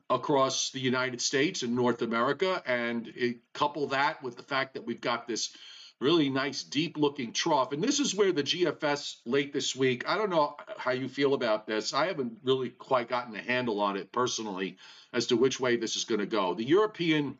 across 0.08 0.70
the 0.70 0.80
United 0.80 1.20
States 1.20 1.62
and 1.62 1.74
North 1.74 2.02
America. 2.02 2.62
And 2.66 3.12
it, 3.16 3.38
couple 3.52 3.88
that 3.88 4.22
with 4.22 4.36
the 4.36 4.42
fact 4.42 4.74
that 4.74 4.86
we've 4.86 5.00
got 5.00 5.26
this 5.26 5.56
really 6.00 6.30
nice, 6.30 6.62
deep 6.62 6.96
looking 6.96 7.32
trough. 7.32 7.72
And 7.72 7.82
this 7.82 8.00
is 8.00 8.14
where 8.14 8.32
the 8.32 8.42
GFS 8.42 9.16
late 9.26 9.52
this 9.52 9.76
week, 9.76 10.08
I 10.08 10.16
don't 10.16 10.30
know 10.30 10.56
how 10.78 10.92
you 10.92 11.08
feel 11.08 11.34
about 11.34 11.66
this. 11.66 11.92
I 11.92 12.06
haven't 12.06 12.38
really 12.42 12.70
quite 12.70 13.08
gotten 13.08 13.36
a 13.36 13.42
handle 13.42 13.80
on 13.80 13.96
it 13.96 14.10
personally 14.10 14.78
as 15.12 15.26
to 15.26 15.36
which 15.36 15.60
way 15.60 15.76
this 15.76 15.96
is 15.96 16.04
going 16.04 16.20
to 16.20 16.26
go. 16.26 16.54
The 16.54 16.64
European 16.64 17.36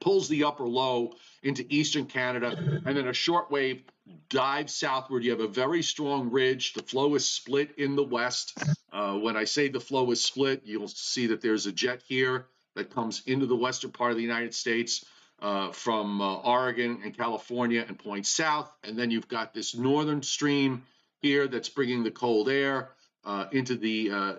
pulls 0.00 0.28
the 0.28 0.44
upper 0.44 0.66
low 0.66 1.14
into 1.42 1.66
eastern 1.68 2.06
Canada, 2.06 2.80
and 2.84 2.96
then 2.96 3.08
a 3.08 3.12
short 3.12 3.50
wave 3.50 3.82
dives 4.28 4.74
southward. 4.74 5.24
You 5.24 5.30
have 5.32 5.40
a 5.40 5.48
very 5.48 5.82
strong 5.82 6.30
ridge. 6.30 6.74
The 6.74 6.82
flow 6.82 7.14
is 7.14 7.28
split 7.28 7.78
in 7.78 7.96
the 7.96 8.04
west. 8.04 8.58
Uh, 8.92 9.14
when 9.14 9.36
I 9.36 9.44
say 9.44 9.68
the 9.68 9.80
flow 9.80 10.10
is 10.10 10.22
split, 10.22 10.62
you'll 10.64 10.88
see 10.88 11.28
that 11.28 11.40
there's 11.40 11.66
a 11.66 11.72
jet 11.72 12.02
here 12.06 12.46
that 12.74 12.90
comes 12.90 13.22
into 13.26 13.46
the 13.46 13.56
western 13.56 13.90
part 13.90 14.10
of 14.10 14.16
the 14.16 14.22
United 14.22 14.54
States 14.54 15.04
uh, 15.40 15.70
from 15.72 16.20
uh, 16.20 16.36
Oregon 16.36 17.00
and 17.04 17.16
California 17.16 17.84
and 17.86 17.98
points 17.98 18.30
south. 18.30 18.72
And 18.82 18.98
then 18.98 19.10
you've 19.10 19.28
got 19.28 19.52
this 19.52 19.74
northern 19.74 20.22
stream 20.22 20.84
here 21.20 21.48
that's 21.48 21.68
bringing 21.68 22.04
the 22.04 22.10
cold 22.10 22.48
air 22.48 22.90
uh, 23.24 23.46
into 23.52 23.76
the 23.76 24.10
uh, 24.10 24.34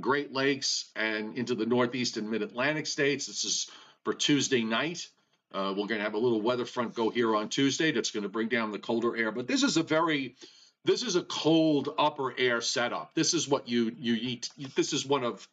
Great 0.00 0.32
Lakes 0.32 0.90
and 0.96 1.38
into 1.38 1.54
the 1.54 1.66
northeast 1.66 2.16
and 2.16 2.30
mid 2.30 2.42
Atlantic 2.42 2.86
states. 2.86 3.26
This 3.26 3.44
is 3.44 3.70
for 4.04 4.14
Tuesday 4.14 4.62
night. 4.62 5.08
Uh, 5.52 5.70
we're 5.70 5.86
going 5.86 5.98
to 5.98 6.04
have 6.04 6.14
a 6.14 6.18
little 6.18 6.40
weather 6.40 6.64
front 6.64 6.94
go 6.94 7.10
here 7.10 7.34
on 7.36 7.48
Tuesday 7.48 7.92
that's 7.92 8.10
going 8.10 8.24
to 8.24 8.28
bring 8.28 8.48
down 8.48 8.72
the 8.72 8.78
colder 8.78 9.16
air. 9.16 9.30
But 9.30 9.46
this 9.46 9.62
is 9.62 9.76
a 9.76 9.82
very 9.82 10.34
this 10.84 11.02
is 11.02 11.16
a 11.16 11.22
cold 11.22 11.94
upper 11.96 12.38
air 12.38 12.60
setup. 12.60 13.14
This 13.14 13.34
is 13.34 13.48
what 13.48 13.68
you 13.68 13.92
you 13.96 14.14
eat. 14.14 14.50
This 14.74 14.92
is 14.92 15.06
one 15.06 15.24
of 15.24 15.48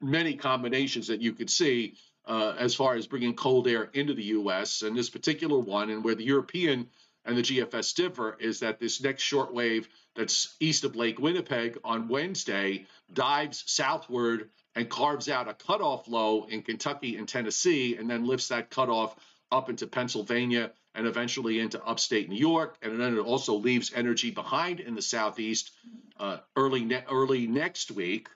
many 0.00 0.34
combinations 0.34 1.08
that 1.08 1.20
you 1.20 1.32
could 1.32 1.50
see 1.50 1.94
uh, 2.26 2.54
as 2.58 2.74
far 2.74 2.94
as 2.94 3.06
bringing 3.06 3.34
cold 3.34 3.66
air 3.66 3.90
into 3.92 4.14
the 4.14 4.24
U.S. 4.24 4.82
And 4.82 4.96
this 4.96 5.10
particular 5.10 5.58
one, 5.58 5.90
and 5.90 6.04
where 6.04 6.14
the 6.14 6.24
European 6.24 6.88
and 7.24 7.36
the 7.36 7.42
GFS 7.42 7.94
differ, 7.94 8.36
is 8.40 8.60
that 8.60 8.80
this 8.80 9.02
next 9.02 9.22
short 9.22 9.52
wave 9.52 9.88
that's 10.14 10.56
east 10.60 10.84
of 10.84 10.96
Lake 10.96 11.18
Winnipeg 11.18 11.78
on 11.84 12.08
Wednesday 12.08 12.86
dives 13.12 13.64
southward 13.66 14.50
and 14.74 14.88
carves 14.88 15.28
out 15.28 15.48
a 15.48 15.54
cutoff 15.54 16.08
low 16.08 16.44
in 16.44 16.62
Kentucky 16.62 17.16
and 17.16 17.28
Tennessee, 17.28 17.96
and 17.96 18.08
then 18.08 18.26
lifts 18.26 18.48
that 18.48 18.70
cutoff 18.70 19.16
up 19.50 19.68
into 19.68 19.86
Pennsylvania 19.86 20.72
and 20.94 21.06
eventually 21.06 21.60
into 21.60 21.82
upstate 21.84 22.28
New 22.28 22.36
York. 22.36 22.76
And 22.82 23.00
then 23.00 23.16
it 23.16 23.20
also 23.20 23.54
leaves 23.54 23.92
energy 23.94 24.30
behind 24.30 24.80
in 24.80 24.94
the 24.94 25.02
southeast 25.02 25.72
uh, 26.18 26.38
early 26.56 26.84
ne- 26.84 27.04
early 27.10 27.46
next 27.46 27.90
week. 27.90 28.28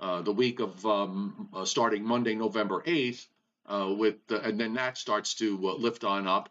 Uh, 0.00 0.22
the 0.22 0.32
week 0.32 0.60
of 0.60 0.86
um, 0.86 1.48
uh, 1.52 1.64
starting 1.64 2.04
Monday, 2.04 2.34
November 2.34 2.82
8th, 2.82 3.26
uh, 3.66 3.92
with 3.96 4.16
and 4.30 4.58
then 4.58 4.74
that 4.74 4.96
starts 4.96 5.34
to 5.34 5.56
uh, 5.68 5.74
lift 5.74 6.04
on 6.04 6.26
up. 6.26 6.48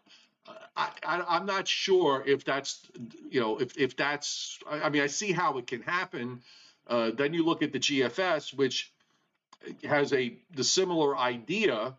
I, 0.76 1.24
am 1.28 1.46
not 1.46 1.66
sure 1.66 2.22
if 2.26 2.44
that's 2.44 2.86
you 3.30 3.40
know 3.40 3.58
if 3.58 3.76
if 3.76 3.96
that's 3.96 4.58
I 4.70 4.88
mean 4.90 5.02
I 5.02 5.06
see 5.06 5.32
how 5.32 5.58
it 5.58 5.66
can 5.66 5.82
happen. 5.82 6.42
then 6.88 7.34
you 7.34 7.44
look 7.44 7.62
at 7.62 7.72
the 7.72 7.80
GFS, 7.80 8.54
which 8.54 8.92
has 9.82 10.12
a 10.12 10.38
the 10.54 10.64
similar 10.64 11.16
idea, 11.16 11.96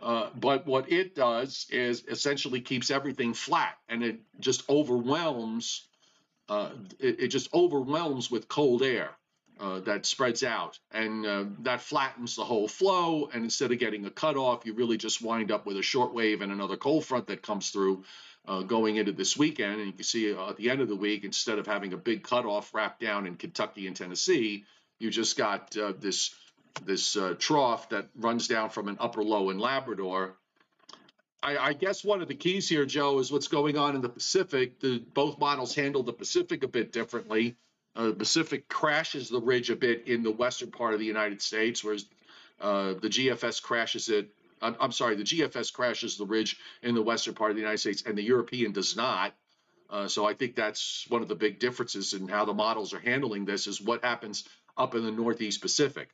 but 0.00 0.66
what 0.66 0.92
it 0.92 1.14
does 1.14 1.66
is 1.70 2.04
essentially 2.06 2.60
keeps 2.60 2.90
everything 2.90 3.34
flat, 3.34 3.76
and 3.88 4.04
it 4.04 4.20
just 4.40 4.68
overwhelms. 4.68 5.86
It, 6.50 7.20
it 7.20 7.28
just 7.28 7.52
overwhelms 7.54 8.30
with 8.30 8.46
cold 8.46 8.82
air 8.82 9.16
uh, 9.60 9.80
that 9.80 10.06
spreads 10.06 10.42
out 10.42 10.78
and 10.90 11.26
uh, 11.26 11.44
that 11.60 11.80
flattens 11.80 12.36
the 12.36 12.44
whole 12.44 12.68
flow. 12.68 13.28
And 13.32 13.44
instead 13.44 13.72
of 13.72 13.78
getting 13.78 14.04
a 14.06 14.10
cutoff, 14.10 14.66
you 14.66 14.74
really 14.74 14.96
just 14.96 15.22
wind 15.22 15.52
up 15.52 15.66
with 15.66 15.76
a 15.76 15.82
short 15.82 16.14
wave 16.14 16.40
and 16.40 16.52
another 16.52 16.76
cold 16.76 17.04
front 17.04 17.26
that 17.28 17.42
comes 17.42 17.70
through 17.70 18.04
uh, 18.46 18.62
going 18.62 18.96
into 18.96 19.12
this 19.12 19.36
weekend. 19.36 19.76
And 19.76 19.86
you 19.86 19.92
can 19.92 20.04
see 20.04 20.34
uh, 20.34 20.50
at 20.50 20.56
the 20.56 20.70
end 20.70 20.80
of 20.80 20.88
the 20.88 20.96
week, 20.96 21.24
instead 21.24 21.58
of 21.58 21.66
having 21.66 21.92
a 21.92 21.96
big 21.96 22.22
cutoff 22.22 22.74
wrapped 22.74 23.00
down 23.00 23.26
in 23.26 23.36
Kentucky 23.36 23.86
and 23.86 23.96
Tennessee, 23.96 24.64
you 24.98 25.10
just 25.10 25.36
got 25.36 25.76
uh, 25.76 25.92
this 25.98 26.34
this 26.84 27.16
uh, 27.16 27.34
trough 27.38 27.90
that 27.90 28.08
runs 28.16 28.48
down 28.48 28.70
from 28.70 28.88
an 28.88 28.96
upper 28.98 29.22
low 29.22 29.50
in 29.50 29.58
Labrador. 29.58 30.36
I, 31.42 31.58
I, 31.58 31.72
guess 31.74 32.04
one 32.04 32.22
of 32.22 32.28
the 32.28 32.34
keys 32.34 32.68
here, 32.68 32.86
Joe, 32.86 33.18
is 33.18 33.30
what's 33.30 33.48
going 33.48 33.76
on 33.76 33.94
in 33.94 34.00
the 34.00 34.08
Pacific. 34.08 34.80
The, 34.80 35.04
both 35.12 35.38
models 35.38 35.74
handle 35.74 36.02
the 36.02 36.12
Pacific 36.12 36.62
a 36.62 36.68
bit 36.68 36.92
differently. 36.92 37.56
Uh, 37.94 38.06
the 38.06 38.14
Pacific 38.14 38.68
crashes 38.68 39.28
the 39.28 39.40
ridge 39.40 39.70
a 39.70 39.76
bit 39.76 40.08
in 40.08 40.22
the 40.22 40.30
western 40.30 40.70
part 40.70 40.94
of 40.94 41.00
the 41.00 41.06
United 41.06 41.42
States, 41.42 41.84
whereas 41.84 42.06
uh, 42.60 42.94
the 42.94 43.08
GFS 43.08 43.62
crashes 43.62 44.08
it. 44.08 44.30
I'm, 44.62 44.76
I'm, 44.80 44.92
sorry, 44.92 45.16
the 45.16 45.24
GFS 45.24 45.72
crashes 45.72 46.16
the 46.16 46.24
ridge 46.24 46.56
in 46.82 46.94
the 46.94 47.02
western 47.02 47.34
part 47.34 47.50
of 47.50 47.56
the 47.56 47.60
United 47.60 47.78
States, 47.78 48.04
and 48.06 48.16
the 48.16 48.22
European 48.22 48.72
does 48.72 48.96
not. 48.96 49.34
Uh, 49.90 50.08
so 50.08 50.24
I 50.24 50.32
think 50.32 50.56
that's 50.56 51.04
one 51.10 51.20
of 51.20 51.28
the 51.28 51.34
big 51.34 51.58
differences 51.58 52.14
in 52.14 52.28
how 52.28 52.46
the 52.46 52.54
models 52.54 52.94
are 52.94 53.00
handling 53.00 53.44
this 53.44 53.66
is 53.66 53.80
what 53.80 54.02
happens 54.02 54.44
up 54.76 54.94
in 54.94 55.04
the 55.04 55.10
Northeast 55.10 55.60
Pacific. 55.60 56.08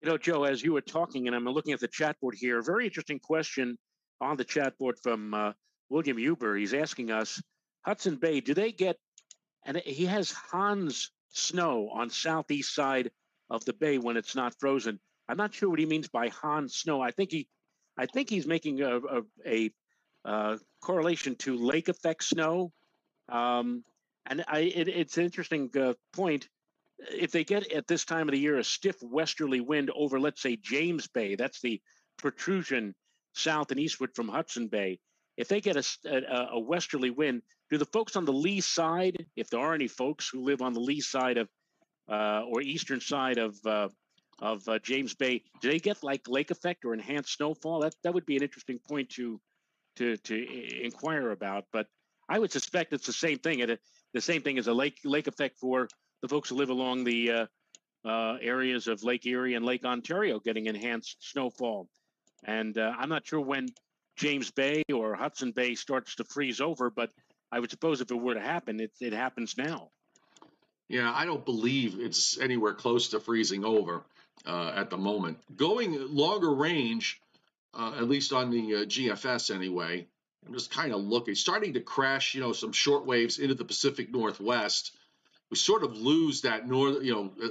You 0.00 0.08
know, 0.08 0.16
Joe, 0.18 0.44
as 0.44 0.62
you 0.62 0.72
were 0.72 0.80
talking, 0.80 1.26
and 1.26 1.36
I'm 1.36 1.44
looking 1.44 1.74
at 1.74 1.80
the 1.80 1.88
chat 1.88 2.18
board 2.20 2.34
here, 2.34 2.62
very 2.62 2.86
interesting 2.86 3.18
question 3.18 3.76
on 4.20 4.36
the 4.36 4.44
chat 4.44 4.78
board 4.78 4.98
from 5.02 5.34
uh, 5.34 5.52
William 5.90 6.16
Huber. 6.16 6.56
He's 6.56 6.72
asking 6.72 7.10
us 7.10 7.40
Hudson 7.82 8.16
Bay, 8.16 8.40
do 8.40 8.54
they 8.54 8.72
get, 8.72 8.96
and 9.64 9.76
he 9.76 10.06
has 10.06 10.30
Hans 10.30 11.10
snow 11.32 11.88
on 11.92 12.10
southeast 12.10 12.74
side 12.74 13.10
of 13.50 13.64
the 13.64 13.72
bay 13.72 13.98
when 13.98 14.16
it's 14.16 14.34
not 14.34 14.58
frozen. 14.58 14.98
I'm 15.28 15.36
not 15.36 15.54
sure 15.54 15.68
what 15.68 15.78
he 15.78 15.86
means 15.86 16.08
by 16.08 16.28
Hans 16.28 16.76
snow. 16.76 17.00
I 17.00 17.10
think 17.10 17.30
he, 17.30 17.48
I 17.98 18.06
think 18.06 18.28
he's 18.30 18.46
making 18.46 18.80
a, 18.82 18.96
a, 18.98 19.22
a 19.46 19.70
uh, 20.24 20.56
correlation 20.80 21.36
to 21.36 21.56
lake 21.56 21.88
effect 21.88 22.24
snow. 22.24 22.72
Um, 23.28 23.84
and 24.26 24.44
I, 24.48 24.60
it, 24.60 24.88
it's 24.88 25.18
an 25.18 25.24
interesting 25.24 25.70
uh, 25.78 25.94
point. 26.12 26.48
If 26.98 27.32
they 27.32 27.44
get 27.44 27.72
at 27.72 27.88
this 27.88 28.04
time 28.04 28.28
of 28.28 28.32
the 28.32 28.38
year 28.38 28.58
a 28.58 28.64
stiff 28.64 28.96
westerly 29.02 29.60
wind 29.60 29.90
over, 29.94 30.20
let's 30.20 30.40
say 30.40 30.56
James 30.56 31.08
Bay, 31.08 31.34
that's 31.34 31.60
the 31.60 31.80
protrusion 32.16 32.94
south 33.34 33.70
and 33.70 33.80
eastward 33.80 34.14
from 34.14 34.28
Hudson 34.28 34.68
Bay. 34.68 34.98
If 35.42 35.48
they 35.48 35.60
get 35.60 35.76
a, 35.76 35.84
a, 36.06 36.48
a 36.52 36.60
westerly 36.60 37.10
wind, 37.10 37.42
do 37.68 37.76
the 37.76 37.84
folks 37.86 38.14
on 38.14 38.24
the 38.24 38.32
lee 38.32 38.60
side, 38.60 39.26
if 39.34 39.50
there 39.50 39.58
are 39.58 39.74
any 39.74 39.88
folks 39.88 40.28
who 40.28 40.44
live 40.44 40.62
on 40.62 40.72
the 40.72 40.78
lee 40.78 41.00
side 41.00 41.36
of 41.36 41.48
uh, 42.08 42.42
or 42.48 42.62
eastern 42.62 43.00
side 43.00 43.38
of 43.38 43.56
uh, 43.66 43.88
of 44.38 44.68
uh, 44.68 44.78
James 44.78 45.16
Bay, 45.16 45.42
do 45.60 45.68
they 45.68 45.80
get 45.80 46.04
like 46.04 46.28
lake 46.28 46.52
effect 46.52 46.84
or 46.84 46.94
enhanced 46.94 47.32
snowfall? 47.32 47.80
That 47.80 47.96
that 48.04 48.14
would 48.14 48.24
be 48.24 48.36
an 48.36 48.44
interesting 48.44 48.78
point 48.88 49.10
to 49.16 49.40
to 49.96 50.16
to 50.16 50.84
inquire 50.84 51.32
about. 51.32 51.64
But 51.72 51.88
I 52.28 52.38
would 52.38 52.52
suspect 52.52 52.92
it's 52.92 53.08
the 53.08 53.12
same 53.12 53.38
thing. 53.38 53.58
It, 53.58 53.80
the 54.14 54.20
same 54.20 54.42
thing 54.42 54.58
as 54.58 54.68
a 54.68 54.72
lake 54.72 55.00
lake 55.02 55.26
effect 55.26 55.58
for 55.58 55.88
the 56.22 56.28
folks 56.28 56.50
who 56.50 56.54
live 56.54 56.70
along 56.70 57.02
the 57.02 57.32
uh, 57.32 57.46
uh, 58.04 58.36
areas 58.40 58.86
of 58.86 59.02
Lake 59.02 59.26
Erie 59.26 59.54
and 59.54 59.64
Lake 59.64 59.84
Ontario 59.84 60.38
getting 60.38 60.66
enhanced 60.66 61.16
snowfall. 61.32 61.88
And 62.44 62.78
uh, 62.78 62.92
I'm 62.96 63.08
not 63.08 63.26
sure 63.26 63.40
when 63.40 63.66
James 64.16 64.50
Bay 64.50 64.82
or 64.92 65.14
Hudson 65.14 65.52
Bay 65.52 65.74
starts 65.74 66.16
to 66.16 66.24
freeze 66.24 66.60
over, 66.60 66.90
but 66.90 67.10
I 67.50 67.60
would 67.60 67.70
suppose 67.70 68.00
if 68.00 68.10
it 68.10 68.14
were 68.14 68.34
to 68.34 68.40
happen, 68.40 68.80
it, 68.80 68.92
it 69.00 69.12
happens 69.12 69.56
now. 69.56 69.90
Yeah, 70.88 71.12
I 71.14 71.24
don't 71.24 71.44
believe 71.44 71.98
it's 71.98 72.38
anywhere 72.38 72.74
close 72.74 73.08
to 73.08 73.20
freezing 73.20 73.64
over 73.64 74.02
uh, 74.46 74.72
at 74.74 74.90
the 74.90 74.98
moment. 74.98 75.38
Going 75.56 76.14
longer 76.14 76.52
range, 76.52 77.20
uh, 77.74 77.94
at 77.96 78.08
least 78.08 78.32
on 78.32 78.50
the 78.50 78.74
uh, 78.74 78.78
GFS 78.84 79.54
anyway, 79.54 80.06
I'm 80.46 80.54
just 80.54 80.70
kind 80.70 80.92
of 80.92 81.00
looking, 81.00 81.34
starting 81.34 81.74
to 81.74 81.80
crash, 81.80 82.34
you 82.34 82.40
know, 82.40 82.52
some 82.52 82.72
short 82.72 83.06
waves 83.06 83.38
into 83.38 83.54
the 83.54 83.64
Pacific 83.64 84.12
Northwest. 84.12 84.92
We 85.50 85.56
sort 85.56 85.84
of 85.84 85.96
lose 85.96 86.42
that 86.42 86.66
north, 86.66 87.02
you 87.02 87.12
know, 87.14 87.32
uh, 87.42 87.48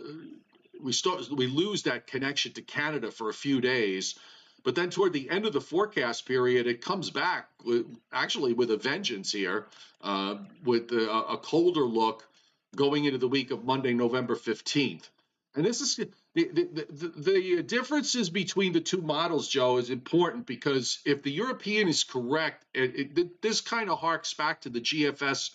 we 0.81 0.91
start 0.91 1.29
we 1.29 1.47
lose 1.47 1.83
that 1.83 2.07
connection 2.07 2.53
to 2.53 2.61
Canada 2.61 3.11
for 3.11 3.29
a 3.29 3.33
few 3.33 3.61
days. 3.61 4.17
But 4.63 4.75
then 4.75 4.89
toward 4.89 5.13
the 5.13 5.29
end 5.29 5.45
of 5.45 5.53
the 5.53 5.61
forecast 5.61 6.25
period, 6.25 6.67
it 6.67 6.81
comes 6.81 7.09
back 7.09 7.49
with, 7.63 7.85
actually 8.11 8.53
with 8.53 8.69
a 8.71 8.77
vengeance 8.77 9.31
here, 9.31 9.65
uh, 10.01 10.37
with 10.63 10.91
a, 10.91 11.09
a, 11.09 11.37
colder 11.37 11.85
look 11.85 12.27
going 12.75 13.05
into 13.05 13.17
the 13.17 13.27
week 13.27 13.51
of 13.51 13.65
Monday, 13.65 13.93
November 13.93 14.35
15th. 14.35 15.09
And 15.55 15.65
this 15.65 15.81
is 15.81 15.95
the, 15.95 16.09
the, 16.33 16.87
the, 16.89 17.13
the 17.17 17.63
differences 17.63 18.29
between 18.29 18.71
the 18.71 18.79
two 18.79 19.01
models, 19.01 19.47
Joe, 19.47 19.77
is 19.77 19.89
important 19.89 20.45
because 20.45 20.99
if 21.05 21.23
the 21.23 21.31
European 21.31 21.87
is 21.87 22.03
correct, 22.03 22.63
it, 22.73 23.17
it, 23.17 23.41
this 23.41 23.61
kind 23.61 23.89
of 23.89 23.99
harks 23.99 24.33
back 24.33 24.61
to 24.61 24.69
the 24.69 24.79
GFS 24.79 25.51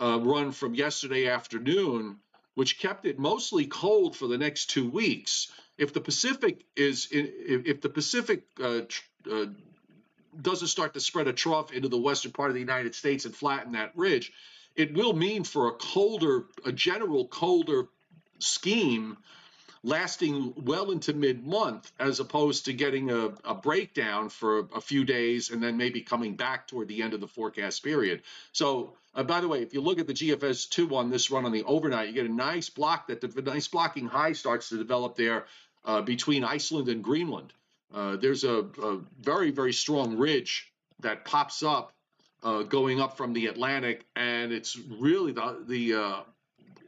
uh, 0.00 0.20
run 0.22 0.52
from 0.52 0.74
yesterday 0.74 1.28
afternoon, 1.28 2.16
which 2.54 2.78
kept 2.78 3.04
it 3.04 3.18
mostly 3.18 3.66
cold 3.66 4.16
for 4.16 4.26
the 4.26 4.38
next 4.38 4.70
two 4.70 4.88
weeks 4.88 5.52
if 5.78 5.92
the 5.92 6.00
Pacific 6.00 6.64
is 6.74 7.08
if 7.10 7.80
the 7.80 7.88
Pacific 7.88 8.44
uh, 8.62 8.82
uh, 9.30 9.46
doesn't 10.40 10.68
start 10.68 10.94
to 10.94 11.00
spread 11.00 11.28
a 11.28 11.32
trough 11.32 11.72
into 11.72 11.88
the 11.88 11.98
western 11.98 12.32
part 12.32 12.50
of 12.50 12.54
the 12.54 12.60
United 12.60 12.94
States 12.94 13.24
and 13.24 13.34
flatten 13.34 13.72
that 13.72 13.92
ridge, 13.96 14.32
it 14.74 14.94
will 14.94 15.14
mean 15.14 15.44
for 15.44 15.68
a 15.68 15.72
colder, 15.72 16.44
a 16.64 16.72
general 16.72 17.26
colder 17.26 17.88
scheme 18.38 19.16
lasting 19.82 20.52
well 20.64 20.90
into 20.90 21.12
mid-month 21.12 21.92
as 22.00 22.18
opposed 22.18 22.64
to 22.64 22.72
getting 22.72 23.10
a, 23.10 23.30
a, 23.44 23.54
breakdown 23.54 24.28
for 24.28 24.66
a 24.74 24.80
few 24.80 25.04
days 25.04 25.50
and 25.50 25.62
then 25.62 25.76
maybe 25.76 26.00
coming 26.00 26.34
back 26.34 26.66
toward 26.66 26.88
the 26.88 27.02
end 27.02 27.14
of 27.14 27.20
the 27.20 27.28
forecast 27.28 27.84
period. 27.84 28.22
So, 28.50 28.94
uh, 29.14 29.22
by 29.22 29.40
the 29.40 29.46
way, 29.46 29.62
if 29.62 29.72
you 29.72 29.80
look 29.80 30.00
at 30.00 30.08
the 30.08 30.12
GFS 30.12 30.68
two 30.68 30.94
on 30.96 31.08
this 31.08 31.30
run 31.30 31.44
on 31.44 31.52
the 31.52 31.62
overnight, 31.62 32.08
you 32.08 32.14
get 32.14 32.26
a 32.26 32.32
nice 32.32 32.68
block 32.68 33.06
that 33.06 33.20
the 33.20 33.42
nice 33.42 33.68
blocking 33.68 34.08
high 34.08 34.32
starts 34.32 34.70
to 34.70 34.76
develop 34.76 35.14
there 35.14 35.46
uh, 35.86 36.02
between 36.02 36.44
Iceland 36.44 36.88
and 36.88 37.02
Greenland. 37.02 37.52
Uh, 37.94 38.16
there's 38.16 38.44
a, 38.44 38.66
a, 38.82 38.98
very 39.20 39.50
very 39.50 39.72
strong 39.72 40.18
ridge 40.18 40.72
that 41.00 41.24
pops 41.24 41.62
up 41.62 41.92
uh, 42.42 42.62
going 42.62 43.00
up 43.00 43.16
from 43.16 43.32
the 43.32 43.46
Atlantic, 43.46 44.04
and 44.16 44.52
it's 44.52 44.76
really 44.76 45.32
the 45.32 45.64
the 45.66 45.94
uh, 45.94 46.20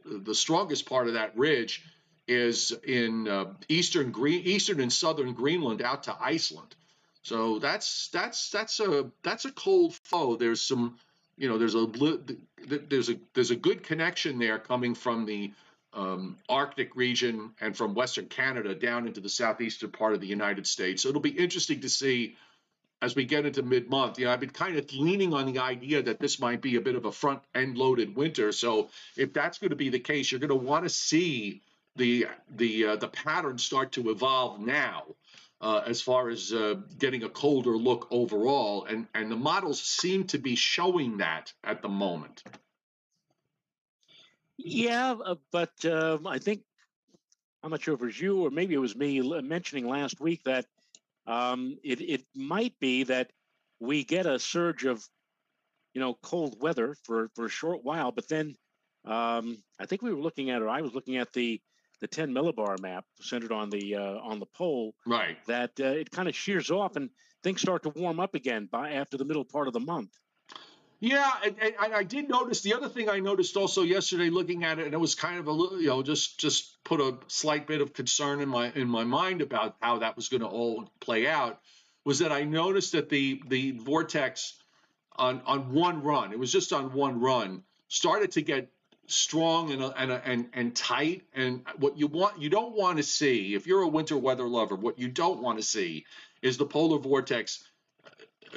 the 0.05 0.35
strongest 0.35 0.85
part 0.85 1.07
of 1.07 1.13
that 1.13 1.37
ridge 1.37 1.83
is 2.27 2.71
in 2.83 3.27
uh, 3.27 3.45
eastern 3.69 4.11
Green, 4.11 4.41
eastern 4.41 4.79
and 4.79 4.93
southern 4.93 5.33
Greenland 5.33 5.81
out 5.81 6.03
to 6.03 6.15
Iceland. 6.19 6.75
So 7.23 7.59
that's 7.59 8.09
that's 8.09 8.49
that's 8.49 8.79
a 8.79 9.11
that's 9.23 9.45
a 9.45 9.51
cold 9.51 9.95
foe. 10.03 10.35
There's 10.35 10.61
some, 10.61 10.97
you 11.37 11.49
know, 11.49 11.57
there's 11.57 11.75
a 11.75 11.87
there's 12.67 13.09
a 13.09 13.19
there's 13.33 13.51
a 13.51 13.55
good 13.55 13.83
connection 13.83 14.39
there 14.39 14.59
coming 14.59 14.95
from 14.95 15.25
the 15.25 15.51
um, 15.93 16.37
Arctic 16.47 16.95
region 16.95 17.51
and 17.59 17.75
from 17.75 17.95
Western 17.95 18.25
Canada 18.25 18.75
down 18.75 19.07
into 19.07 19.21
the 19.21 19.29
southeastern 19.29 19.91
part 19.91 20.13
of 20.13 20.21
the 20.21 20.27
United 20.27 20.67
States. 20.67 21.03
So 21.03 21.09
it'll 21.09 21.21
be 21.21 21.29
interesting 21.29 21.81
to 21.81 21.89
see 21.89 22.37
as 23.01 23.15
we 23.15 23.25
get 23.25 23.45
into 23.45 23.63
mid-month. 23.63 24.19
You 24.19 24.25
know, 24.25 24.31
I've 24.31 24.39
been 24.39 24.49
kind 24.49 24.77
of 24.77 24.93
leaning 24.93 25.33
on 25.33 25.51
the 25.51 25.59
idea 25.59 26.03
that 26.03 26.19
this 26.19 26.39
might 26.39 26.61
be 26.61 26.75
a 26.75 26.81
bit 26.81 26.95
of 26.95 27.05
a 27.05 27.11
front-end 27.11 27.77
loaded 27.77 28.15
winter. 28.15 28.51
So 28.51 28.89
if 29.15 29.33
that's 29.33 29.57
going 29.57 29.69
to 29.69 29.75
be 29.75 29.89
the 29.89 29.99
case, 29.99 30.31
you're 30.31 30.39
going 30.39 30.49
to 30.49 30.55
want 30.55 30.83
to 30.83 30.89
see 30.89 31.61
the 31.95 32.27
the 32.49 32.85
uh, 32.85 32.95
the 32.97 33.07
patterns 33.07 33.63
start 33.63 33.93
to 33.93 34.09
evolve 34.09 34.59
now. 34.59 35.03
Uh, 35.61 35.81
as 35.85 36.01
far 36.01 36.29
as 36.29 36.53
uh, 36.53 36.75
getting 36.99 37.23
a 37.23 37.29
colder 37.29 37.75
look 37.75 38.07
overall, 38.11 38.85
and, 38.85 39.07
and 39.13 39.29
the 39.29 39.35
models 39.35 39.81
seem 39.81 40.23
to 40.23 40.37
be 40.37 40.55
showing 40.55 41.17
that 41.17 41.51
at 41.65 41.81
the 41.81 41.89
moment. 41.89 42.43
Yeah, 44.61 45.15
uh, 45.25 45.35
but 45.51 45.73
um, 45.85 46.27
I 46.27 46.37
think 46.37 46.61
I'm 47.63 47.71
not 47.71 47.81
sure 47.81 47.93
if 47.93 48.01
it 48.01 48.05
was 48.05 48.19
you 48.19 48.41
or 48.45 48.49
maybe 48.49 48.73
it 48.73 48.79
was 48.79 48.95
me 48.95 49.21
mentioning 49.41 49.87
last 49.87 50.19
week 50.19 50.43
that 50.43 50.65
um, 51.27 51.77
it 51.83 52.01
it 52.01 52.25
might 52.35 52.73
be 52.79 53.03
that 53.03 53.31
we 53.79 54.03
get 54.03 54.25
a 54.25 54.37
surge 54.37 54.85
of 54.85 55.03
you 55.93 56.01
know 56.01 56.15
cold 56.21 56.61
weather 56.61 56.95
for 57.03 57.29
for 57.35 57.45
a 57.45 57.49
short 57.49 57.83
while, 57.83 58.11
but 58.11 58.27
then 58.27 58.55
um, 59.05 59.57
I 59.79 59.85
think 59.85 60.01
we 60.01 60.13
were 60.13 60.21
looking 60.21 60.49
at, 60.49 60.61
or 60.61 60.69
I 60.69 60.81
was 60.81 60.93
looking 60.93 61.17
at 61.17 61.31
the 61.31 61.61
the 62.01 62.07
10 62.07 62.31
millibar 62.31 62.79
map 62.79 63.05
centered 63.21 63.51
on 63.51 63.69
the 63.69 63.95
uh, 63.95 64.19
on 64.19 64.39
the 64.39 64.45
pole 64.45 64.93
right. 65.05 65.37
that 65.47 65.71
uh, 65.79 65.85
it 65.85 66.11
kind 66.11 66.27
of 66.27 66.35
shears 66.35 66.71
off 66.71 66.95
and 66.95 67.09
things 67.43 67.61
start 67.61 67.83
to 67.83 67.89
warm 67.89 68.19
up 68.19 68.35
again 68.35 68.67
by 68.71 68.91
after 68.91 69.17
the 69.17 69.25
middle 69.25 69.45
part 69.45 69.67
of 69.67 69.73
the 69.73 69.79
month 69.79 70.11
yeah 70.99 71.31
I, 71.79 71.91
I 71.95 72.03
did 72.03 72.29
notice 72.29 72.61
the 72.61 72.73
other 72.73 72.89
thing 72.89 73.09
i 73.09 73.19
noticed 73.19 73.55
also 73.57 73.83
yesterday 73.83 74.29
looking 74.29 74.63
at 74.63 74.79
it 74.79 74.85
and 74.85 74.93
it 74.93 74.99
was 74.99 75.15
kind 75.15 75.39
of 75.39 75.47
a 75.47 75.51
little 75.51 75.79
you 75.79 75.87
know 75.87 76.03
just 76.03 76.39
just 76.39 76.83
put 76.83 76.99
a 76.99 77.17
slight 77.27 77.67
bit 77.67 77.81
of 77.81 77.93
concern 77.93 78.41
in 78.41 78.49
my 78.49 78.71
in 78.73 78.87
my 78.87 79.03
mind 79.03 79.41
about 79.41 79.75
how 79.81 79.99
that 79.99 80.15
was 80.15 80.29
going 80.29 80.41
to 80.41 80.47
all 80.47 80.89
play 80.99 81.27
out 81.27 81.59
was 82.05 82.19
that 82.19 82.31
i 82.31 82.43
noticed 82.43 82.93
that 82.93 83.09
the 83.09 83.41
the 83.47 83.71
vortex 83.71 84.55
on 85.15 85.41
on 85.45 85.73
one 85.73 86.03
run 86.03 86.31
it 86.31 86.39
was 86.39 86.51
just 86.51 86.73
on 86.73 86.93
one 86.93 87.19
run 87.19 87.63
started 87.87 88.31
to 88.31 88.41
get 88.41 88.69
strong 89.09 89.71
and 89.71 89.81
and 89.97 90.11
and 90.11 90.49
and 90.53 90.75
tight. 90.75 91.23
And 91.33 91.65
what 91.77 91.97
you 91.97 92.07
want, 92.07 92.41
you 92.41 92.49
don't 92.49 92.75
want 92.75 92.97
to 92.97 93.03
see, 93.03 93.55
if 93.55 93.67
you're 93.67 93.81
a 93.81 93.87
winter 93.87 94.17
weather 94.17 94.47
lover, 94.47 94.75
what 94.75 94.99
you 94.99 95.09
don't 95.09 95.41
want 95.41 95.57
to 95.57 95.63
see 95.63 96.05
is 96.41 96.57
the 96.57 96.65
polar 96.65 96.99
vortex 96.99 97.63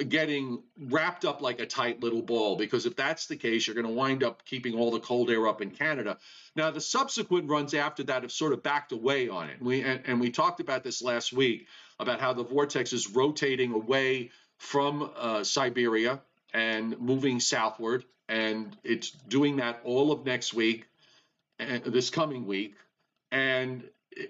getting 0.09 0.63
wrapped 0.89 1.25
up 1.25 1.41
like 1.41 1.59
a 1.59 1.65
tight 1.65 2.01
little 2.01 2.21
ball 2.21 2.55
because 2.55 2.85
if 2.85 2.95
that's 2.95 3.27
the 3.27 3.35
case 3.35 3.67
you're 3.67 3.75
going 3.75 3.87
to 3.87 3.93
wind 3.93 4.23
up 4.23 4.45
keeping 4.45 4.75
all 4.75 4.91
the 4.91 4.99
cold 4.99 5.29
air 5.29 5.47
up 5.47 5.61
in 5.61 5.69
Canada. 5.71 6.17
Now 6.55 6.71
the 6.71 6.81
subsequent 6.81 7.49
runs 7.49 7.73
after 7.73 8.03
that 8.03 8.23
have 8.23 8.31
sort 8.31 8.53
of 8.53 8.63
backed 8.63 8.91
away 8.91 9.29
on 9.29 9.49
it. 9.49 9.61
We 9.61 9.81
and, 9.81 10.01
and 10.05 10.19
we 10.19 10.29
talked 10.29 10.59
about 10.59 10.83
this 10.83 11.01
last 11.01 11.33
week 11.33 11.67
about 11.99 12.19
how 12.19 12.33
the 12.33 12.43
vortex 12.43 12.93
is 12.93 13.09
rotating 13.09 13.71
away 13.73 14.31
from 14.57 15.11
uh, 15.15 15.43
Siberia 15.43 16.21
and 16.53 16.99
moving 16.99 17.39
southward 17.39 18.05
and 18.29 18.75
it's 18.83 19.11
doing 19.11 19.57
that 19.57 19.81
all 19.83 20.11
of 20.11 20.25
next 20.25 20.53
week, 20.53 20.87
and 21.59 21.83
this 21.83 22.09
coming 22.09 22.45
week, 22.45 22.75
and 23.31 23.83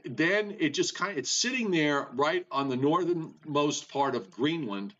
then 0.06 0.56
it 0.60 0.74
just 0.74 0.96
kind 0.96 1.12
of 1.14 1.18
it's 1.18 1.32
sitting 1.32 1.72
there 1.72 2.08
right 2.14 2.46
on 2.52 2.70
the 2.70 2.76
northernmost 2.76 3.90
part 3.90 4.16
of 4.16 4.32
Greenland, 4.32 4.94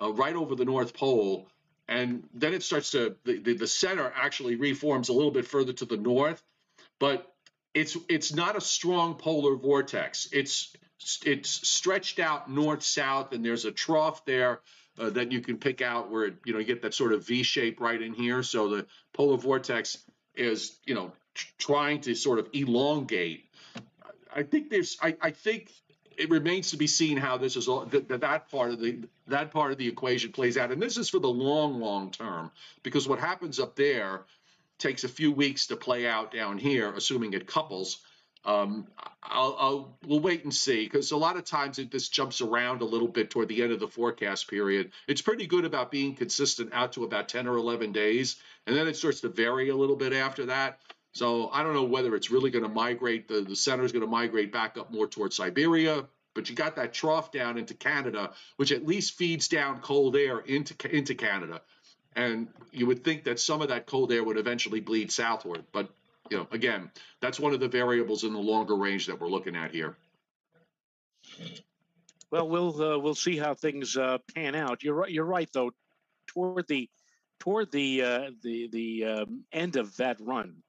uh, 0.00 0.12
right 0.12 0.34
over 0.34 0.54
the 0.54 0.64
North 0.64 0.94
Pole, 0.94 1.48
and 1.88 2.28
then 2.34 2.52
it 2.52 2.62
starts 2.62 2.90
to 2.92 3.16
the, 3.24 3.38
the, 3.38 3.54
the 3.54 3.66
center 3.66 4.12
actually 4.14 4.56
reforms 4.56 5.08
a 5.08 5.12
little 5.12 5.30
bit 5.30 5.46
further 5.46 5.72
to 5.74 5.84
the 5.84 5.96
north, 5.96 6.42
but 6.98 7.32
it's 7.74 7.96
it's 8.08 8.34
not 8.34 8.56
a 8.56 8.60
strong 8.60 9.14
polar 9.14 9.56
vortex. 9.56 10.28
It's 10.32 10.74
it's 11.24 11.68
stretched 11.68 12.18
out 12.18 12.50
north 12.50 12.82
south, 12.82 13.32
and 13.32 13.44
there's 13.44 13.64
a 13.64 13.72
trough 13.72 14.24
there 14.24 14.60
uh, 14.98 15.10
that 15.10 15.30
you 15.30 15.40
can 15.40 15.58
pick 15.58 15.82
out 15.82 16.10
where 16.10 16.32
you 16.44 16.52
know 16.52 16.58
you 16.58 16.64
get 16.64 16.82
that 16.82 16.94
sort 16.94 17.12
of 17.12 17.26
V 17.26 17.42
shape 17.42 17.80
right 17.80 18.00
in 18.00 18.14
here. 18.14 18.42
So 18.42 18.68
the 18.68 18.86
polar 19.12 19.36
vortex 19.36 19.98
is 20.34 20.78
you 20.86 20.94
know 20.94 21.12
trying 21.58 22.00
to 22.02 22.14
sort 22.14 22.38
of 22.38 22.48
elongate. 22.52 23.44
I 24.34 24.42
think 24.42 24.70
there's 24.70 24.96
I, 25.02 25.16
I 25.20 25.30
think 25.30 25.70
it 26.18 26.30
remains 26.30 26.70
to 26.70 26.76
be 26.76 26.86
seen 26.86 27.16
how 27.16 27.36
this 27.36 27.56
is 27.56 27.68
all 27.68 27.84
that, 27.86 28.08
that 28.08 28.50
part 28.50 28.70
of 28.70 28.80
the 28.80 28.98
that 29.26 29.50
part 29.50 29.72
of 29.72 29.78
the 29.78 29.88
equation 29.88 30.32
plays 30.32 30.56
out 30.56 30.72
and 30.72 30.80
this 30.80 30.96
is 30.96 31.08
for 31.08 31.18
the 31.18 31.28
long 31.28 31.80
long 31.80 32.10
term 32.10 32.50
because 32.82 33.08
what 33.08 33.18
happens 33.18 33.60
up 33.60 33.76
there 33.76 34.22
takes 34.78 35.04
a 35.04 35.08
few 35.08 35.32
weeks 35.32 35.66
to 35.66 35.76
play 35.76 36.06
out 36.06 36.32
down 36.32 36.58
here 36.58 36.92
assuming 36.92 37.32
it 37.32 37.46
couples 37.46 37.98
um, 38.46 38.86
I'll, 39.24 39.56
I'll, 39.58 39.98
we'll 40.06 40.20
wait 40.20 40.44
and 40.44 40.54
see 40.54 40.84
because 40.84 41.10
a 41.10 41.16
lot 41.16 41.36
of 41.36 41.44
times 41.44 41.80
it 41.80 41.90
just 41.90 42.14
jumps 42.14 42.40
around 42.40 42.80
a 42.80 42.84
little 42.84 43.08
bit 43.08 43.28
toward 43.28 43.48
the 43.48 43.60
end 43.60 43.72
of 43.72 43.80
the 43.80 43.88
forecast 43.88 44.48
period. 44.48 44.92
It's 45.08 45.20
pretty 45.20 45.48
good 45.48 45.64
about 45.64 45.90
being 45.90 46.14
consistent 46.14 46.70
out 46.72 46.92
to 46.92 47.02
about 47.02 47.28
10 47.28 47.48
or 47.48 47.56
11 47.56 47.90
days, 47.90 48.36
and 48.68 48.76
then 48.76 48.86
it 48.86 48.96
starts 48.96 49.20
to 49.22 49.28
vary 49.28 49.70
a 49.70 49.76
little 49.76 49.96
bit 49.96 50.12
after 50.12 50.46
that. 50.46 50.78
So 51.16 51.48
I 51.50 51.62
don't 51.62 51.72
know 51.72 51.84
whether 51.84 52.14
it's 52.14 52.30
really 52.30 52.50
going 52.50 52.64
to 52.64 52.68
migrate. 52.68 53.26
The, 53.26 53.40
the 53.40 53.56
center 53.56 53.84
is 53.84 53.92
going 53.92 54.04
to 54.04 54.10
migrate 54.10 54.52
back 54.52 54.76
up 54.76 54.92
more 54.92 55.06
towards 55.06 55.34
Siberia, 55.34 56.04
but 56.34 56.50
you 56.50 56.54
got 56.54 56.76
that 56.76 56.92
trough 56.92 57.32
down 57.32 57.56
into 57.56 57.72
Canada, 57.72 58.32
which 58.56 58.70
at 58.70 58.86
least 58.86 59.16
feeds 59.16 59.48
down 59.48 59.80
cold 59.80 60.14
air 60.14 60.40
into 60.40 60.74
into 60.94 61.14
Canada. 61.14 61.62
And 62.14 62.48
you 62.70 62.84
would 62.84 63.02
think 63.02 63.24
that 63.24 63.40
some 63.40 63.62
of 63.62 63.68
that 63.68 63.86
cold 63.86 64.12
air 64.12 64.22
would 64.22 64.36
eventually 64.36 64.80
bleed 64.80 65.10
southward, 65.10 65.64
but 65.72 65.88
you 66.30 66.36
know, 66.36 66.48
again, 66.50 66.90
that's 67.22 67.40
one 67.40 67.54
of 67.54 67.60
the 67.60 67.68
variables 67.68 68.24
in 68.24 68.34
the 68.34 68.38
longer 68.38 68.76
range 68.76 69.06
that 69.06 69.18
we're 69.18 69.28
looking 69.28 69.56
at 69.56 69.70
here. 69.70 69.96
Well, 72.30 72.46
we'll 72.46 72.82
uh, 72.82 72.98
we'll 72.98 73.14
see 73.14 73.38
how 73.38 73.54
things 73.54 73.96
uh, 73.96 74.18
pan 74.34 74.54
out. 74.54 74.82
You're 74.82 74.94
right. 74.94 75.10
You're 75.10 75.24
right, 75.24 75.48
though. 75.50 75.70
Toward 76.26 76.68
the 76.68 76.90
toward 77.40 77.72
the 77.72 78.02
uh, 78.02 78.30
the 78.42 78.68
the 78.68 79.04
um, 79.06 79.44
end 79.50 79.76
of 79.76 79.96
that 79.96 80.18
run, 80.20 80.62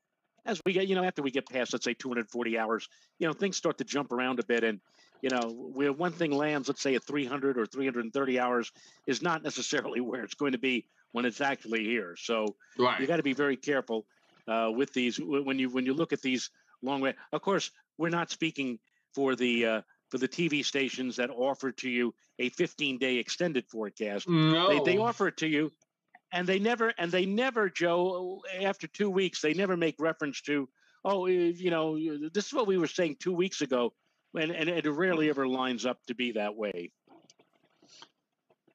as 0.48 0.62
we 0.66 0.74
get, 0.74 0.88
you 0.88 0.96
know, 0.96 1.04
after 1.04 1.22
we 1.22 1.30
get 1.30 1.48
past, 1.48 1.74
let's 1.74 1.86
say 1.86 1.94
240 1.94 2.58
hours, 2.58 2.88
you 3.20 3.28
know, 3.28 3.34
things 3.34 3.58
start 3.58 3.78
to 3.78 3.84
jump 3.84 4.12
around 4.12 4.40
a 4.40 4.46
bit, 4.46 4.64
and 4.64 4.80
you 5.22 5.30
know, 5.30 5.50
where 5.74 5.92
one 5.92 6.12
thing 6.12 6.32
lands, 6.32 6.68
let's 6.68 6.82
say 6.82 6.96
at 6.96 7.04
300 7.04 7.58
or 7.58 7.66
330 7.66 8.40
hours, 8.40 8.72
is 9.06 9.22
not 9.22 9.44
necessarily 9.44 10.00
where 10.02 10.24
it's 10.24 10.36
going 10.36 10.54
to 10.54 10.58
be 10.58 10.86
when 11.12 11.26
it's 11.26 11.42
actually 11.42 11.84
here. 11.84 12.16
So 12.18 12.56
right. 12.78 13.00
you 13.00 13.08
got 13.08 13.18
to 13.18 13.24
be 13.24 13.34
very 13.34 13.58
careful 13.58 14.06
uh, 14.48 14.72
with 14.74 14.94
these 14.94 15.20
when 15.20 15.60
you 15.60 15.70
when 15.70 15.86
you 15.86 15.94
look 15.94 16.14
at 16.14 16.22
these 16.22 16.50
long 16.82 17.02
way. 17.02 17.14
Of 17.34 17.42
course, 17.42 17.72
we're 17.98 18.10
not 18.10 18.32
speaking 18.32 18.80
for 19.14 19.36
the 19.36 19.66
uh, 19.66 19.82
for 20.10 20.18
the 20.18 20.28
TV 20.28 20.64
stations 20.64 21.18
that 21.18 21.30
offer 21.30 21.72
to 21.72 21.90
you 21.90 22.14
a 22.40 22.50
15 22.50 22.98
day 22.98 23.18
extended 23.18 23.66
forecast. 23.68 24.30
No. 24.30 24.70
They, 24.70 24.94
they 24.94 24.98
offer 24.98 25.28
it 25.28 25.38
to 25.38 25.48
you, 25.48 25.72
and 26.32 26.48
they 26.48 26.60
never 26.60 26.94
and 26.98 27.12
they 27.12 27.26
never 27.26 27.70
Joe 27.70 28.42
after 28.62 28.88
two 28.88 29.10
weeks 29.10 29.42
they 29.42 29.54
never 29.54 29.78
make 29.78 29.96
reference 30.00 30.42
to 30.42 30.70
oh 31.06 31.26
you 31.28 31.72
know 31.72 31.98
this 32.30 32.48
is 32.48 32.54
what 32.54 32.68
we 32.68 32.78
were 32.78 32.88
saying 32.88 33.18
two 33.20 33.34
weeks 33.34 33.62
ago, 33.62 33.94
and 34.36 34.52
and 34.52 34.70
it 34.70 34.90
rarely 34.90 35.30
ever 35.30 35.48
lines 35.48 35.86
up 35.86 36.00
to 36.08 36.16
be 36.16 36.34
that 36.34 36.56
way. 36.56 36.92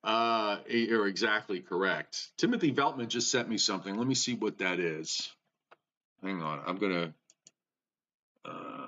Uh, 0.05 0.59
you're 0.68 1.07
exactly 1.07 1.61
correct. 1.61 2.30
Timothy 2.36 2.72
Veltman 2.72 3.07
just 3.07 3.30
sent 3.30 3.48
me 3.48 3.57
something. 3.57 3.96
Let 3.96 4.09
me 4.09 4.16
see 4.16 4.34
what 4.34 4.59
that 4.59 4.80
is 4.80 5.30
hang 6.22 6.42
on, 6.42 6.61
I'm 6.66 6.76
gonna. 6.76 7.14
Uh, 8.44 8.86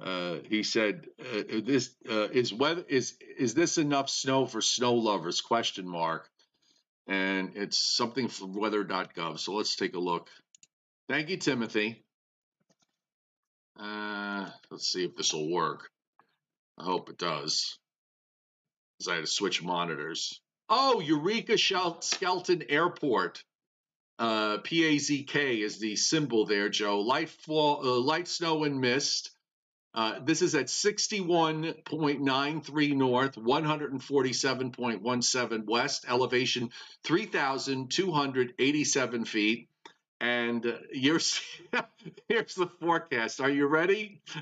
uh, 0.00 0.36
he 0.48 0.62
said, 0.62 1.06
uh, 1.20 1.42
"This 1.62 1.94
uh, 2.08 2.28
is 2.28 2.52
weather 2.52 2.84
is 2.88 3.16
is 3.36 3.54
this 3.54 3.78
enough 3.78 4.08
snow 4.08 4.46
for 4.46 4.60
snow 4.60 4.94
lovers?" 4.94 5.40
Question 5.40 5.88
mark. 5.88 6.28
And 7.08 7.52
it's 7.56 7.78
something 7.78 8.28
from 8.28 8.52
weather.gov. 8.52 9.38
So 9.38 9.54
let's 9.54 9.76
take 9.76 9.94
a 9.94 9.98
look. 9.98 10.28
Thank 11.08 11.30
you, 11.30 11.38
Timothy. 11.38 12.04
Uh, 13.78 14.50
let's 14.70 14.88
see 14.88 15.04
if 15.04 15.16
this 15.16 15.32
will 15.32 15.50
work. 15.50 15.88
I 16.78 16.84
hope 16.84 17.08
it 17.08 17.18
does. 17.18 17.78
Because 18.98 19.10
I 19.10 19.14
had 19.14 19.24
to 19.24 19.26
switch 19.26 19.62
monitors. 19.62 20.40
Oh, 20.68 21.00
Eureka 21.00 21.56
Skelton 21.56 22.64
Airport. 22.68 23.42
Uh, 24.18 24.58
PAZK 24.58 25.62
is 25.62 25.78
the 25.78 25.96
symbol 25.96 26.44
there, 26.44 26.68
Joe. 26.68 27.00
Light 27.00 27.30
fall, 27.30 27.86
uh, 27.86 28.00
light 28.00 28.28
snow 28.28 28.64
and 28.64 28.80
mist. 28.80 29.30
Uh, 29.94 30.18
this 30.22 30.42
is 30.42 30.54
at 30.54 30.66
61.93 30.66 32.96
north, 32.96 33.36
147.17 33.36 35.64
west, 35.66 36.04
elevation 36.08 36.68
3,287 37.04 39.24
feet. 39.24 39.68
And 40.20 40.66
uh, 40.66 40.72
here's, 40.92 41.40
here's 42.28 42.54
the 42.54 42.66
forecast. 42.80 43.40
Are 43.40 43.50
you 43.50 43.66
ready? 43.66 44.20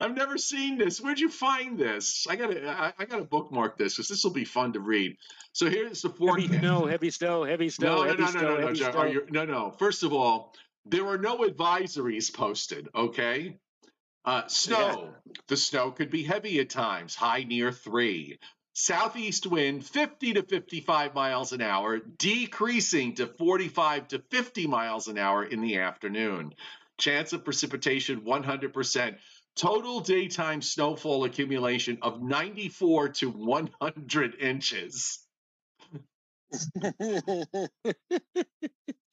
I've 0.00 0.16
never 0.16 0.36
seen 0.36 0.78
this. 0.78 1.00
Where'd 1.00 1.20
you 1.20 1.28
find 1.30 1.78
this? 1.78 2.26
I 2.28 2.34
gotta, 2.36 2.68
I, 2.68 2.92
I 2.98 3.04
gotta 3.04 3.22
bookmark 3.24 3.78
this 3.78 3.94
because 3.94 4.08
this 4.08 4.24
will 4.24 4.32
be 4.32 4.44
fun 4.44 4.72
to 4.72 4.80
read. 4.80 5.16
So 5.52 5.70
here's 5.70 6.02
the 6.02 6.10
forecast. 6.10 6.52
Heavy 6.52 6.58
snow, 6.60 6.86
heavy 6.86 7.10
snow, 7.10 7.44
heavy 7.44 7.68
snow. 7.70 7.96
No, 7.96 8.02
heavy 8.02 8.22
no, 8.22 8.24
no, 8.24 8.30
snow, 8.30 8.40
no, 8.40 8.56
no, 8.56 8.68
no, 8.68 8.74
snow. 8.74 9.20
no, 9.30 9.44
no. 9.44 9.70
First 9.78 10.02
of 10.02 10.12
all, 10.12 10.52
there 10.86 11.06
are 11.06 11.18
no 11.18 11.38
advisories 11.38 12.32
posted. 12.32 12.88
Okay. 12.94 13.56
Uh, 14.24 14.46
snow. 14.46 15.14
The 15.48 15.56
snow 15.56 15.90
could 15.90 16.10
be 16.10 16.24
heavy 16.24 16.60
at 16.60 16.70
times, 16.70 17.14
high 17.14 17.44
near 17.44 17.72
three. 17.72 18.38
Southeast 18.72 19.46
wind 19.46 19.86
50 19.86 20.34
to 20.34 20.42
55 20.42 21.14
miles 21.14 21.52
an 21.52 21.60
hour, 21.60 21.98
decreasing 21.98 23.14
to 23.14 23.26
45 23.26 24.08
to 24.08 24.18
50 24.30 24.66
miles 24.66 25.08
an 25.08 25.18
hour 25.18 25.44
in 25.44 25.60
the 25.60 25.78
afternoon. 25.78 26.54
Chance 26.98 27.34
of 27.34 27.44
precipitation 27.44 28.22
100%. 28.22 29.16
Total 29.56 30.00
daytime 30.00 30.60
snowfall 30.60 31.24
accumulation 31.24 31.98
of 32.02 32.20
94 32.20 33.10
to 33.10 33.30
100 33.30 34.34
inches. 34.40 35.20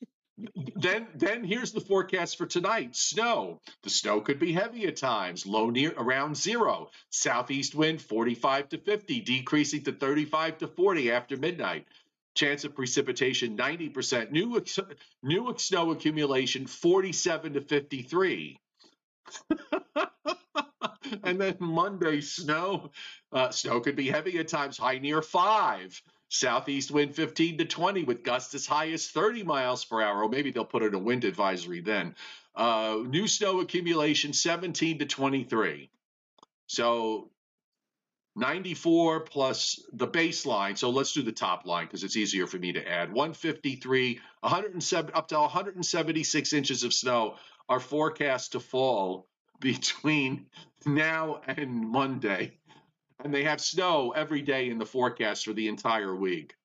then 0.75 1.07
then 1.15 1.43
here's 1.43 1.71
the 1.71 1.81
forecast 1.81 2.37
for 2.37 2.45
tonight. 2.45 2.95
Snow. 2.95 3.61
The 3.83 3.89
snow 3.89 4.21
could 4.21 4.39
be 4.39 4.53
heavy 4.53 4.85
at 4.87 4.97
times. 4.97 5.45
Low 5.45 5.69
near 5.69 5.93
around 5.97 6.35
zero. 6.37 6.89
Southeast 7.09 7.75
wind 7.75 8.01
45 8.01 8.69
to 8.69 8.77
50 8.77 9.21
decreasing 9.21 9.83
to 9.83 9.91
35 9.91 10.59
to 10.59 10.67
40 10.67 11.11
after 11.11 11.37
midnight. 11.37 11.85
Chance 12.33 12.63
of 12.63 12.75
precipitation 12.75 13.57
90% 13.57 14.31
new 14.31 14.63
new 15.21 15.53
snow 15.57 15.91
accumulation 15.91 16.65
47 16.65 17.53
to 17.53 17.61
53 17.61 18.59
and 21.23 21.41
then 21.41 21.57
monday 21.59 22.21
snow. 22.21 22.91
Uh, 23.33 23.49
snow 23.49 23.79
could 23.81 23.95
be 23.95 24.09
heavy 24.09 24.37
at 24.39 24.47
times. 24.47 24.77
High 24.77 24.99
near 24.99 25.21
five 25.21 26.01
Southeast 26.33 26.91
wind 26.91 27.13
15 27.13 27.57
to 27.57 27.65
20 27.65 28.05
with 28.05 28.23
gusts 28.23 28.55
as 28.55 28.65
high 28.65 28.89
as 28.91 29.09
30 29.09 29.43
miles 29.43 29.83
per 29.83 30.01
hour. 30.01 30.23
Or 30.23 30.29
maybe 30.29 30.49
they'll 30.49 30.63
put 30.63 30.81
in 30.81 30.93
a 30.93 30.99
wind 30.99 31.25
advisory 31.25 31.81
then. 31.81 32.15
Uh, 32.55 32.99
new 33.05 33.27
snow 33.27 33.59
accumulation 33.59 34.31
17 34.31 34.99
to 34.99 35.05
23. 35.05 35.89
So 36.67 37.29
94 38.37 39.19
plus 39.19 39.83
the 39.91 40.07
baseline. 40.07 40.77
So 40.77 40.89
let's 40.89 41.11
do 41.11 41.21
the 41.21 41.33
top 41.33 41.65
line 41.65 41.85
because 41.85 42.05
it's 42.05 42.15
easier 42.15 42.47
for 42.47 42.57
me 42.57 42.71
to 42.71 42.89
add. 42.89 43.09
153, 43.09 44.21
107 44.39 45.11
up 45.13 45.27
to 45.27 45.37
176 45.37 46.53
inches 46.53 46.85
of 46.85 46.93
snow 46.93 47.35
are 47.67 47.81
forecast 47.81 48.53
to 48.53 48.61
fall 48.61 49.27
between 49.59 50.45
now 50.85 51.41
and 51.45 51.69
Monday 51.71 52.53
and 53.23 53.33
they 53.33 53.43
have 53.43 53.61
snow 53.61 54.11
every 54.15 54.41
day 54.41 54.69
in 54.69 54.77
the 54.77 54.85
forecast 54.85 55.45
for 55.45 55.53
the 55.53 55.67
entire 55.67 56.15
week. 56.15 56.55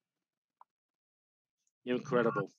Incredible. 1.84 2.50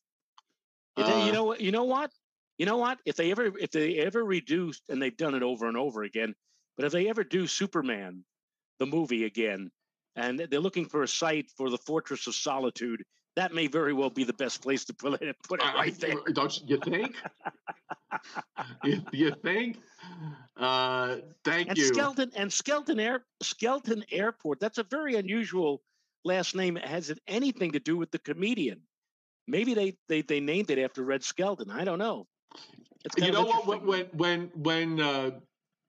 You 0.98 1.04
Uh, 1.04 1.26
you 1.26 1.32
know 1.32 1.43
what? 1.43 1.62
You 1.62 1.72
know 1.72 1.84
what? 1.84 2.12
You 2.58 2.66
know 2.66 2.78
what? 2.78 3.00
If 3.06 3.16
they 3.16 3.32
ever, 3.32 3.52
if 3.58 3.72
they 3.72 3.98
ever 3.98 4.24
reduce, 4.24 4.82
and 4.89 5.02
they've 5.02 5.16
done 5.16 5.36
it 5.36 5.43
over 5.43 5.68
and 5.68 5.78
over 5.78 6.04
again, 6.04 6.34
but 6.76 6.86
if 6.86 6.91
they 6.91 7.10
ever 7.10 7.24
do 7.24 7.45
Superman, 7.45 8.24
the 8.80 8.86
movie 8.86 9.26
again, 9.26 9.72
and 10.16 10.39
they're 10.39 10.60
looking 10.60 10.88
for 10.88 11.04
a 11.04 11.08
site 11.08 11.52
for 11.56 11.70
the 11.70 11.78
Fortress 11.78 12.26
of 12.28 12.36
Solitude, 12.36 13.04
that 13.38 13.53
may 13.53 13.67
very 13.67 13.93
well 13.93 14.09
be 14.09 14.23
the 14.23 14.33
best 14.33 14.63
place 14.63 14.83
to 14.85 14.93
put 14.95 15.21
it. 15.21 15.35
Put 15.47 15.61
it 15.61 15.67
I- 15.67 15.73
right 15.75 15.99
there. 15.99 16.15
I- 16.27 16.31
don't 16.33 16.59
you 16.67 16.77
think? 16.77 17.15
you, 18.83 19.01
you 19.13 19.31
think? 19.31 19.77
Uh, 20.57 21.17
thank 21.43 21.69
And 21.69 21.77
you. 21.77 21.85
Skelton 21.85 22.31
and 22.35 22.51
Skelton 22.51 22.99
Air 22.99 23.23
Skelton 23.41 24.03
Airport. 24.11 24.59
That's 24.59 24.79
a 24.79 24.83
very 24.83 25.15
unusual 25.15 25.83
last 26.25 26.55
name. 26.55 26.75
Has 26.77 27.11
it 27.11 27.19
anything 27.27 27.73
to 27.73 27.79
do 27.79 27.95
with 27.95 28.09
the 28.09 28.17
comedian? 28.17 28.81
Maybe 29.47 29.75
they 29.75 29.97
they, 30.09 30.23
they 30.23 30.39
named 30.39 30.71
it 30.71 30.79
after 30.79 31.03
Red 31.03 31.23
Skelton. 31.23 31.69
I 31.69 31.83
don't 31.85 31.99
know. 31.99 32.25
You 33.17 33.31
know 33.31 33.43
what? 33.43 33.67
When 33.67 33.85
when 33.85 34.05
when 34.13 34.51
when, 34.55 34.99
uh, 34.99 35.31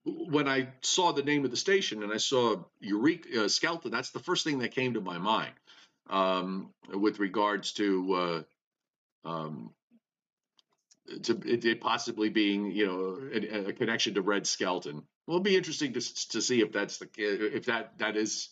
when 0.04 0.48
I 0.48 0.68
saw 0.82 1.12
the 1.12 1.22
name 1.22 1.46
of 1.46 1.50
the 1.50 1.56
station 1.56 2.02
and 2.02 2.12
I 2.12 2.18
saw 2.18 2.56
Eureka 2.80 3.44
uh, 3.44 3.48
Skelton, 3.48 3.90
that's 3.90 4.10
the 4.10 4.20
first 4.20 4.44
thing 4.44 4.58
that 4.58 4.74
came 4.74 4.92
to 4.94 5.00
my 5.00 5.16
mind 5.16 5.52
um, 6.08 6.70
with 6.92 7.18
regards 7.18 7.72
to 7.74 8.14
uh, 9.24 9.28
um, 9.28 9.70
to 11.22 11.40
it, 11.44 11.80
possibly 11.80 12.28
being 12.28 12.70
you 12.70 12.86
know 12.86 13.18
a, 13.32 13.68
a 13.68 13.72
connection 13.72 14.14
to 14.14 14.22
Red 14.22 14.46
Skelton. 14.46 15.02
Well, 15.26 15.36
it'll 15.36 15.40
be 15.40 15.56
interesting 15.56 15.92
to 15.94 16.00
to 16.00 16.42
see 16.42 16.60
if 16.60 16.72
that's 16.72 16.98
the 16.98 17.08
if 17.16 17.66
that 17.66 17.98
that 17.98 18.16
is 18.16 18.48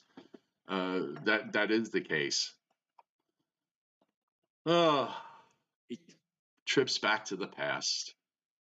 uh, 0.68 1.00
that 1.24 1.52
that 1.52 1.70
is 1.70 1.90
the 1.90 2.00
case. 2.00 2.52
Oh, 4.64 5.14
trips 6.66 6.98
back 6.98 7.26
to 7.26 7.36
the 7.36 7.46
past. 7.46 8.14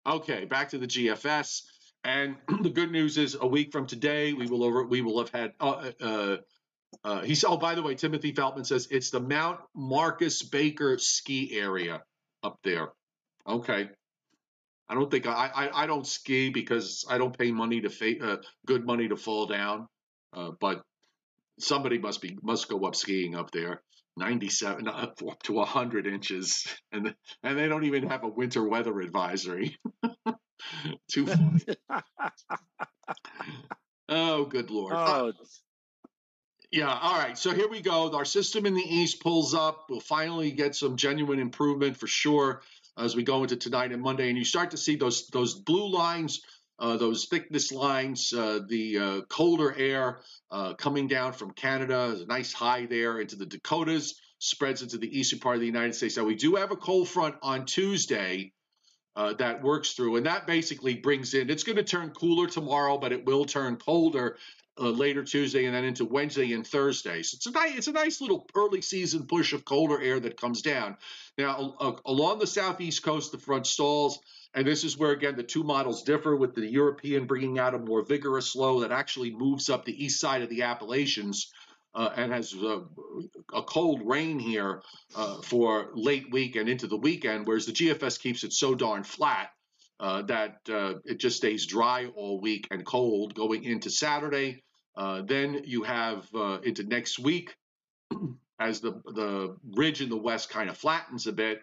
Okay, 0.05 0.45
back 0.45 0.69
to 0.69 0.77
the 0.77 0.87
GFS. 0.87 1.63
And 2.03 2.35
the 2.61 2.69
good 2.69 2.91
news 2.91 3.17
is, 3.17 3.37
a 3.39 3.47
week 3.47 3.71
from 3.71 3.87
today, 3.87 4.33
we 4.33 4.47
will 4.47 4.63
over, 4.63 4.83
we 4.83 5.01
will 5.01 5.19
have 5.19 5.29
had. 5.29 5.53
Uh, 5.59 5.91
uh, 6.01 6.37
uh, 7.03 7.21
he 7.21 7.35
said, 7.35 7.49
"Oh, 7.49 7.57
by 7.57 7.75
the 7.75 7.81
way, 7.81 7.95
Timothy 7.95 8.33
Feltman 8.33 8.65
says 8.65 8.87
it's 8.91 9.09
the 9.09 9.19
Mount 9.19 9.59
Marcus 9.75 10.41
Baker 10.43 10.97
ski 10.97 11.57
area 11.57 12.01
up 12.43 12.57
there." 12.63 12.89
Okay, 13.47 13.89
I 14.89 14.93
don't 14.93 15.09
think 15.09 15.27
I 15.27 15.51
I, 15.53 15.83
I 15.83 15.87
don't 15.87 16.07
ski 16.07 16.49
because 16.49 17.05
I 17.09 17.17
don't 17.17 17.37
pay 17.37 17.51
money 17.51 17.81
to 17.81 17.89
fa- 17.89 18.23
uh, 18.23 18.37
good 18.65 18.85
money 18.85 19.07
to 19.07 19.17
fall 19.17 19.45
down, 19.45 19.87
uh, 20.33 20.51
but 20.59 20.81
somebody 21.59 21.97
must 21.97 22.21
be 22.21 22.37
must 22.41 22.67
go 22.67 22.79
up 22.85 22.95
skiing 22.95 23.35
up 23.35 23.51
there. 23.51 23.81
97 24.17 24.87
up 24.87 25.17
to 25.43 25.53
100 25.53 26.07
inches. 26.07 26.67
And 26.91 27.15
and 27.41 27.57
they 27.57 27.67
don't 27.67 27.85
even 27.85 28.09
have 28.09 28.23
a 28.23 28.29
winter 28.29 28.67
weather 28.67 28.99
advisory. 28.99 29.77
Too 31.11 31.25
funny. 31.25 31.61
Oh 34.09 34.45
good 34.45 34.69
lord. 34.69 34.93
Uh, 34.93 35.05
oh, 35.07 35.33
yeah 36.73 36.99
all 37.01 37.17
right 37.17 37.37
so 37.37 37.53
here 37.53 37.69
we 37.69 37.81
go. 37.81 38.11
Our 38.13 38.25
system 38.25 38.65
in 38.65 38.73
the 38.73 38.81
east 38.81 39.21
pulls 39.21 39.53
up. 39.53 39.85
We'll 39.89 39.99
finally 39.99 40.51
get 40.51 40.75
some 40.75 40.97
genuine 40.97 41.39
improvement 41.39 41.95
for 41.95 42.07
sure 42.07 42.61
as 42.97 43.15
we 43.15 43.23
go 43.23 43.43
into 43.43 43.55
tonight 43.55 43.91
and 43.91 44.01
monday. 44.01 44.29
And 44.29 44.37
you 44.37 44.43
start 44.43 44.71
to 44.71 44.77
see 44.77 44.95
those 44.95 45.27
those 45.27 45.53
blue 45.55 45.89
lines 45.89 46.41
uh, 46.79 46.97
those 46.97 47.25
thickness 47.25 47.71
lines, 47.71 48.33
uh, 48.33 48.59
the 48.67 48.97
uh, 48.97 49.21
colder 49.29 49.73
air 49.77 50.19
uh, 50.51 50.73
coming 50.73 51.07
down 51.07 51.31
from 51.31 51.51
Canada, 51.51 52.07
there's 52.09 52.21
a 52.21 52.25
nice 52.25 52.51
high 52.51 52.85
there 52.85 53.19
into 53.19 53.35
the 53.35 53.45
Dakotas, 53.45 54.19
spreads 54.39 54.81
into 54.81 54.97
the 54.97 55.17
eastern 55.17 55.39
part 55.39 55.55
of 55.55 55.61
the 55.61 55.67
United 55.67 55.95
States. 55.95 56.17
Now, 56.17 56.23
we 56.23 56.35
do 56.35 56.55
have 56.55 56.71
a 56.71 56.75
cold 56.75 57.07
front 57.07 57.35
on 57.41 57.65
Tuesday 57.65 58.51
uh, 59.15 59.33
that 59.33 59.63
works 59.63 59.93
through, 59.93 60.15
and 60.15 60.25
that 60.25 60.47
basically 60.47 60.95
brings 60.95 61.35
in, 61.35 61.49
it's 61.49 61.63
going 61.63 61.75
to 61.75 61.83
turn 61.83 62.09
cooler 62.09 62.47
tomorrow, 62.47 62.97
but 62.97 63.11
it 63.11 63.23
will 63.25 63.45
turn 63.45 63.77
colder 63.77 64.37
uh, 64.79 64.89
later 64.89 65.23
Tuesday 65.23 65.65
and 65.65 65.75
then 65.75 65.83
into 65.83 66.05
Wednesday 66.05 66.53
and 66.53 66.65
Thursday. 66.65 67.23
So 67.23 67.35
it's 67.35 67.45
a 67.45 67.51
nice, 67.51 67.77
it's 67.77 67.87
a 67.87 67.93
nice 67.93 68.21
little 68.21 68.47
early 68.55 68.81
season 68.81 69.27
push 69.27 69.53
of 69.53 69.65
colder 69.65 70.01
air 70.01 70.19
that 70.19 70.39
comes 70.39 70.61
down. 70.61 70.97
Now, 71.37 71.75
uh, 71.79 71.93
along 72.05 72.39
the 72.39 72.47
southeast 72.47 73.03
coast, 73.03 73.31
the 73.31 73.37
front 73.37 73.67
stalls. 73.67 74.19
And 74.55 74.67
this 74.67 74.83
is 74.83 74.97
where, 74.97 75.11
again, 75.11 75.35
the 75.35 75.43
two 75.43 75.63
models 75.63 76.03
differ 76.03 76.35
with 76.35 76.53
the 76.53 76.67
European 76.67 77.25
bringing 77.25 77.57
out 77.57 77.73
a 77.73 77.79
more 77.79 78.03
vigorous 78.03 78.55
low 78.55 78.81
that 78.81 78.91
actually 78.91 79.31
moves 79.31 79.67
up 79.69 79.83
the 79.83 80.05
east 80.05 80.19
side 80.19 80.43
of 80.43 80.49
the 80.49 80.61
Appalachians 80.61 81.51
uh, 81.95 82.09
and 82.15 82.31
has 82.31 82.53
uh, 82.53 82.81
a 83.53 83.63
cold 83.63 84.01
rain 84.05 84.37
here 84.37 84.81
uh, 85.15 85.41
for 85.41 85.89
late 85.95 86.31
week 86.31 86.55
and 86.55 86.69
into 86.69 86.87
the 86.87 86.97
weekend, 86.97 87.47
whereas 87.47 87.65
the 87.65 87.71
GFS 87.71 88.19
keeps 88.19 88.43
it 88.43 88.53
so 88.53 88.75
darn 88.75 89.03
flat 89.03 89.49
uh, 89.99 90.21
that 90.23 90.57
uh, 90.69 90.95
it 91.05 91.19
just 91.19 91.37
stays 91.37 91.65
dry 91.65 92.07
all 92.15 92.41
week 92.41 92.67
and 92.71 92.85
cold 92.85 93.35
going 93.35 93.63
into 93.63 93.89
Saturday. 93.89 94.63
Uh, 94.95 95.21
then 95.25 95.61
you 95.65 95.83
have 95.83 96.27
uh, 96.35 96.59
into 96.63 96.83
next 96.83 97.19
week 97.19 97.55
as 98.59 98.79
the 98.79 98.91
the 99.05 99.55
ridge 99.75 100.01
in 100.01 100.09
the 100.09 100.17
west 100.17 100.49
kind 100.49 100.69
of 100.69 100.77
flattens 100.77 101.27
a 101.27 101.31
bit. 101.31 101.61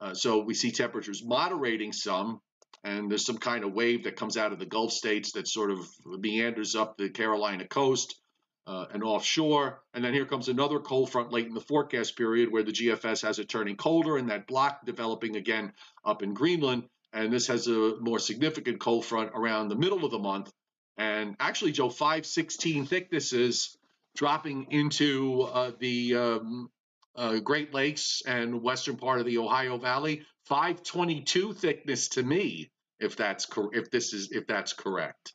Uh, 0.00 0.14
so 0.14 0.40
we 0.40 0.54
see 0.54 0.72
temperatures 0.72 1.22
moderating 1.24 1.92
some 1.92 2.40
and 2.84 3.10
there's 3.10 3.24
some 3.24 3.38
kind 3.38 3.64
of 3.64 3.72
wave 3.72 4.04
that 4.04 4.16
comes 4.16 4.36
out 4.36 4.52
of 4.52 4.58
the 4.58 4.66
Gulf 4.66 4.92
states 4.92 5.32
that 5.32 5.46
sort 5.46 5.70
of 5.70 5.88
meanders 6.04 6.74
up 6.74 6.96
the 6.96 7.08
Carolina 7.08 7.66
coast 7.66 8.20
uh, 8.66 8.86
and 8.92 9.02
offshore. 9.02 9.82
And 9.94 10.04
then 10.04 10.14
here 10.14 10.26
comes 10.26 10.48
another 10.48 10.80
cold 10.80 11.10
front 11.10 11.32
late 11.32 11.46
in 11.46 11.54
the 11.54 11.60
forecast 11.60 12.16
period 12.16 12.50
where 12.50 12.62
the 12.62 12.72
GFS 12.72 13.22
has 13.22 13.38
it 13.38 13.48
turning 13.48 13.76
colder 13.76 14.16
and 14.16 14.30
that 14.30 14.46
block 14.46 14.84
developing 14.84 15.36
again 15.36 15.72
up 16.04 16.22
in 16.22 16.34
Greenland. 16.34 16.84
And 17.12 17.32
this 17.32 17.46
has 17.48 17.66
a 17.66 17.96
more 18.00 18.18
significant 18.18 18.80
cold 18.80 19.04
front 19.04 19.32
around 19.34 19.68
the 19.68 19.76
middle 19.76 20.04
of 20.04 20.10
the 20.10 20.18
month. 20.18 20.50
And 20.96 21.36
actually, 21.40 21.72
Joe, 21.72 21.90
516 21.90 22.86
thicknesses 22.86 23.76
dropping 24.16 24.68
into 24.70 25.42
uh, 25.42 25.72
the 25.78 26.16
um, 26.16 26.70
uh, 27.16 27.38
Great 27.38 27.74
Lakes 27.74 28.22
and 28.26 28.62
western 28.62 28.96
part 28.96 29.20
of 29.20 29.26
the 29.26 29.38
Ohio 29.38 29.78
Valley. 29.78 30.24
522 30.46 31.54
thickness 31.54 32.08
to 32.10 32.22
me, 32.22 32.70
if 32.98 33.16
that's 33.16 33.46
cor- 33.46 33.74
if 33.74 33.90
this 33.90 34.12
is 34.12 34.32
if 34.32 34.46
that's 34.46 34.72
correct. 34.72 35.34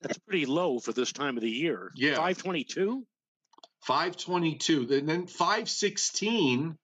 That's 0.00 0.18
pretty 0.18 0.46
low 0.46 0.78
for 0.78 0.92
this 0.92 1.12
time 1.12 1.36
of 1.36 1.42
the 1.42 1.50
year. 1.50 1.92
Yeah. 1.94 2.16
522? 2.16 3.06
522. 3.82 4.88
And 4.94 5.08
then 5.08 5.26
516. 5.26 6.76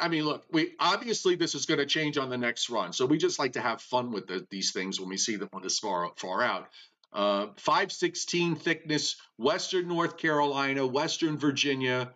I, 0.00 0.08
mean, 0.08 0.24
look, 0.24 0.44
we 0.50 0.72
obviously 0.78 1.36
this 1.36 1.54
is 1.54 1.66
going 1.66 1.78
to 1.78 1.86
change 1.86 2.18
on 2.18 2.30
the 2.30 2.38
next 2.38 2.70
run. 2.70 2.92
So 2.92 3.06
we 3.06 3.18
just 3.18 3.38
like 3.38 3.52
to 3.52 3.60
have 3.60 3.80
fun 3.80 4.10
with 4.10 4.26
the, 4.26 4.46
these 4.50 4.72
things 4.72 5.00
when 5.00 5.08
we 5.08 5.16
see 5.16 5.36
them 5.36 5.48
on 5.52 5.62
this 5.62 5.78
far 5.78 6.10
far 6.16 6.42
out. 6.42 6.68
Uh, 7.12 7.46
516 7.56 8.56
thickness, 8.56 9.16
Western 9.36 9.88
North 9.88 10.16
Carolina, 10.16 10.86
Western 10.86 11.38
Virginia, 11.38 12.12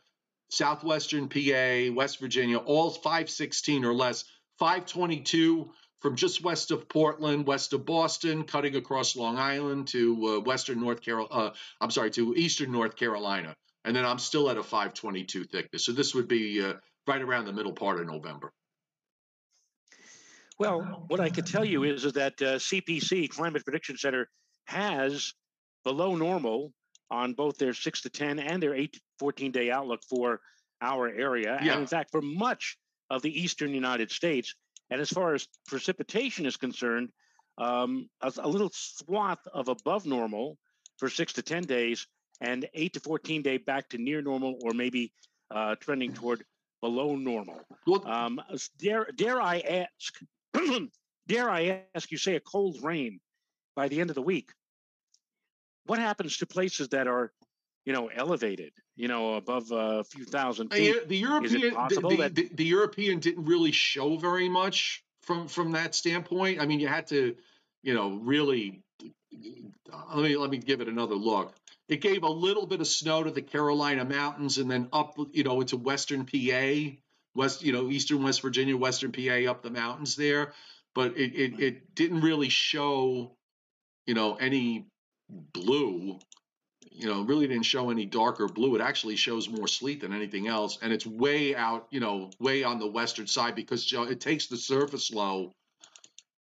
Southwestern 0.50 1.28
PA, 1.28 1.92
West 1.92 2.20
Virginia, 2.20 2.58
all 2.58 2.90
516 2.90 3.84
or 3.84 3.92
less. 3.92 4.24
522 4.58 5.70
from 6.00 6.16
just 6.16 6.44
west 6.44 6.70
of 6.70 6.88
Portland, 6.88 7.46
west 7.46 7.72
of 7.72 7.84
Boston, 7.86 8.44
cutting 8.44 8.76
across 8.76 9.16
Long 9.16 9.38
Island 9.38 9.88
to 9.88 10.26
uh, 10.26 10.40
western 10.40 10.80
North 10.80 11.00
Carolina. 11.00 11.34
Uh, 11.34 11.54
I'm 11.80 11.90
sorry, 11.90 12.10
to 12.12 12.34
eastern 12.36 12.70
North 12.70 12.94
Carolina, 12.94 13.56
and 13.84 13.96
then 13.96 14.04
I'm 14.04 14.18
still 14.18 14.48
at 14.50 14.56
a 14.56 14.62
522 14.62 15.44
thickness. 15.44 15.84
So 15.84 15.92
this 15.92 16.14
would 16.14 16.28
be 16.28 16.62
uh, 16.62 16.74
right 17.06 17.20
around 17.20 17.44
the 17.44 17.52
middle 17.52 17.72
part 17.72 18.00
of 18.00 18.06
November. 18.06 18.52
Well, 20.58 21.04
what 21.08 21.20
I 21.20 21.30
could 21.30 21.46
tell 21.46 21.64
you 21.64 21.82
is, 21.82 22.04
is 22.04 22.12
that 22.12 22.36
CPC 22.36 23.24
uh, 23.24 23.34
Climate 23.34 23.64
Prediction 23.64 23.96
Center 23.96 24.28
has 24.66 25.34
below 25.82 26.14
normal 26.14 26.72
on 27.10 27.34
both 27.34 27.58
their 27.58 27.74
six 27.74 28.02
to 28.02 28.10
10 28.10 28.38
and 28.38 28.62
their 28.62 28.74
eight 28.74 28.94
to 28.94 29.00
14 29.18 29.52
day 29.52 29.70
outlook 29.70 30.00
for 30.08 30.40
our 30.80 31.08
area. 31.08 31.58
Yeah. 31.62 31.72
And 31.72 31.82
in 31.82 31.86
fact, 31.86 32.10
for 32.10 32.22
much 32.22 32.76
of 33.10 33.22
the 33.22 33.42
eastern 33.42 33.74
United 33.74 34.10
States, 34.10 34.54
and 34.90 35.00
as 35.00 35.10
far 35.10 35.34
as 35.34 35.48
precipitation 35.66 36.46
is 36.46 36.56
concerned, 36.56 37.10
um, 37.58 38.08
a, 38.20 38.32
a, 38.38 38.48
little 38.48 38.70
swath 38.72 39.38
of 39.52 39.68
above 39.68 40.06
normal 40.06 40.58
for 40.98 41.08
six 41.08 41.32
to 41.34 41.42
10 41.42 41.64
days 41.64 42.06
and 42.40 42.68
eight 42.74 42.94
to 42.94 43.00
14 43.00 43.42
day 43.42 43.58
back 43.58 43.88
to 43.90 43.98
near 43.98 44.20
normal 44.22 44.58
or 44.62 44.72
maybe 44.72 45.12
uh, 45.52 45.76
trending 45.76 46.12
toward 46.12 46.44
below 46.84 47.16
normal. 47.16 47.60
Um, 48.04 48.38
dare, 48.78 49.06
dare 49.14 49.40
I 49.40 49.60
ask, 49.60 50.20
dare 51.26 51.48
I 51.48 51.80
ask 51.94 52.12
you 52.12 52.18
say 52.18 52.36
a 52.36 52.40
cold 52.40 52.76
rain 52.82 53.20
by 53.74 53.88
the 53.88 54.02
end 54.02 54.10
of 54.10 54.16
the 54.16 54.22
week? 54.22 54.50
What 55.86 55.98
happens 55.98 56.36
to 56.38 56.46
places 56.46 56.88
that 56.90 57.06
are 57.06 57.32
you 57.86 57.92
know, 57.92 58.08
elevated, 58.14 58.72
you 58.96 59.08
know, 59.08 59.34
above 59.34 59.70
a 59.70 60.04
few 60.04 60.24
thousand 60.24 60.72
feet. 60.72 61.06
The 61.08 61.16
European, 61.16 61.74
the, 61.88 62.00
the, 62.00 62.30
the, 62.32 62.50
the, 62.54 62.64
European 62.64 63.20
didn't 63.20 63.44
really 63.44 63.72
show 63.72 64.16
very 64.16 64.48
much 64.48 65.04
from 65.20 65.48
from 65.48 65.72
that 65.72 65.94
standpoint. 65.94 66.60
I 66.60 66.66
mean, 66.66 66.80
you 66.80 66.88
had 66.88 67.06
to, 67.08 67.34
you 67.82 67.94
know, 67.94 68.18
really. 68.22 68.80
Let 70.14 70.24
me 70.24 70.36
let 70.36 70.48
me 70.48 70.56
give 70.56 70.80
it 70.80 70.88
another 70.88 71.14
look. 71.14 71.54
It 71.88 72.00
gave 72.00 72.22
a 72.22 72.28
little 72.28 72.66
bit 72.66 72.80
of 72.80 72.86
snow 72.86 73.22
to 73.22 73.30
the 73.30 73.42
Carolina 73.42 74.04
mountains, 74.04 74.58
and 74.58 74.70
then 74.70 74.88
up, 74.92 75.16
you 75.32 75.44
know, 75.44 75.60
into 75.60 75.76
western 75.76 76.24
PA, 76.24 76.96
west, 77.34 77.62
you 77.62 77.72
know, 77.72 77.90
eastern 77.90 78.22
West 78.22 78.40
Virginia, 78.42 78.76
western 78.76 79.12
PA, 79.12 79.50
up 79.50 79.62
the 79.62 79.70
mountains 79.70 80.16
there. 80.16 80.52
But 80.94 81.18
it 81.18 81.34
it, 81.34 81.60
it 81.60 81.94
didn't 81.94 82.22
really 82.22 82.48
show, 82.48 83.36
you 84.06 84.14
know, 84.14 84.36
any 84.36 84.86
blue 85.28 86.18
you 86.94 87.08
know, 87.08 87.22
really 87.22 87.48
didn't 87.48 87.64
show 87.64 87.90
any 87.90 88.06
darker 88.06 88.46
blue. 88.46 88.76
It 88.76 88.80
actually 88.80 89.16
shows 89.16 89.48
more 89.48 89.66
sleet 89.66 90.00
than 90.00 90.12
anything 90.12 90.46
else, 90.46 90.78
and 90.80 90.92
it's 90.92 91.06
way 91.06 91.56
out, 91.56 91.88
you 91.90 91.98
know, 91.98 92.30
way 92.38 92.62
on 92.62 92.78
the 92.78 92.86
western 92.86 93.26
side 93.26 93.56
because 93.56 93.92
it 93.92 94.20
takes 94.20 94.46
the 94.46 94.56
surface 94.56 95.10
low 95.12 95.52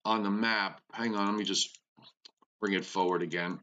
on 0.05 0.25
the 0.25 0.31
map. 0.31 0.81
Hang 0.93 1.15
on, 1.15 1.27
let 1.27 1.37
me 1.37 1.45
just 1.45 1.79
bring 2.61 2.75
it 2.75 2.85
forward 2.85 3.23
again. 3.23 3.61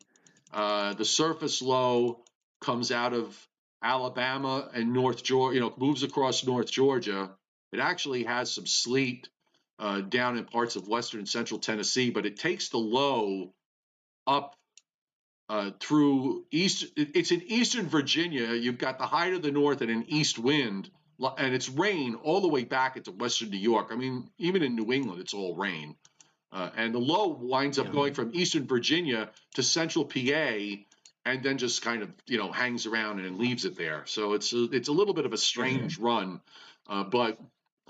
Uh, 0.54 0.94
the 0.94 1.06
surface 1.06 1.62
low 1.62 2.24
comes 2.62 2.92
out 2.92 3.14
of 3.14 3.48
Alabama 3.84 4.70
and 4.74 4.94
North 4.94 5.24
Georgia, 5.24 5.56
you 5.56 5.62
know, 5.62 5.74
moves 5.78 6.04
across 6.04 6.46
North 6.46 6.72
Georgia. 6.72 7.32
It 7.72 7.80
actually 7.80 8.24
has 8.24 8.52
some 8.52 8.66
sleet 8.66 9.30
uh, 9.80 10.02
down 10.02 10.38
in 10.38 10.46
parts 10.46 10.76
of 10.76 10.88
western 10.88 11.20
and 11.20 11.30
central 11.30 11.60
Tennessee, 11.60 12.10
but 12.10 12.26
it 12.26 12.38
takes 12.38 12.70
the 12.70 12.78
low 12.78 13.54
up 14.26 14.56
uh, 15.50 15.72
through 15.80 16.46
east. 16.52 16.86
It's 16.96 17.32
in 17.32 17.44
eastern 17.44 17.88
Virginia. 17.88 18.54
You've 18.54 18.78
got 18.78 18.98
the 18.98 19.06
height 19.06 19.34
of 19.34 19.42
the 19.42 19.52
north 19.52 19.82
and 19.82 19.92
an 19.92 20.06
east 20.08 20.40
wind, 20.40 20.90
and 21.38 21.54
it's 21.54 21.70
rain 21.70 22.16
all 22.16 22.42
the 22.42 22.48
way 22.48 22.64
back 22.64 22.98
into 22.98 23.12
western 23.12 23.50
New 23.50 23.58
York. 23.58 23.90
I 23.92 23.96
mean, 23.96 24.30
even 24.38 24.64
in 24.64 24.76
New 24.76 24.92
England, 24.92 25.22
it's 25.22 25.34
all 25.34 25.56
rain. 25.56 25.96
Uh, 26.52 26.70
and 26.78 26.94
the 26.94 27.00
low 27.00 27.28
winds 27.28 27.78
up 27.78 27.88
yeah. 27.88 27.92
going 27.92 28.14
from 28.14 28.32
eastern 28.34 28.66
Virginia 28.66 29.30
to 29.56 29.64
central 29.64 30.06
PA, 30.06 30.54
and 31.26 31.44
then 31.44 31.58
just 31.58 31.82
kind 31.82 32.04
of 32.04 32.10
you 32.26 32.38
know 32.38 32.52
hangs 32.52 32.86
around 32.86 33.20
and 33.20 33.38
leaves 33.38 33.66
it 33.66 33.78
there. 33.78 34.04
So 34.06 34.34
it's 34.34 34.54
a, 34.54 34.64
it's 34.72 34.88
a 34.88 34.94
little 34.94 35.14
bit 35.14 35.26
of 35.26 35.34
a 35.34 35.38
strange 35.38 35.98
run, 36.00 36.42
uh, 36.88 37.04
but 37.04 37.38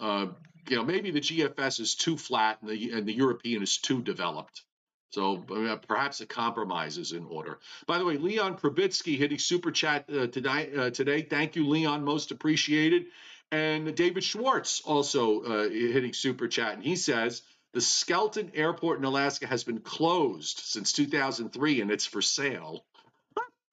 uh, 0.02 0.28
you 0.68 0.76
know 0.76 0.84
maybe 0.84 1.12
the 1.12 1.22
GFS 1.22 1.80
is 1.80 1.96
too 1.96 2.18
flat 2.18 2.58
and 2.62 2.70
the 2.70 2.92
and 2.92 3.08
the 3.08 3.14
European 3.14 3.62
is 3.62 3.78
too 3.78 4.02
developed. 4.02 4.64
So 5.12 5.46
uh, 5.50 5.78
perhaps 5.88 6.20
a 6.22 6.26
compromise 6.26 6.98
is 6.98 7.14
in 7.14 7.26
order. 7.26 7.60
By 7.86 7.98
the 7.98 8.06
way, 8.06 8.18
Leon 8.18 8.58
Probitsky 8.58 9.18
hitting 9.18 9.40
super 9.40 9.72
chat 9.72 10.06
uh, 10.10 10.28
today, 10.28 10.72
uh, 10.76 10.90
today. 10.90 11.22
Thank 11.22 11.56
you, 11.56 11.68
Leon. 11.68 12.04
Most 12.04 12.32
appreciated. 12.32 13.06
And 13.52 13.96
David 13.96 14.24
Schwartz 14.24 14.82
also 14.82 15.42
uh, 15.42 15.70
hitting 15.70 16.14
super 16.14 16.50
chat. 16.50 16.74
And 16.74 16.84
he 16.84 16.98
says 16.98 17.42
the 17.74 17.82
Skelton 17.82 18.52
Airport 18.54 19.00
in 19.00 19.06
Alaska 19.06 19.48
has 19.48 19.64
been 19.64 19.80
closed 19.80 20.62
since 20.64 20.94
2003 20.94 21.82
and 21.82 21.92
it's 21.92 22.06
for 22.06 22.22
sale. 22.22 22.86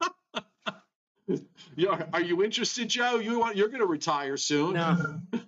are 2.12 2.20
you 2.20 2.42
interested, 2.42 2.88
Joe? 2.88 3.18
You 3.18 3.40
want 3.40 3.56
you're 3.56 3.68
going 3.68 3.80
to 3.80 3.86
retire 3.86 4.36
soon? 4.36 4.74
No. 4.74 5.20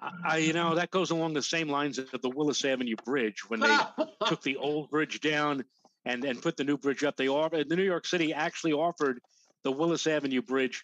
I, 0.00 0.38
you 0.38 0.52
know, 0.52 0.76
that 0.76 0.90
goes 0.90 1.10
along 1.10 1.34
the 1.34 1.42
same 1.42 1.68
lines 1.68 1.98
of 1.98 2.22
the 2.22 2.30
Willis 2.30 2.64
Avenue 2.64 2.94
Bridge 3.04 3.48
when 3.48 3.60
they 3.60 3.76
took 4.26 4.42
the 4.42 4.56
old 4.56 4.90
bridge 4.90 5.20
down 5.20 5.64
and 6.04 6.24
and 6.24 6.40
put 6.40 6.56
the 6.56 6.64
new 6.64 6.76
bridge 6.76 7.02
up. 7.04 7.16
They 7.16 7.28
offered 7.28 7.68
the 7.68 7.76
New 7.76 7.82
York 7.82 8.06
City 8.06 8.32
actually 8.32 8.72
offered 8.72 9.20
the 9.64 9.72
Willis 9.72 10.06
Avenue 10.06 10.42
Bridge 10.42 10.82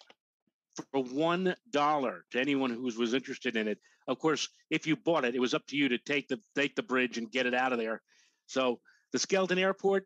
for 0.91 1.03
one 1.03 1.55
dollar 1.71 2.25
to 2.31 2.39
anyone 2.39 2.69
who 2.69 2.81
was 2.81 3.13
interested 3.13 3.55
in 3.55 3.67
it. 3.67 3.79
Of 4.07 4.19
course, 4.19 4.49
if 4.69 4.85
you 4.85 4.95
bought 4.95 5.25
it, 5.25 5.35
it 5.35 5.39
was 5.39 5.53
up 5.53 5.65
to 5.67 5.77
you 5.77 5.89
to 5.89 5.97
take 5.97 6.27
the 6.27 6.39
take 6.55 6.75
the 6.75 6.83
bridge 6.83 7.17
and 7.17 7.31
get 7.31 7.45
it 7.45 7.53
out 7.53 7.73
of 7.73 7.79
there. 7.79 8.01
So 8.47 8.79
the 9.11 9.19
Skeleton 9.19 9.57
Airport, 9.57 10.05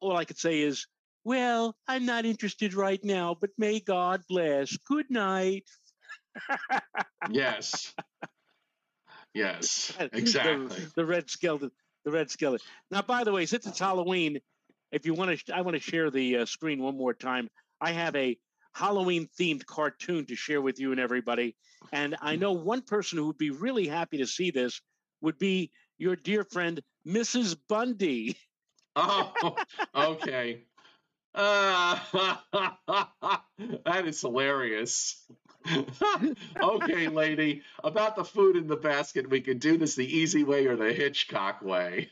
all 0.00 0.16
I 0.16 0.24
could 0.24 0.38
say 0.38 0.60
is, 0.60 0.86
well, 1.24 1.76
I'm 1.86 2.06
not 2.06 2.24
interested 2.24 2.74
right 2.74 3.02
now, 3.04 3.36
but 3.40 3.50
may 3.58 3.80
God 3.80 4.22
bless. 4.28 4.76
Good 4.78 5.10
night. 5.10 5.64
yes. 7.30 7.94
Yes, 9.34 9.92
exactly. 10.12 10.66
the, 10.66 10.92
the, 10.96 11.04
red 11.04 11.30
skeleton. 11.30 11.70
The 12.04 12.10
red 12.10 12.30
skeleton. 12.30 12.66
Now, 12.90 13.02
by 13.02 13.24
the 13.24 13.32
way, 13.32 13.46
since 13.46 13.66
it's 13.66 13.78
Halloween, 13.78 14.40
if 14.90 15.06
you 15.06 15.14
want 15.14 15.38
to, 15.38 15.54
I 15.54 15.60
want 15.60 15.76
to 15.76 15.82
share 15.82 16.10
the 16.10 16.38
uh, 16.38 16.46
screen 16.46 16.82
one 16.82 16.96
more 16.96 17.14
time. 17.14 17.48
I 17.80 17.92
have 17.92 18.16
a 18.16 18.36
Halloween 18.78 19.28
themed 19.38 19.66
cartoon 19.66 20.24
to 20.26 20.36
share 20.36 20.62
with 20.62 20.78
you 20.78 20.92
and 20.92 21.00
everybody. 21.00 21.56
And 21.92 22.16
I 22.20 22.36
know 22.36 22.52
one 22.52 22.82
person 22.82 23.18
who 23.18 23.26
would 23.26 23.38
be 23.38 23.50
really 23.50 23.88
happy 23.88 24.18
to 24.18 24.26
see 24.26 24.50
this 24.50 24.80
would 25.20 25.38
be 25.38 25.72
your 25.98 26.14
dear 26.14 26.44
friend, 26.44 26.80
Mrs. 27.06 27.56
Bundy. 27.68 28.36
Oh, 28.94 29.56
okay. 29.94 30.62
Uh, 31.34 31.98
that 33.84 34.06
is 34.06 34.20
hilarious. 34.20 35.24
okay, 36.62 37.08
lady, 37.08 37.62
about 37.82 38.16
the 38.16 38.24
food 38.24 38.56
in 38.56 38.68
the 38.68 38.76
basket, 38.76 39.28
we 39.28 39.40
can 39.40 39.58
do 39.58 39.76
this 39.76 39.96
the 39.96 40.06
easy 40.06 40.44
way 40.44 40.66
or 40.66 40.76
the 40.76 40.92
Hitchcock 40.92 41.62
way. 41.62 42.10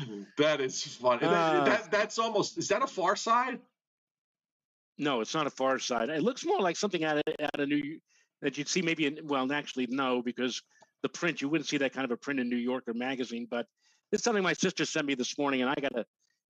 that 0.38 0.60
is 0.60 0.82
funny. 0.82 1.24
Uh, 1.24 1.30
that, 1.30 1.64
that, 1.64 1.90
that's 1.90 2.18
almost, 2.18 2.58
is 2.58 2.68
that 2.68 2.82
a 2.82 2.86
far 2.86 3.16
side? 3.16 3.58
No, 4.98 5.20
it's 5.20 5.34
not 5.34 5.46
a 5.46 5.50
Far 5.50 5.78
Side. 5.78 6.10
It 6.10 6.22
looks 6.22 6.44
more 6.44 6.60
like 6.60 6.76
something 6.76 7.04
out 7.04 7.16
of 7.16 7.22
out 7.40 7.60
of 7.60 7.68
New 7.68 7.98
that 8.40 8.58
you'd 8.58 8.68
see 8.68 8.82
maybe 8.82 9.06
in 9.06 9.18
well, 9.24 9.50
actually 9.52 9.86
no, 9.88 10.22
because 10.22 10.62
the 11.02 11.08
print 11.08 11.40
you 11.40 11.48
wouldn't 11.48 11.68
see 11.68 11.78
that 11.78 11.92
kind 11.92 12.04
of 12.04 12.10
a 12.10 12.16
print 12.16 12.40
in 12.40 12.48
New 12.48 12.56
Yorker 12.56 12.94
magazine. 12.94 13.46
But 13.50 13.66
it's 14.10 14.22
something 14.22 14.42
my 14.42 14.52
sister 14.52 14.84
sent 14.84 15.06
me 15.06 15.14
this 15.14 15.38
morning, 15.38 15.62
and 15.62 15.70
I 15.70 15.74
got 15.74 15.96
a 15.96 16.04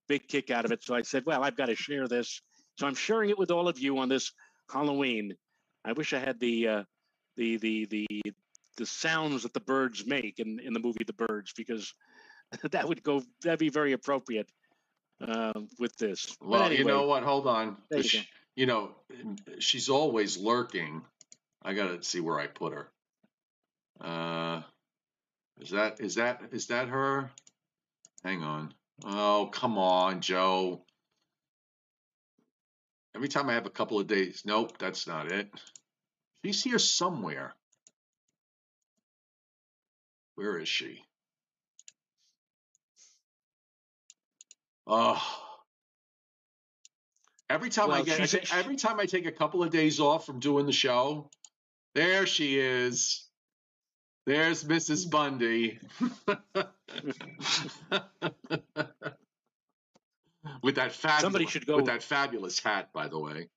big 0.08 0.26
kick 0.28 0.50
out 0.50 0.64
of 0.64 0.72
it. 0.72 0.82
So 0.82 0.94
I 0.94 1.02
said, 1.02 1.24
well, 1.24 1.42
I've 1.44 1.56
got 1.56 1.66
to 1.66 1.76
share 1.76 2.08
this. 2.08 2.42
So 2.78 2.86
I'm 2.86 2.94
sharing 2.94 3.30
it 3.30 3.38
with 3.38 3.50
all 3.50 3.68
of 3.68 3.78
you 3.78 3.98
on 3.98 4.08
this 4.08 4.32
Halloween. 4.70 5.34
I 5.84 5.92
wish 5.92 6.12
I 6.12 6.18
had 6.18 6.40
the 6.40 6.68
uh, 6.68 6.82
the 7.36 7.56
the 7.58 7.86
the 7.86 8.06
the 8.76 8.86
sounds 8.86 9.44
that 9.44 9.54
the 9.54 9.60
birds 9.60 10.04
make 10.06 10.40
in 10.40 10.58
in 10.60 10.72
the 10.72 10.80
movie 10.80 11.04
The 11.06 11.12
Birds 11.12 11.52
because 11.56 11.94
that 12.70 12.88
would 12.88 13.02
go 13.02 13.22
that'd 13.42 13.58
be 13.58 13.68
very 13.68 13.92
appropriate 13.92 14.48
uh, 15.20 15.52
with 15.78 15.96
this. 15.96 16.36
Well, 16.40 16.62
anyway, 16.62 16.78
you 16.78 16.84
know 16.84 17.06
what? 17.06 17.22
Hold 17.22 17.46
on. 17.46 17.76
You, 17.90 18.02
she, 18.02 18.28
you, 18.56 18.66
know, 18.66 18.90
she's 19.58 19.88
always 19.88 20.36
lurking. 20.36 21.02
I 21.62 21.74
gotta 21.74 22.02
see 22.02 22.20
where 22.20 22.38
I 22.38 22.46
put 22.46 22.72
her. 22.72 22.88
Uh, 24.00 24.62
is 25.60 25.70
that 25.70 26.00
is 26.00 26.16
that 26.16 26.40
is 26.52 26.66
that 26.68 26.88
her? 26.88 27.30
Hang 28.24 28.42
on. 28.42 28.74
Oh, 29.04 29.48
come 29.52 29.78
on, 29.78 30.20
Joe. 30.20 30.84
Every 33.14 33.28
time 33.28 33.50
I 33.50 33.54
have 33.54 33.66
a 33.66 33.70
couple 33.70 34.00
of 34.00 34.06
days. 34.06 34.42
Nope, 34.44 34.78
that's 34.78 35.06
not 35.06 35.30
it. 35.30 35.50
She's 36.44 36.62
here 36.62 36.78
somewhere. 36.78 37.54
Where 40.34 40.58
is 40.58 40.68
she? 40.68 41.04
Oh. 44.86 45.22
Every 47.48 47.70
time 47.70 47.88
well, 47.88 47.98
I 47.98 48.02
get 48.02 48.20
I 48.52 48.58
every 48.58 48.76
time 48.76 48.98
I 48.98 49.06
take 49.06 49.26
a 49.26 49.32
couple 49.32 49.62
of 49.62 49.70
days 49.70 50.00
off 50.00 50.24
from 50.24 50.40
doing 50.40 50.64
the 50.64 50.72
show, 50.72 51.28
there 51.94 52.26
she 52.26 52.58
is. 52.58 53.26
There's 54.24 54.64
Mrs. 54.64 55.10
Bundy. 55.10 55.78
with 60.62 60.76
that 60.76 60.92
fabulous, 60.92 61.20
somebody 61.20 61.46
should 61.46 61.66
go 61.66 61.76
with 61.76 61.86
that 61.86 62.02
fabulous 62.02 62.58
hat, 62.60 62.92
by 62.92 63.08
the 63.08 63.18
way. 63.18 63.48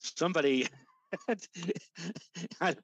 Somebody, 0.00 0.68
I, 2.60 2.76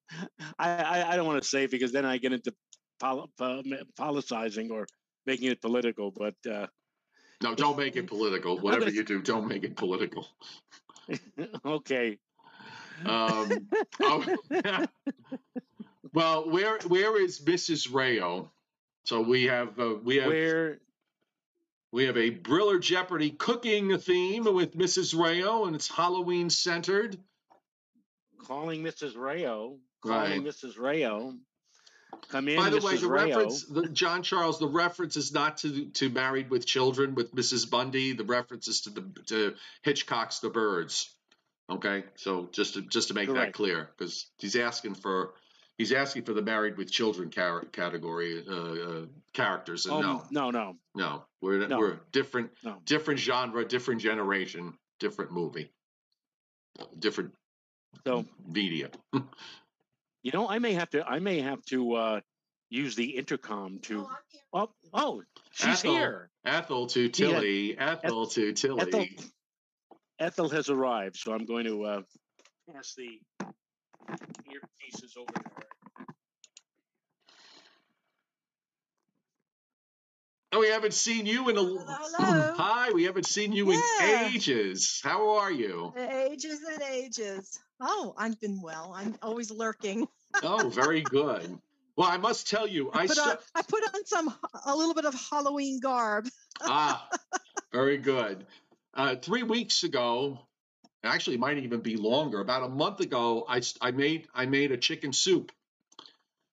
I, 0.58 1.04
I 1.08 1.16
don't 1.16 1.26
want 1.26 1.42
to 1.42 1.48
say 1.48 1.66
because 1.66 1.92
then 1.92 2.04
I 2.04 2.18
get 2.18 2.32
into 2.32 2.52
pol- 2.98 3.30
politicizing 3.38 4.70
or 4.70 4.86
making 5.26 5.50
it 5.50 5.60
political. 5.60 6.10
But 6.10 6.34
uh, 6.50 6.66
no, 7.44 7.54
don't 7.54 7.76
make 7.76 7.94
it 7.96 8.06
political. 8.06 8.58
Whatever 8.58 8.86
gonna... 8.86 8.96
you 8.96 9.04
do, 9.04 9.20
don't 9.20 9.46
make 9.46 9.64
it 9.64 9.76
political. 9.76 10.26
okay. 11.66 12.18
Um, 13.04 13.68
oh, 14.00 14.24
well, 16.14 16.50
where 16.50 16.78
where 16.86 17.22
is 17.22 17.40
Mrs. 17.40 17.92
Rao? 17.92 18.50
So 19.04 19.20
we 19.20 19.44
have 19.44 19.78
uh, 19.78 19.96
we 20.02 20.16
have 20.16 20.28
where 20.28 20.78
we 21.92 22.04
have 22.04 22.16
a 22.16 22.30
Briller 22.30 22.80
Jeopardy 22.80 23.30
cooking 23.30 23.98
theme 23.98 24.44
with 24.44 24.74
Mrs. 24.74 25.14
Rao, 25.14 25.64
and 25.64 25.76
it's 25.76 25.88
Halloween 25.88 26.48
centered. 26.48 27.18
Calling 28.38 28.82
Mrs. 28.82 29.18
Rao. 29.18 29.76
Calling 30.02 30.30
right. 30.30 30.42
Mrs. 30.42 30.78
Rayo. 30.78 31.34
Come 32.28 32.48
in, 32.48 32.56
By 32.56 32.70
the 32.70 32.78
Mrs. 32.78 32.84
way, 32.84 32.96
the 32.96 33.08
Rao. 33.08 33.24
reference, 33.24 33.64
the, 33.64 33.88
John 33.88 34.22
Charles, 34.22 34.58
the 34.58 34.68
reference 34.68 35.16
is 35.16 35.32
not 35.32 35.58
to 35.58 35.86
to 35.86 36.08
Married 36.08 36.50
with 36.50 36.66
Children 36.66 37.14
with 37.14 37.34
Mrs. 37.34 37.68
Bundy. 37.68 38.12
The 38.12 38.24
reference 38.24 38.68
is 38.68 38.82
to 38.82 38.90
the 38.90 39.02
to 39.26 39.54
Hitchcock's 39.82 40.40
The 40.40 40.50
Birds. 40.50 41.10
Okay, 41.70 42.04
so 42.16 42.48
just 42.52 42.74
to 42.74 42.82
just 42.82 43.08
to 43.08 43.14
make 43.14 43.28
Correct. 43.28 43.46
that 43.46 43.54
clear, 43.54 43.90
because 43.96 44.26
he's 44.38 44.56
asking 44.56 44.94
for 44.96 45.34
he's 45.78 45.92
asking 45.92 46.24
for 46.24 46.34
the 46.34 46.42
Married 46.42 46.76
with 46.76 46.90
Children 46.90 47.30
car- 47.30 47.64
category 47.72 48.44
uh, 48.46 48.52
uh, 48.52 49.06
characters. 49.32 49.86
And 49.86 49.94
oh, 49.94 50.00
no, 50.00 50.22
no, 50.30 50.50
no, 50.50 50.76
no, 50.94 51.24
we're 51.40 51.66
no. 51.66 51.78
we're 51.78 52.00
different, 52.12 52.50
no. 52.62 52.76
different 52.84 53.20
genre, 53.20 53.64
different 53.64 54.00
generation, 54.00 54.74
different 55.00 55.32
movie, 55.32 55.70
different 56.98 57.32
so 58.06 58.24
media. 58.46 58.90
You 60.24 60.32
know, 60.32 60.48
I 60.48 60.58
may 60.58 60.72
have 60.72 60.88
to. 60.90 61.06
I 61.06 61.18
may 61.18 61.42
have 61.42 61.62
to 61.66 61.92
uh, 61.92 62.20
use 62.70 62.96
the 62.96 63.16
intercom 63.16 63.78
to. 63.82 64.08
Oh, 64.54 64.70
oh, 64.92 65.22
she's 65.52 65.80
Ethel, 65.80 65.94
here. 65.94 66.30
Ethel 66.46 66.86
to 66.88 67.08
Tilly. 67.10 67.74
Yeah, 67.74 67.98
Ethel 68.02 68.22
Eth- 68.22 68.32
to 68.32 68.52
Tilly. 68.54 68.80
Ethel, 68.80 69.04
Ethel 70.18 70.48
has 70.48 70.70
arrived, 70.70 71.16
so 71.16 71.34
I'm 71.34 71.44
going 71.44 71.66
to 71.66 71.84
uh, 71.84 72.02
pass 72.72 72.94
the 72.96 73.20
earpieces 74.48 75.18
over 75.18 75.32
to 75.32 75.50
her. 75.56 75.73
Oh, 80.54 80.60
we 80.60 80.68
haven't 80.68 80.94
seen 80.94 81.26
you 81.26 81.48
in 81.48 81.56
a 81.56 81.60
hello. 81.64 82.54
hi. 82.56 82.92
We 82.92 83.02
haven't 83.02 83.26
seen 83.26 83.50
you 83.50 83.72
yeah. 83.72 83.80
in 84.28 84.34
ages. 84.34 85.00
How 85.02 85.38
are 85.38 85.50
you? 85.50 85.92
Ages 85.98 86.60
and 86.62 86.80
ages. 86.80 87.58
Oh, 87.80 88.14
I've 88.16 88.40
been 88.40 88.62
well. 88.62 88.92
I'm 88.94 89.16
always 89.20 89.50
lurking. 89.50 90.06
oh, 90.44 90.68
very 90.68 91.00
good. 91.00 91.58
Well, 91.96 92.08
I 92.08 92.18
must 92.18 92.48
tell 92.48 92.68
you, 92.68 92.88
I, 92.92 93.00
I 93.00 93.06
put, 93.08 93.18
on, 93.18 93.36
I 93.56 93.62
put 93.62 93.82
on 93.96 94.06
some 94.06 94.32
a 94.64 94.76
little 94.76 94.94
bit 94.94 95.06
of 95.06 95.14
Halloween 95.28 95.80
garb. 95.80 96.28
ah, 96.62 97.08
very 97.72 97.98
good. 97.98 98.46
Uh, 98.94 99.16
three 99.16 99.42
weeks 99.42 99.82
ago, 99.82 100.38
actually, 101.02 101.34
it 101.34 101.40
might 101.40 101.58
even 101.58 101.80
be 101.80 101.96
longer. 101.96 102.38
About 102.38 102.62
a 102.62 102.68
month 102.68 103.00
ago, 103.00 103.44
I, 103.48 103.60
I 103.80 103.90
made 103.90 104.28
I 104.32 104.46
made 104.46 104.70
a 104.70 104.76
chicken 104.76 105.12
soup, 105.12 105.50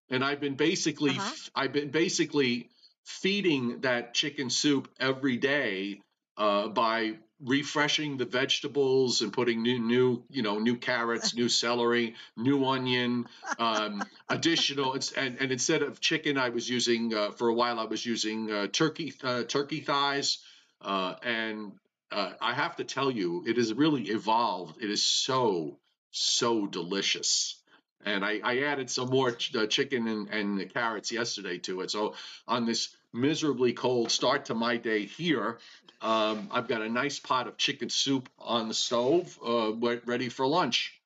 and 0.09 0.25
I've 0.25 0.39
been 0.39 0.55
basically 0.55 1.11
uh-huh. 1.11 1.49
I've 1.53 1.73
been 1.73 1.89
basically 1.89 2.70
feeding 3.05 3.81
that 3.81 4.13
chicken 4.13 4.49
soup 4.49 4.89
every 4.99 5.37
day 5.37 6.01
uh, 6.37 6.67
by 6.67 7.13
refreshing 7.43 8.17
the 8.17 8.25
vegetables 8.25 9.21
and 9.21 9.33
putting 9.33 9.63
new 9.63 9.79
new 9.79 10.23
you 10.29 10.43
know 10.43 10.59
new 10.59 10.77
carrots 10.77 11.33
new 11.35 11.49
celery 11.49 12.15
new 12.37 12.65
onion 12.65 13.25
um, 13.57 14.07
additional 14.29 14.93
and, 15.17 15.37
and 15.39 15.51
instead 15.51 15.81
of 15.81 15.99
chicken 15.99 16.37
i 16.37 16.49
was 16.49 16.69
using 16.69 17.13
uh, 17.13 17.31
for 17.31 17.47
a 17.49 17.53
while 17.53 17.79
i 17.79 17.85
was 17.85 18.05
using 18.05 18.51
uh, 18.51 18.67
turkey 18.67 19.13
uh, 19.23 19.43
turkey 19.43 19.79
thighs 19.81 20.37
uh, 20.81 21.15
and 21.23 21.71
uh, 22.11 22.33
i 22.41 22.53
have 22.53 22.75
to 22.75 22.83
tell 22.83 23.09
you 23.09 23.43
it 23.47 23.57
has 23.57 23.73
really 23.73 24.03
evolved. 24.03 24.81
It 24.81 24.89
is 24.91 25.03
so 25.03 25.79
so 26.11 26.67
delicious 26.67 27.60
and 28.05 28.23
I, 28.25 28.39
I 28.43 28.59
added 28.59 28.89
some 28.89 29.09
more 29.09 29.31
ch- 29.31 29.55
uh, 29.55 29.67
chicken 29.67 30.07
and, 30.07 30.29
and 30.29 30.73
carrots 30.73 31.11
yesterday 31.11 31.57
to 31.59 31.81
it. 31.81 31.91
So 31.91 32.15
on 32.47 32.65
this 32.65 32.95
miserably 33.13 33.73
cold 33.73 34.11
start 34.11 34.45
to 34.45 34.53
my 34.53 34.77
day 34.77 35.05
here, 35.05 35.59
um, 36.01 36.49
I've 36.51 36.67
got 36.67 36.81
a 36.81 36.89
nice 36.89 37.19
pot 37.19 37.47
of 37.47 37.57
chicken 37.57 37.89
soup 37.89 38.29
on 38.39 38.67
the 38.67 38.73
stove, 38.73 39.37
uh, 39.45 39.73
ready 40.05 40.29
for 40.29 40.47
lunch. 40.47 40.99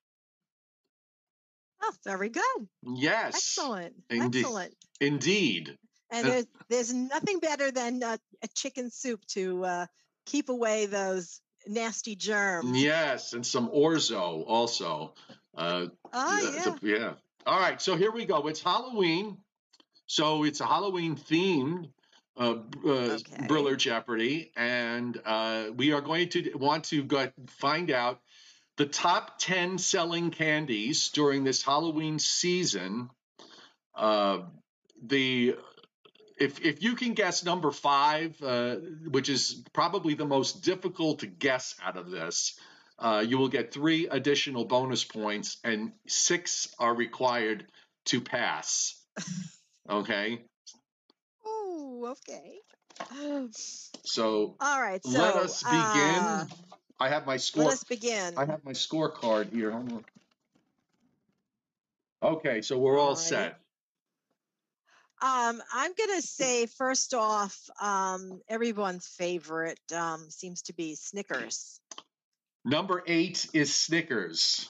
Oh, 1.81 1.93
very 2.03 2.29
good. 2.29 2.67
Yes. 2.83 3.35
Excellent. 3.35 3.95
Indeed. 4.09 4.39
Excellent. 4.39 4.75
Indeed. 5.01 5.77
And 6.11 6.27
there's, 6.27 6.45
there's 6.69 6.93
nothing 6.93 7.39
better 7.39 7.71
than 7.71 8.01
uh, 8.01 8.17
a 8.41 8.47
chicken 8.55 8.89
soup 8.89 9.25
to 9.29 9.65
uh, 9.65 9.85
keep 10.25 10.49
away 10.49 10.85
those 10.85 11.41
nasty 11.67 12.15
germs. 12.15 12.79
Yes, 12.79 13.33
and 13.33 13.45
some 13.45 13.69
orzo 13.69 14.43
also. 14.47 15.13
Uh, 15.55 15.87
oh, 16.13 16.53
yeah. 16.55 16.63
To, 16.63 16.77
yeah. 16.81 17.13
All 17.45 17.59
right, 17.59 17.81
so 17.81 17.95
here 17.95 18.11
we 18.11 18.25
go. 18.25 18.47
It's 18.47 18.61
Halloween. 18.61 19.37
So 20.07 20.43
it's 20.43 20.61
a 20.61 20.65
Halloween 20.65 21.15
themed 21.15 21.89
uh, 22.37 22.55
uh, 22.85 22.89
okay. 22.89 23.47
Briller 23.47 23.77
Jeopardy, 23.77 24.51
and 24.55 25.19
uh, 25.25 25.65
we 25.75 25.93
are 25.93 26.01
going 26.01 26.29
to 26.29 26.53
want 26.55 26.85
to 26.85 27.03
go, 27.03 27.29
find 27.47 27.91
out 27.91 28.19
the 28.77 28.85
top 28.85 29.39
10 29.39 29.77
selling 29.77 30.31
candies 30.31 31.09
during 31.09 31.43
this 31.43 31.63
Halloween 31.63 32.19
season. 32.19 33.09
Uh, 33.95 34.39
the 35.01 35.55
if 36.37 36.59
if 36.65 36.83
you 36.83 36.95
can 36.95 37.13
guess 37.13 37.45
number 37.45 37.71
five, 37.71 38.41
uh, 38.43 38.75
which 39.09 39.29
is 39.29 39.63
probably 39.71 40.15
the 40.15 40.25
most 40.25 40.63
difficult 40.63 41.19
to 41.19 41.27
guess 41.27 41.75
out 41.81 41.95
of 41.95 42.11
this, 42.11 42.59
uh, 42.99 43.23
you 43.27 43.37
will 43.37 43.49
get 43.49 43.73
three 43.73 44.07
additional 44.07 44.65
bonus 44.65 45.03
points, 45.03 45.57
and 45.63 45.91
six 46.07 46.73
are 46.79 46.93
required 46.93 47.65
to 48.05 48.21
pass. 48.21 48.95
Okay. 49.87 50.41
Oh, 51.45 52.15
okay. 52.17 52.57
So, 54.03 54.55
all 54.59 54.81
right. 54.81 55.03
So, 55.05 55.19
let 55.19 55.35
us 55.35 55.61
begin. 55.61 56.23
Uh, 56.23 56.45
I 56.99 57.09
have 57.09 57.27
my 57.27 57.37
score. 57.37 57.65
Let 57.65 57.73
us 57.73 57.83
begin. 57.83 58.33
I 58.35 58.45
have 58.45 58.63
my 58.63 58.71
scorecard 58.71 59.53
here. 59.53 59.79
Okay, 62.23 62.61
so 62.61 62.79
we're 62.79 62.97
all, 62.97 63.09
all 63.09 63.13
right. 63.13 63.17
set. 63.17 63.59
Um, 65.21 65.61
I'm 65.73 65.93
going 65.93 66.19
to 66.19 66.21
say 66.21 66.65
first 66.65 67.13
off, 67.13 67.57
um, 67.81 68.41
everyone's 68.49 69.07
favorite 69.07 69.79
um, 69.95 70.29
seems 70.29 70.63
to 70.63 70.73
be 70.73 70.95
Snickers. 70.95 71.79
Number 72.65 73.03
eight 73.05 73.47
is 73.53 73.73
Snickers. 73.73 74.67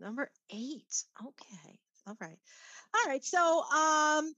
Number 0.00 0.30
eight. 0.50 1.04
Okay. 1.20 1.78
All 2.06 2.16
right. 2.18 2.38
All 2.94 3.10
right. 3.10 3.24
So 3.24 3.62
um 3.62 4.32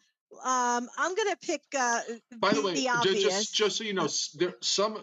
um 0.45 0.89
I'm 0.99 1.15
gonna 1.15 1.37
pick 1.41 1.63
uh 1.79 2.01
By 2.39 2.53
the 2.53 2.61
way, 2.63 2.75
the 2.75 3.15
just 3.15 3.55
just 3.55 3.77
so 3.77 3.85
you 3.85 3.95
know, 3.95 4.09
there 4.35 4.55
some 4.61 4.99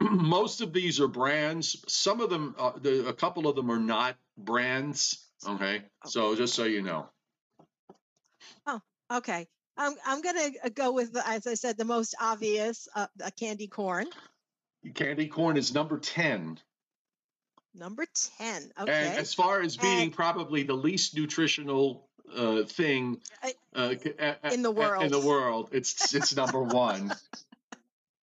most 0.00 0.60
of 0.60 0.74
these 0.74 1.00
are 1.00 1.08
brands. 1.08 1.82
Some 1.88 2.20
of 2.20 2.30
them, 2.30 2.54
uh, 2.58 2.72
the, 2.78 3.08
a 3.08 3.12
couple 3.12 3.48
of 3.48 3.56
them 3.56 3.70
are 3.70 3.80
not 3.80 4.16
brands. 4.36 5.24
Okay, 5.46 5.82
so 6.04 6.34
just 6.36 6.54
so 6.54 6.64
you 6.64 6.82
know. 6.82 7.08
Oh, 8.66 8.80
okay. 9.12 9.48
I'm 9.76 9.94
I'm 10.04 10.20
gonna 10.20 10.50
uh, 10.62 10.68
go 10.68 10.92
with 10.92 11.12
the- 11.12 11.26
as 11.26 11.46
I 11.46 11.54
said 11.54 11.78
the 11.78 11.84
most 11.84 12.14
obvious 12.20 12.86
uh, 12.94 13.06
a 13.24 13.30
candy 13.30 13.66
corn. 13.66 14.06
Candy 14.94 15.28
corn 15.28 15.56
is 15.56 15.72
number 15.74 15.98
10. 15.98 16.58
Number 17.74 18.06
ten. 18.38 18.72
Okay. 18.80 18.90
And 19.08 19.18
as 19.18 19.34
far 19.34 19.60
as 19.60 19.76
being 19.76 20.04
And- 20.04 20.12
probably 20.12 20.62
the 20.64 20.74
least 20.74 21.14
nutritional 21.14 22.08
uh, 22.34 22.64
thing 22.64 23.20
uh, 23.74 23.94
c- 24.02 24.12
a- 24.18 24.36
a- 24.42 24.52
In 24.52 24.62
the 24.62 24.70
world, 24.70 25.04
in 25.04 25.10
the 25.12 25.20
world. 25.20 25.68
it's 25.72 26.12
it's 26.14 26.34
number 26.34 26.62
one. 26.62 27.12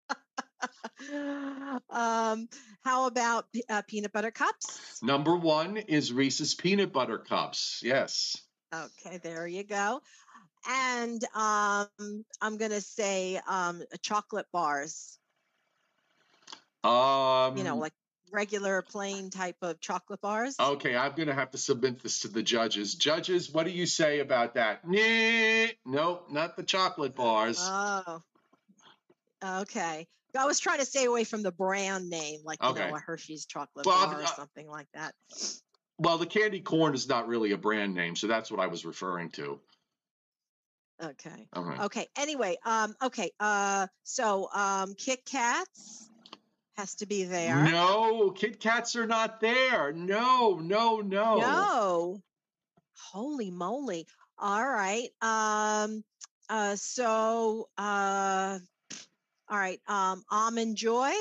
um, 1.91 2.49
how 2.85 3.07
about 3.07 3.47
uh, 3.69 3.83
peanut 3.87 4.13
butter 4.13 4.31
cups? 4.31 5.01
number 5.03 5.37
one 5.37 5.77
is 5.77 6.13
Reese's 6.13 6.55
peanut 6.55 6.93
butter 6.93 7.19
cups. 7.19 7.81
Yes. 7.85 8.37
Okay, 8.75 9.19
there 9.19 9.47
you 9.47 9.65
go. 9.65 10.01
And 10.69 11.23
um, 11.35 12.25
I'm 12.41 12.57
gonna 12.57 12.81
say 12.81 13.41
um, 13.49 13.83
chocolate 14.03 14.47
bars. 14.53 15.19
Um, 16.85 17.57
You 17.57 17.65
know, 17.65 17.77
like 17.77 17.93
regular 18.33 18.83
plain 18.83 19.31
type 19.31 19.57
of 19.63 19.81
chocolate 19.81 20.21
bars. 20.21 20.57
Okay, 20.59 20.97
I'm 20.97 21.13
going 21.13 21.29
to 21.29 21.35
have 21.35 21.51
to 21.51 21.59
submit 21.59 22.03
this 22.03 22.21
to 22.21 22.29
the 22.29 22.43
judges. 22.43 22.95
Judges, 22.95 23.51
what 23.51 23.67
do 23.67 23.73
you 23.73 23.87
say 23.87 24.21
about 24.21 24.55
that? 24.55 24.81
Nope, 24.89 26.27
not 26.31 26.57
the 26.57 26.63
chocolate 26.63 27.15
bars. 27.15 27.59
Oh, 27.61 28.23
okay. 29.45 30.07
I 30.37 30.47
was 30.47 30.59
trying 30.59 30.79
to 30.79 30.87
stay 30.87 31.05
away 31.05 31.25
from 31.25 31.43
the 31.43 31.53
brand 31.53 32.09
name, 32.09 32.41
like 32.45 32.63
you 32.63 32.71
Okay. 32.71 32.89
know, 32.89 32.97
a 32.97 33.01
Hershey's 33.01 33.45
chocolate 33.45 33.87
Well, 33.87 34.07
bar 34.07 34.21
or 34.21 34.23
uh, 34.23 34.27
something 34.27 34.67
like 34.67 34.89
that. 34.95 35.15
well, 35.99 36.19
the 36.19 36.27
candy 36.27 36.61
corn 36.61 36.95
is 36.95 37.07
not 37.07 37.29
really 37.29 37.53
a 37.53 37.59
brand 37.59 37.95
name, 37.95 38.17
so 38.17 38.27
that's 38.27 38.51
what 38.51 38.61
I 38.61 38.67
was 38.69 38.85
referring 38.85 39.31
to. 39.33 39.61
Okay. 41.03 41.49
Okay. 41.55 41.83
Okay. 41.83 42.09
Anyway, 42.17 42.57
um, 42.65 42.95
okay. 43.03 43.31
Uh, 43.39 43.89
so 44.05 44.49
um, 44.55 44.95
Kit 44.95 45.25
Kats 45.25 46.09
has 46.83 46.97
to 46.97 47.07
be 47.07 47.23
there. 47.23 47.63
No, 47.63 48.33
Kit 48.33 48.59
Kats 48.59 48.97
are 48.97 49.07
not 49.07 49.41
there. 49.41 49.93
No, 49.93 50.59
no, 50.61 50.97
no. 50.97 51.39
No. 51.39 52.23
Holy 53.13 53.53
moly! 53.53 54.09
All 54.37 54.67
right. 54.69 55.09
Um. 55.21 56.03
Uh. 56.49 56.75
So. 56.75 57.69
Uh. 57.79 58.59
All 59.49 59.59
right. 59.59 59.81
Um. 59.87 60.25
Almond 60.29 60.77
Joy. 60.77 61.13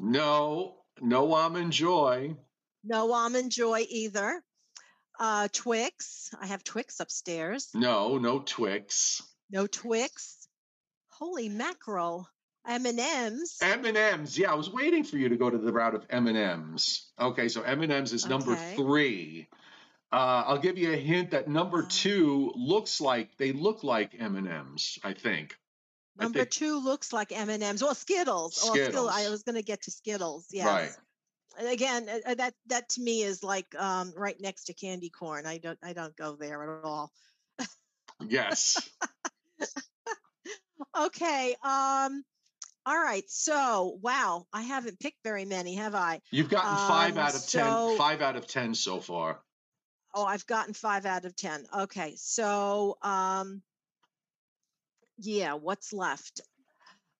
No, 0.00 0.74
no 1.00 1.32
almond 1.32 1.72
joy. 1.72 2.34
No 2.82 3.12
almond 3.12 3.52
joy 3.52 3.86
either. 3.88 4.42
Uh. 5.20 5.46
Twix. 5.52 6.30
I 6.40 6.46
have 6.46 6.64
Twix 6.64 6.98
upstairs. 6.98 7.68
No, 7.72 8.18
no 8.18 8.40
Twix. 8.40 9.22
No 9.48 9.68
Twix. 9.68 10.48
Holy 11.10 11.48
mackerel! 11.48 12.28
M 12.66 12.86
and 12.86 12.98
M's. 13.00 13.58
M 13.60 13.84
and 13.84 13.96
M's. 13.96 14.38
Yeah, 14.38 14.52
I 14.52 14.54
was 14.54 14.70
waiting 14.70 15.02
for 15.04 15.16
you 15.16 15.28
to 15.30 15.36
go 15.36 15.50
to 15.50 15.58
the 15.58 15.72
route 15.72 15.94
of 15.94 16.06
M 16.10 16.26
and 16.28 16.36
M's. 16.38 17.10
Okay, 17.20 17.48
so 17.48 17.62
M 17.62 17.82
and 17.82 17.92
M's 17.92 18.12
is 18.12 18.26
number 18.26 18.52
Okay. 18.52 18.76
three. 18.76 19.48
Uh, 20.12 20.44
I'll 20.46 20.58
give 20.58 20.76
you 20.78 20.92
a 20.92 20.96
hint 20.96 21.30
that 21.30 21.48
number 21.48 21.82
Uh. 21.84 21.86
two 21.88 22.52
looks 22.54 23.00
like 23.00 23.36
they 23.38 23.52
look 23.52 23.82
like 23.82 24.14
M 24.18 24.36
and 24.36 24.46
M's. 24.48 24.98
I 25.02 25.14
think. 25.14 25.56
I 26.18 26.24
Number 26.24 26.40
think- 26.40 26.50
two 26.50 26.78
looks 26.78 27.12
like 27.12 27.32
M 27.32 27.48
and 27.48 27.62
M's. 27.62 27.82
Well, 27.82 27.94
Skittles. 27.94 28.60
Oh, 28.62 28.74
Skittles. 28.74 29.10
I 29.10 29.28
was 29.30 29.42
going 29.42 29.54
to 29.56 29.62
get 29.62 29.82
to 29.82 29.90
Skittles. 29.90 30.46
Yes. 30.50 30.66
Right. 30.66 30.90
And 31.58 31.68
again, 31.68 32.08
uh, 32.08 32.30
uh, 32.30 32.34
that 32.34 32.54
that 32.66 32.88
to 32.90 33.00
me 33.02 33.22
is 33.22 33.42
like 33.42 33.74
um, 33.74 34.12
right 34.16 34.38
next 34.40 34.64
to 34.64 34.74
candy 34.74 35.08
corn. 35.10 35.46
I 35.46 35.58
don't 35.58 35.78
I 35.82 35.92
don't 35.94 36.14
go 36.16 36.36
there 36.36 36.62
at 36.78 36.84
all. 36.84 37.10
Yes. 38.26 38.88
Okay. 40.94 41.54
Um. 41.62 42.24
All 42.84 42.96
right. 43.00 43.24
So 43.28 43.98
wow, 44.02 44.46
I 44.52 44.62
haven't 44.62 44.98
picked 44.98 45.22
very 45.22 45.44
many, 45.44 45.76
have 45.76 45.94
I? 45.94 46.20
You've 46.30 46.48
gotten 46.48 46.74
five 46.88 47.12
Um, 47.12 47.18
out 47.18 47.34
of 47.34 47.40
ten. 47.46 47.64
so- 47.64 47.94
Five 47.96 48.22
out 48.22 48.36
of 48.36 48.46
ten 48.46 48.74
so 48.74 49.00
far. 49.00 49.40
Oh, 50.14 50.24
I've 50.24 50.46
gotten 50.46 50.74
five 50.74 51.06
out 51.06 51.24
of 51.24 51.34
ten. 51.36 51.66
Okay. 51.76 52.14
So 52.16 52.98
um. 53.02 53.62
Yeah. 55.18 55.54
What's 55.54 55.92
left? 55.92 56.40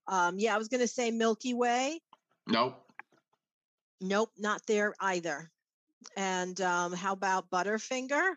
Um. 0.09 0.39
Yeah, 0.39 0.55
I 0.55 0.59
was 0.59 0.69
going 0.69 0.81
to 0.81 0.89
say 0.89 1.11
Milky 1.11 1.55
Way. 1.55 2.01
Nope. 2.49 2.79
Nope, 4.01 4.31
not 4.37 4.61
there 4.67 4.95
either. 4.99 5.49
And 6.17 6.61
um, 6.61 6.93
how 6.93 7.13
about 7.13 7.49
Butterfinger? 7.51 8.33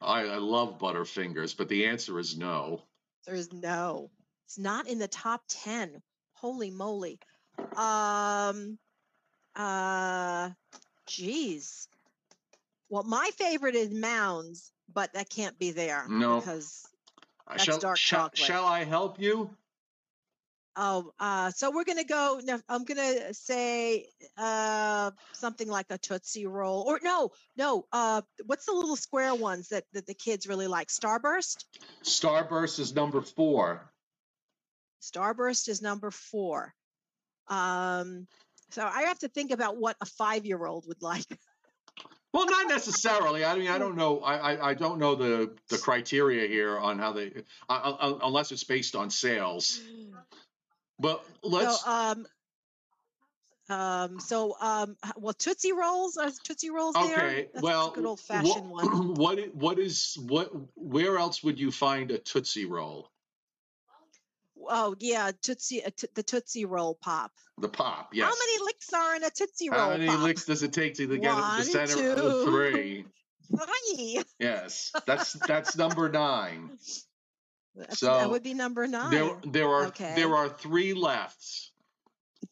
I, 0.00 0.20
I 0.20 0.36
love 0.36 0.78
Butterfingers, 0.78 1.56
but 1.56 1.68
the 1.68 1.86
answer 1.86 2.20
is 2.20 2.36
no. 2.38 2.82
There's 3.26 3.52
no. 3.52 4.10
It's 4.46 4.60
not 4.60 4.86
in 4.86 5.00
the 5.00 5.08
top 5.08 5.42
10. 5.48 6.00
Holy 6.42 6.70
moly. 6.72 7.18
Um 7.76 8.78
uh 9.56 10.50
geez. 11.06 11.88
Well, 12.90 13.04
my 13.04 13.30
favorite 13.38 13.76
is 13.76 13.90
Mounds, 13.90 14.70
but 14.92 15.14
that 15.14 15.30
can't 15.30 15.58
be 15.58 15.70
there 15.70 16.04
No. 16.08 16.40
because 16.40 16.84
That's 17.48 17.64
shall, 17.64 17.78
dark 17.78 17.96
shall, 17.96 18.24
chocolate. 18.24 18.38
shall 18.38 18.66
I 18.66 18.84
help 18.84 19.20
you? 19.20 19.56
oh, 20.74 21.12
uh 21.20 21.50
so 21.50 21.70
we're 21.70 21.84
going 21.84 21.98
to 21.98 22.04
go 22.04 22.40
no, 22.42 22.58
I'm 22.68 22.84
going 22.84 22.96
to 22.98 23.34
say 23.34 24.08
uh 24.36 25.12
something 25.32 25.68
like 25.68 25.86
a 25.90 25.98
Tootsie 25.98 26.46
Roll 26.46 26.82
or 26.88 26.98
no, 27.02 27.30
no, 27.56 27.86
uh 27.92 28.22
what's 28.46 28.66
the 28.66 28.72
little 28.72 28.96
square 28.96 29.34
ones 29.34 29.68
that 29.68 29.84
that 29.92 30.06
the 30.06 30.14
kids 30.14 30.46
really 30.48 30.66
like? 30.66 30.88
Starburst? 30.88 31.64
Starburst 32.02 32.80
is 32.80 32.94
number 32.94 33.20
four. 33.20 33.91
Starburst 35.02 35.68
is 35.68 35.82
number 35.82 36.10
four. 36.10 36.74
Um, 37.48 38.26
so 38.70 38.82
I 38.82 39.02
have 39.02 39.18
to 39.20 39.28
think 39.28 39.50
about 39.50 39.76
what 39.76 39.96
a 40.00 40.06
five-year-old 40.06 40.86
would 40.86 41.02
like. 41.02 41.26
Well, 42.32 42.46
not 42.46 42.68
necessarily. 42.68 43.44
I 43.44 43.56
mean, 43.56 43.68
I 43.68 43.78
don't 43.84 43.96
know. 43.96 44.20
I, 44.20 44.36
I, 44.36 44.68
I 44.70 44.74
don't 44.74 44.98
know 44.98 45.14
the, 45.14 45.54
the 45.68 45.78
criteria 45.78 46.48
here 46.48 46.78
on 46.78 46.98
how 46.98 47.12
they, 47.12 47.32
uh, 47.68 47.72
uh, 47.72 48.18
unless 48.22 48.52
it's 48.52 48.64
based 48.64 48.96
on 48.96 49.10
sales. 49.10 49.80
But 50.98 51.24
let's. 51.42 51.82
So, 51.82 51.90
um, 51.90 52.26
um, 53.68 54.20
so, 54.20 54.56
um, 54.60 54.96
well, 55.16 55.34
Tootsie 55.34 55.72
Rolls 55.72 56.16
are 56.16 56.30
Tootsie 56.44 56.70
Rolls 56.70 56.94
there. 56.94 57.24
okay. 57.24 57.48
Well, 57.60 57.90
a 57.90 57.94
good 57.94 58.06
old-fashioned 58.06 58.70
what, 58.70 58.84
one. 58.84 59.14
what 59.14 59.54
what 59.54 59.78
is 59.78 60.16
what? 60.20 60.50
Where 60.74 61.18
else 61.18 61.42
would 61.42 61.58
you 61.58 61.70
find 61.70 62.10
a 62.10 62.18
tootsie 62.18 62.66
roll? 62.66 63.10
Oh, 64.68 64.94
yeah, 64.98 65.30
Tootsie, 65.42 65.84
uh, 65.84 65.90
t- 65.96 66.08
the 66.14 66.22
Tootsie 66.22 66.64
Roll 66.64 66.94
pop. 66.94 67.32
The 67.58 67.68
pop. 67.68 68.10
Yes. 68.12 68.26
How 68.26 68.32
many 68.38 68.64
licks 68.64 68.92
are 68.92 69.16
in 69.16 69.24
a 69.24 69.30
Tootsie 69.30 69.70
Roll 69.70 69.80
How 69.80 69.90
many 69.90 70.06
pop? 70.06 70.20
licks 70.20 70.44
does 70.44 70.62
it 70.62 70.72
take 70.72 70.94
to 70.94 71.06
get 71.06 71.16
it 71.16 71.20
to 71.22 71.56
the 71.58 71.64
center 71.86 72.10
of 72.12 72.18
two. 72.18 72.44
three? 72.46 73.04
Three. 73.96 74.22
Yes, 74.38 74.92
that's 75.06 75.32
that's 75.34 75.76
number 75.76 76.08
nine. 76.08 76.68
That's- 77.76 77.98
So, 77.98 78.06
that 78.06 78.30
would 78.30 78.42
be 78.42 78.54
number 78.54 78.86
nine. 78.86 79.10
There 79.10 79.30
there 79.44 79.68
are 79.68 79.86
Okay. 79.86 80.14
there 80.16 80.34
are 80.36 80.48
three 80.48 80.94
left. 80.94 81.44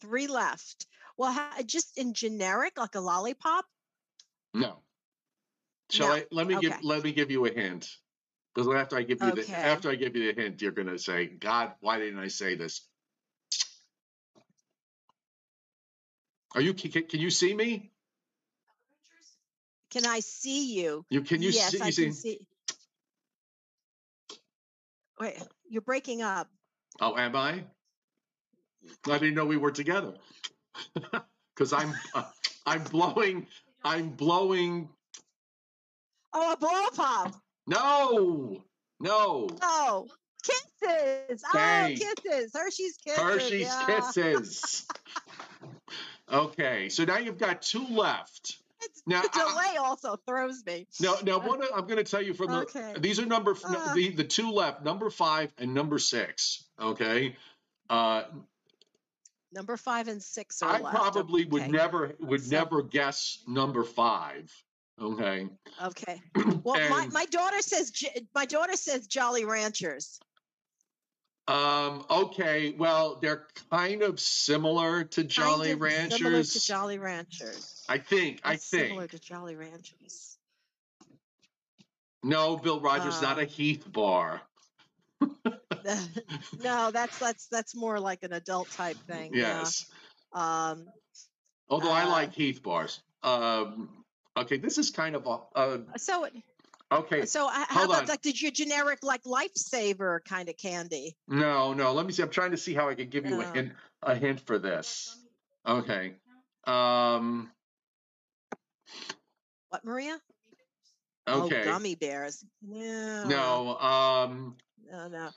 Three 0.01 0.27
left. 0.27 0.87
Well, 1.17 1.33
ha- 1.33 1.63
just 1.65 1.97
in 1.97 2.13
generic, 2.13 2.77
like 2.79 2.95
a 2.97 3.01
lollipop. 3.01 3.65
No. 4.53 4.83
Shall 5.91 6.09
No. 6.09 6.15
I 6.15 6.27
let 6.31 6.47
me 6.47 6.57
give 6.61 6.83
let 6.83 7.03
me 7.03 7.13
give 7.13 7.31
you 7.31 7.47
a 7.47 7.51
hint? 7.53 7.89
Because 8.55 8.75
after 8.75 8.97
I 8.97 9.03
give 9.03 9.23
you 9.23 9.33
Okay. 9.33 9.45
the 9.53 9.67
after 9.67 9.91
I 9.91 9.97
give 9.97 10.17
you 10.17 10.33
the 10.35 10.41
hint, 10.41 10.63
you're 10.63 10.73
gonna 10.73 10.99
say, 10.99 11.27
God, 11.27 11.73
why 11.81 11.99
didn't 11.99 12.19
I 12.21 12.29
say 12.29 12.57
this? 12.57 12.83
Are 16.55 16.61
you 16.61 16.75
can, 16.75 16.91
can 16.91 17.21
you 17.21 17.31
see 17.31 17.55
me? 17.55 17.93
Can 19.91 20.07
I 20.07 20.21
see 20.21 20.75
you? 20.75 21.05
You 21.11 21.23
can 21.23 21.43
you 21.43 21.53
yes, 21.53 21.73
see 21.73 21.79
I 21.81 21.87
you 21.87 21.93
can 21.93 22.13
see? 22.13 22.13
see. 22.13 22.47
Wait, 25.21 25.39
you're 25.69 25.83
breaking 25.83 26.23
up. 26.23 26.49
Oh, 27.01 27.17
am 27.17 27.37
I? 27.37 27.65
I 29.09 29.19
didn't 29.19 29.35
know 29.35 29.47
we 29.47 29.57
were 29.59 29.73
together. 29.73 30.15
Because 31.57 31.73
I'm 31.75 31.95
uh, 32.15 32.25
I'm 32.67 32.85
blowing 32.85 33.47
I'm 33.85 34.11
blowing 34.11 34.89
Oh, 36.33 36.53
a 36.53 36.57
blow 36.57 36.89
pop. 36.95 37.35
No 37.67 38.63
no 39.01 39.49
Oh, 39.63 40.07
kisses. 40.43 41.43
Oh, 41.55 41.89
kisses. 41.89 42.53
Hershey's 42.55 42.97
kisses. 43.05 43.19
Hershey's 43.23 43.61
yeah. 43.67 43.87
Kisses. 43.87 44.87
Okay, 46.33 46.89
so 46.91 47.05
now 47.05 47.19
you've 47.19 47.39
got 47.39 47.61
two 47.61 47.85
left. 47.89 48.57
It's, 48.83 49.03
Now, 49.05 49.21
the 49.23 49.31
I- 49.35 49.51
delay 49.73 49.77
also 49.79 50.15
throws 50.29 50.65
me. 50.65 50.87
Now, 51.01 51.17
now, 51.25 51.41
one 51.41 51.61
I'm 51.75 51.87
going 51.89 51.97
to 51.97 52.05
tell 52.05 52.23
you 52.23 52.35
from 52.35 52.53
the 52.53 52.59
Okay. 52.61 52.95
these 53.01 53.19
are 53.19 53.27
number 53.27 53.57
Ah. 53.65 53.93
the 53.97 54.11
the 54.11 54.23
two 54.23 54.53
left, 54.53 54.85
number 54.85 55.11
five 55.11 55.53
and 55.59 55.75
number 55.75 55.99
six. 55.99 56.63
Okay, 56.81 57.37
uh, 57.91 58.23
Number 59.53 59.77
five 59.77 60.07
and 60.07 60.23
six 60.23 60.63
are 60.63 60.77
I 60.77 60.79
left. 60.81 60.95
probably 60.95 61.47
would 61.47 61.69
never 61.69 62.15
would 62.21 62.45
So- 62.45 62.51
never 62.57 62.83
guess 62.85 63.43
number 63.49 63.83
five. 63.83 64.53
Okay, 65.01 65.49
Okay. 65.83 66.21
Well, 66.63 66.91
my, 66.91 67.03
And- 67.05 67.13
my 67.13 67.25
daughter 67.27 67.61
says 67.63 67.91
my 68.35 68.45
daughter 68.45 68.77
says 68.77 69.07
Jolly 69.07 69.45
Ranchers. 69.47 70.21
um, 71.49 72.05
okay, 72.11 72.75
well, 72.77 73.19
they're 73.21 73.47
kind 73.71 74.03
of 74.03 74.21
similar 74.21 75.05
to 75.05 75.25
Jolly 75.25 75.69
kind 75.69 75.75
of 75.75 75.81
Ranchers. 75.81 76.19
Similar 76.19 76.43
to 76.43 76.61
Jolly 76.67 76.99
Ranchers. 76.99 77.85
I 77.89 77.99
think. 77.99 78.41
I 78.45 78.57
think 78.57 78.89
Similar 78.89 79.07
to 79.09 79.19
Jolly 79.19 79.57
Ranchers. 79.57 80.37
No, 82.23 82.59
Bill 82.59 82.81
Rogers, 82.81 83.23
not 83.23 83.39
Uh, 83.39 83.43
a 83.43 83.45
Heath 83.47 83.91
bar. 83.91 84.43
no, 86.63 86.91
that's 86.91 87.19
that's 87.19 87.47
that's 87.49 87.75
more 87.75 87.99
like 87.99 88.23
an 88.23 88.33
adult 88.35 88.71
type 88.73 88.97
thing. 89.09 89.31
Yes. 89.35 89.87
Yeah. 90.35 90.71
Um. 90.71 90.87
Although 91.71 91.91
I 91.93 92.03
uh, 92.03 92.11
like 92.11 92.33
Heath 92.35 92.63
bars. 92.63 93.01
Um, 93.23 93.89
okay, 94.41 94.57
this 94.59 94.79
is 94.79 94.91
kind 94.91 95.15
of 95.17 95.27
a. 95.27 95.39
Uh, 95.59 95.79
So 95.97 96.27
okay, 96.93 97.25
so 97.27 97.49
h- 97.51 97.67
how 97.69 97.85
about 97.85 98.03
on. 98.03 98.07
like 98.09 98.23
did 98.23 98.41
your 98.41 98.51
generic 98.51 99.01
like 99.03 99.23
lifesaver 99.25 100.25
kind 100.25 100.49
of 100.49 100.57
candy? 100.57 101.17
No, 101.29 101.73
no. 101.73 101.93
Let 101.93 102.07
me 102.07 102.13
see. 102.13 102.23
I'm 102.23 102.31
trying 102.31 102.51
to 102.53 102.57
see 102.57 102.75
how 102.75 102.89
I 102.89 102.95
can 102.95 103.09
give 103.09 103.27
you 103.27 103.41
a 103.41 103.45
Oh. 103.47 103.53
hint, 103.53 103.73
a 104.03 104.15
hint 104.15 104.41
for 104.41 104.59
this. 104.59 105.17
Okay. 105.67 106.15
Um. 106.65 107.51
What, 109.69 109.85
Maria? 109.85 110.19
Okay. 111.29 111.61
Oh, 111.61 111.65
gummy 111.65 111.95
bears. 111.95 112.45
No. 112.61 113.25
no. 113.29 113.79
Um. 113.79 114.57
No, 114.91 115.07
no. 115.09 115.31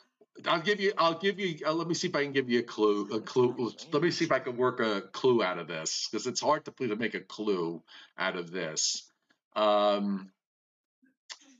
I'll 0.45 0.61
give 0.61 0.79
you. 0.79 0.93
I'll 0.97 1.19
give 1.19 1.39
you. 1.39 1.65
Uh, 1.65 1.73
let 1.73 1.87
me 1.87 1.93
see 1.93 2.07
if 2.09 2.15
I 2.15 2.23
can 2.23 2.33
give 2.33 2.49
you 2.49 2.59
a 2.59 2.63
clue. 2.63 3.09
A 3.13 3.21
clue. 3.21 3.71
Let 3.91 4.03
me 4.03 4.11
see 4.11 4.25
if 4.25 4.31
I 4.31 4.39
can 4.39 4.57
work 4.57 4.79
a 4.79 5.01
clue 5.01 5.43
out 5.43 5.59
of 5.59 5.67
this 5.67 6.07
because 6.09 6.27
it's 6.27 6.41
hard 6.41 6.65
to 6.65 6.71
to 6.71 6.95
make 6.95 7.13
a 7.15 7.21
clue 7.21 7.83
out 8.17 8.35
of 8.37 8.51
this. 8.51 9.11
Um. 9.55 10.33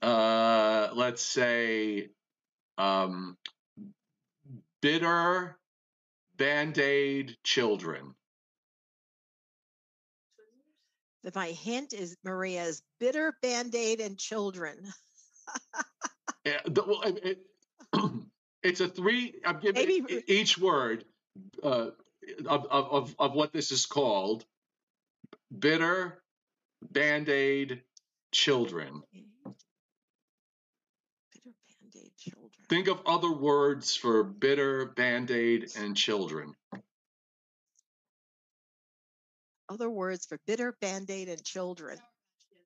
Uh. 0.01 0.91
Let's 0.93 1.21
say. 1.23 2.11
Um. 2.77 3.37
Bitter. 4.81 5.59
Band 6.37 6.77
Aid 6.79 7.37
children. 7.43 8.15
That 11.23 11.35
My 11.35 11.51
hint 11.51 11.93
is 11.93 12.17
Maria's 12.23 12.83
bitter 12.99 13.37
band 13.41 13.75
aid 13.75 14.01
and 14.01 14.19
children. 14.19 14.93
Yeah, 16.45 16.61
the, 16.65 16.83
well, 16.83 17.01
it, 17.03 17.19
it- 17.93 18.32
it's 18.63 18.81
a 18.81 18.87
three. 18.87 19.35
I'm 19.45 19.59
giving 19.59 20.05
Maybe- 20.05 20.23
each 20.27 20.57
word 20.57 21.05
uh, 21.61 21.89
of, 22.47 22.65
of 22.65 22.91
of 22.91 23.15
of 23.19 23.33
what 23.33 23.53
this 23.53 23.71
is 23.71 23.85
called. 23.85 24.45
Bitter, 25.57 26.21
band 26.91 27.29
aid, 27.29 27.81
children. 28.31 29.03
Bitter 29.13 29.55
band 31.45 31.95
aid 31.95 32.11
children. 32.17 32.49
Think 32.69 32.87
of 32.87 32.99
other 33.05 33.31
words 33.31 33.95
for 33.95 34.23
bitter, 34.23 34.87
band 34.87 35.31
aid, 35.31 35.71
and 35.77 35.95
children. 35.95 36.55
Other 39.69 39.89
words 39.89 40.25
for 40.25 40.39
bitter 40.45 40.75
band 40.81 41.09
aid 41.09 41.29
and 41.29 41.43
children. 41.43 41.97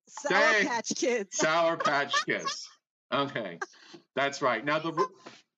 Sour. 0.08 0.64
Patch 0.64 0.92
Kids. 0.96 1.38
Sour 1.38 1.78
Patch 1.84 2.26
Kids. 2.26 2.70
Okay, 3.14 3.60
that's 4.16 4.42
right. 4.42 4.64
Now 4.64 4.80
the 4.80 5.08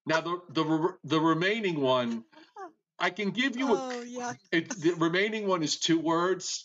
now 0.06 0.22
the 0.22 0.40
the 0.50 0.98
the 1.04 1.20
remaining 1.20 1.80
one, 1.80 2.24
I 2.98 3.10
can 3.10 3.32
give 3.32 3.58
you 3.58 3.74
a 3.74 3.78
Oh 3.78 4.02
yeah. 4.02 4.34
It, 4.52 4.70
the 4.70 4.94
remaining 4.94 5.48
one 5.48 5.64
is 5.64 5.78
two 5.78 6.00
words. 6.00 6.64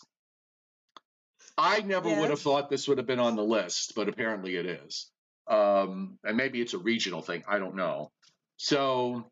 I 1.57 1.81
never 1.81 2.09
would 2.09 2.29
have 2.29 2.41
thought 2.41 2.69
this 2.69 2.87
would 2.87 2.97
have 2.97 3.07
been 3.07 3.19
on 3.19 3.35
the 3.35 3.43
list, 3.43 3.93
but 3.95 4.09
apparently 4.09 4.57
it 4.57 4.65
is. 4.65 5.09
Um, 5.47 6.17
and 6.23 6.35
maybe 6.35 6.59
it's 6.59 6.73
a 6.73 6.77
regional 6.77 7.21
thing. 7.21 7.43
I 7.47 7.59
don't 7.59 7.75
know. 7.75 8.11
So 8.57 9.31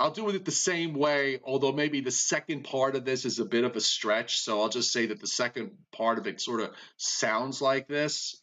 I'll 0.00 0.12
do 0.12 0.28
it 0.28 0.44
the 0.44 0.52
same 0.52 0.94
way, 0.94 1.40
although 1.42 1.72
maybe 1.72 2.00
the 2.00 2.12
second 2.12 2.64
part 2.64 2.94
of 2.94 3.04
this 3.04 3.24
is 3.24 3.40
a 3.40 3.44
bit 3.44 3.64
of 3.64 3.74
a 3.74 3.80
stretch. 3.80 4.38
So 4.38 4.60
I'll 4.60 4.68
just 4.68 4.92
say 4.92 5.06
that 5.06 5.20
the 5.20 5.26
second 5.26 5.72
part 5.92 6.18
of 6.18 6.26
it 6.28 6.40
sort 6.40 6.60
of 6.60 6.70
sounds 6.96 7.60
like 7.60 7.88
this. 7.88 8.40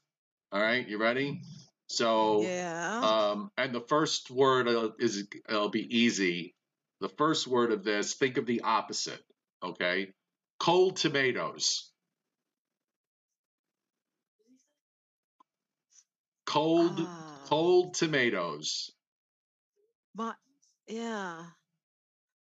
All 0.52 0.62
right, 0.62 0.86
you 0.86 0.98
ready? 0.98 1.42
So 1.88 2.42
Yeah. 2.42 3.00
um, 3.02 3.52
and 3.58 3.74
the 3.74 3.82
first 3.82 4.32
word 4.32 4.68
uh, 4.68 4.92
is 5.00 5.28
it'll 5.48 5.70
be 5.70 5.98
easy. 5.98 6.56
The 7.02 7.10
first 7.10 7.48
word 7.48 7.72
of 7.72 7.84
this, 7.84 8.14
think 8.14 8.38
of 8.38 8.46
the 8.46 8.62
opposite. 8.62 9.24
Okay, 9.64 10.14
cold 10.60 10.98
tomatoes. 10.98 11.92
Cold, 16.46 17.00
Ah, 17.00 17.42
cold 17.48 17.94
tomatoes. 17.96 18.92
my, 20.16 20.34
yeah. 20.88 21.44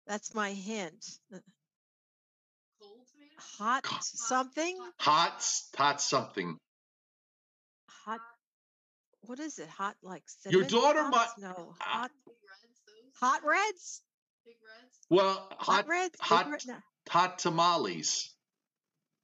That's 0.07 0.33
my 0.33 0.51
hint. 0.51 1.19
Uh, 1.33 1.37
Hot 3.57 3.83
Co- 3.83 3.97
something? 4.01 4.77
Hot, 4.99 5.45
hot 5.75 6.01
something. 6.01 6.57
Hot. 9.23 9.29
What 9.29 9.39
is 9.39 9.59
it? 9.59 9.69
Hot 9.69 9.95
like 10.03 10.23
cinnamon? 10.27 10.69
Your 10.69 10.81
daughter 10.81 11.03
pops? 11.11 11.41
might- 11.41 11.49
No. 11.49 11.75
Hot. 11.79 12.11
Hot 13.19 13.41
reds. 13.45 14.01
Well, 15.09 15.33
Hot, 15.33 15.55
hot, 15.59 15.87
reds. 15.87 16.11
Big 16.11 16.21
hot- 16.21 16.49
red- 16.49 16.65
no, 16.67 16.77
hot 17.09 17.39
tamales. 17.39 18.33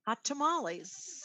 hot 0.06 0.24
tamales. 0.24 1.24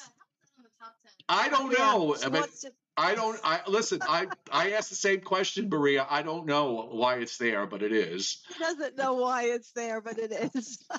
I 1.28 1.48
don't 1.48 1.72
know. 1.72 2.16
she 2.18 2.24
I, 2.26 2.28
mean, 2.30 2.42
to- 2.42 2.72
I 2.96 3.14
don't. 3.14 3.40
I 3.44 3.60
listen. 3.66 4.00
I 4.02 4.26
I 4.52 4.72
asked 4.72 4.90
the 4.90 4.96
same 4.96 5.20
question, 5.20 5.68
Maria. 5.68 6.06
I 6.08 6.22
don't 6.22 6.46
know 6.46 6.88
why 6.92 7.16
it's 7.16 7.38
there, 7.38 7.66
but 7.66 7.82
it 7.82 7.92
is. 7.92 8.42
She 8.52 8.58
doesn't 8.58 8.96
know 8.96 9.14
why 9.14 9.44
it's 9.44 9.72
there, 9.72 10.00
but 10.00 10.18
it 10.18 10.32
is. 10.54 10.84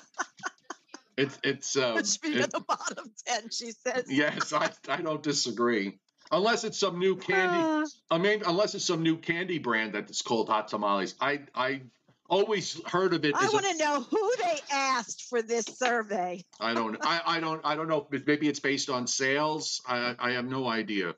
It's 1.18 1.38
it's. 1.42 1.76
Um, 1.76 1.96
it 1.96 2.06
should 2.06 2.20
be 2.20 2.34
it- 2.34 2.42
at 2.42 2.50
the 2.52 2.60
bottom 2.60 3.10
ten. 3.26 3.48
She 3.50 3.70
says. 3.72 4.04
Yes, 4.08 4.52
I, 4.52 4.70
I 4.88 5.00
don't 5.00 5.22
disagree. 5.22 5.98
Unless 6.30 6.64
it's 6.64 6.78
some 6.78 6.98
new 6.98 7.16
candy, 7.16 7.58
Uh, 7.58 7.86
I 8.10 8.18
mean, 8.18 8.42
unless 8.46 8.74
it's 8.74 8.84
some 8.84 9.02
new 9.02 9.16
candy 9.16 9.58
brand 9.58 9.92
that's 9.94 10.22
called 10.22 10.48
hot 10.48 10.68
tamales. 10.68 11.14
I 11.20 11.40
I 11.54 11.82
always 12.28 12.80
heard 12.86 13.14
of 13.14 13.24
it 13.24 13.34
I 13.36 13.48
want 13.50 13.66
to 13.66 13.76
know 13.76 14.00
who 14.00 14.32
they 14.38 14.58
asked 14.72 15.24
for 15.28 15.42
this 15.42 15.64
survey. 15.64 16.44
I 16.58 16.74
don't 16.74 16.96
I, 17.00 17.20
I 17.24 17.40
don't 17.40 17.60
I 17.64 17.76
don't 17.76 17.88
know. 17.88 18.06
Maybe 18.10 18.48
it's 18.48 18.60
based 18.60 18.90
on 18.90 19.06
sales. 19.06 19.80
I 19.86 20.14
I 20.18 20.32
have 20.32 20.46
no 20.46 20.66
idea. 20.66 21.14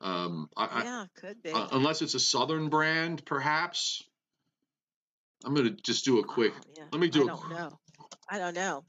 Um, 0.00 0.48
I, 0.56 0.82
yeah, 0.84 1.04
could 1.16 1.42
be. 1.42 1.50
uh, 1.50 1.68
unless 1.72 2.02
it's 2.02 2.14
a 2.14 2.20
southern 2.20 2.68
brand, 2.68 3.24
perhaps. 3.24 4.02
I'm 5.44 5.54
gonna 5.54 5.70
just 5.70 6.04
do 6.04 6.18
a 6.18 6.24
quick. 6.24 6.52
Oh, 6.56 6.62
yeah. 6.76 6.84
let 6.92 7.00
me 7.00 7.08
do 7.08 7.20
I 7.20 7.24
a 7.24 7.26
don't 7.26 7.50
know. 7.50 7.78
I 8.28 8.38
don't 8.38 8.54
know. 8.54 8.84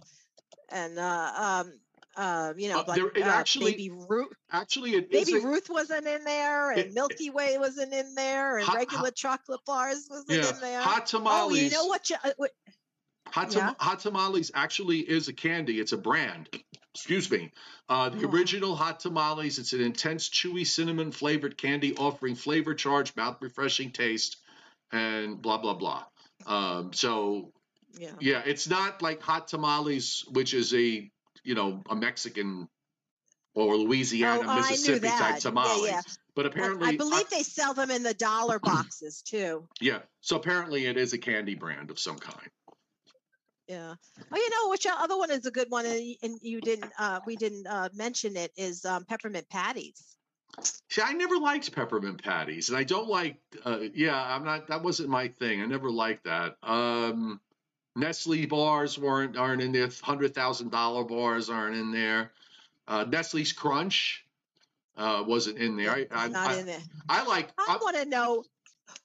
And 0.72 1.00
uh, 1.00 1.32
um, 1.36 1.74
uh, 2.16 2.54
you 2.58 2.70
know, 2.70 2.80
Uh, 2.80 2.84
like 2.88 2.96
there- 2.98 3.08
it 3.16 3.22
uh, 3.24 3.30
actually- 3.30 3.72
Baby 3.72 3.90
Ruth, 3.92 4.34
Actually, 4.52 4.96
it. 4.96 5.12
Baby 5.12 5.36
a- 5.36 5.42
Ruth 5.42 5.70
wasn't 5.70 6.08
in 6.08 6.24
there, 6.24 6.72
and 6.72 6.80
It- 6.80 6.94
Milky 6.94 7.30
Way 7.30 7.58
wasn't 7.58 7.94
in 7.94 8.16
there, 8.16 8.58
and 8.58 8.66
Hot- 8.68 8.76
regular 8.78 9.12
chocolate 9.12 9.64
bars 9.66 10.08
wasn't 10.10 10.30
yeah, 10.44 10.50
in 10.54 10.60
there. 10.60 10.82
hot 10.82 11.06
tamales. 11.08 11.60
Oh, 11.60 11.64
you 11.64 11.70
know 11.70 11.86
what? 11.86 12.10
You, 12.10 12.16
uh, 12.24 12.32
what 12.38 12.52
Hot, 13.32 13.52
tam- 13.52 13.76
Yeah. 13.80 13.86
hot 13.86 14.00
tamales 14.00 14.50
actually 14.56 15.02
is 15.02 15.28
a 15.28 15.34
candy. 15.34 15.80
It's 15.80 15.92
a 15.92 15.98
brand. 15.98 16.50
Excuse 16.96 17.30
me. 17.30 17.52
Uh, 17.88 18.10
the 18.10 18.26
Oh. 18.26 18.30
original 18.32 18.76
hot 18.76 19.00
tamales. 19.00 19.60
It's 19.60 19.72
an 19.74 19.82
intense, 19.82 20.28
chewy, 20.30 20.66
cinnamon 20.66 21.12
flavored 21.12 21.56
candy 21.56 21.96
offering 21.96 22.34
flavor 22.36 22.74
charged, 22.74 23.16
mouth 23.16 23.38
refreshing 23.40 23.92
taste, 23.92 24.38
and 24.92 25.40
blah 25.40 25.60
blah 25.60 25.76
blah. 25.76 26.06
Um, 26.48 26.92
so 26.92 27.54
yeah. 28.00 28.16
yeah, 28.20 28.42
it's 28.46 28.68
not 28.68 29.04
like 29.04 29.22
hot 29.22 29.48
tamales, 29.48 30.26
which 30.32 30.56
is 30.56 30.74
a 30.74 31.12
you 31.50 31.56
know 31.56 31.82
a 31.90 31.96
Mexican 31.96 32.70
or 33.56 33.76
Louisiana, 33.76 34.44
Oh, 34.48 34.56
Mississippi 34.56 35.08
type 35.08 35.34
Yeah, 35.34 35.40
tamales. 35.40 35.88
yeah. 35.90 36.02
But 36.36 36.46
apparently, 36.46 36.88
I 36.90 36.96
believe 36.96 37.28
they 37.32 37.42
sell 37.42 37.74
them 37.74 37.90
in 37.90 38.04
the 38.04 38.14
dollar 38.14 38.60
boxes 38.64 39.24
too. 39.24 39.68
yeah. 39.82 40.02
So 40.22 40.36
apparently, 40.36 40.86
it 40.86 40.96
is 40.96 41.14
a 41.14 41.18
candy 41.18 41.56
brand 41.56 41.90
of 41.90 41.98
some 41.98 42.20
kind. 42.20 42.50
Yeah. 43.68 43.96
Oh, 44.32 44.38
you 44.38 44.50
know 44.52 44.70
which 44.70 44.86
other 44.88 45.18
one 45.18 45.32
is 45.32 45.48
a 45.48 45.52
good 45.52 45.70
one, 45.70 45.88
and 45.88 46.16
and 46.22 46.40
you 46.44 46.62
didn't. 46.62 46.94
Uh, 47.00 47.20
we 47.26 47.36
didn't 47.36 47.66
uh, 47.66 47.90
mention 47.96 48.38
it. 48.38 48.52
Is 48.56 48.86
um, 48.86 49.06
peppermint 49.06 49.50
patties. 49.50 50.18
See, 50.90 51.02
I 51.02 51.14
never 51.14 51.38
liked 51.38 51.72
peppermint 51.74 52.24
patties, 52.24 52.70
and 52.70 52.78
I 52.78 52.84
don't 52.84 53.10
like. 53.10 53.40
Uh, 53.66 53.80
yeah, 53.96 54.22
I'm 54.36 54.46
not. 54.46 54.68
That 54.68 54.84
wasn't 54.84 55.10
my 55.10 55.28
thing. 55.28 55.62
I 55.62 55.66
never 55.66 55.90
liked 55.90 56.26
that. 56.26 56.58
Um, 56.62 57.42
Nestle 58.00 58.46
bars 58.46 58.98
weren't 58.98 59.38
aren't 59.38 59.62
in 59.62 59.72
there. 59.72 59.90
Hundred 60.02 60.34
thousand 60.34 60.72
dollar 60.72 61.04
bars 61.04 61.50
aren't 61.50 61.76
in 61.76 61.92
there. 61.92 62.32
Uh, 62.88 63.06
Nestle's 63.08 63.52
Crunch 63.52 64.26
uh, 64.98 65.24
wasn't 65.26 65.58
in 65.58 65.78
there. 65.78 65.92
I, 65.92 66.08
I, 66.12 66.28
Not 66.30 66.52
I, 66.52 66.60
in 66.60 66.66
there. 66.66 66.82
I 67.08 67.24
like 67.26 67.50
I 67.58 67.76
I, 67.76 67.78
want 67.84 67.98
to 67.98 68.06
know 68.06 68.44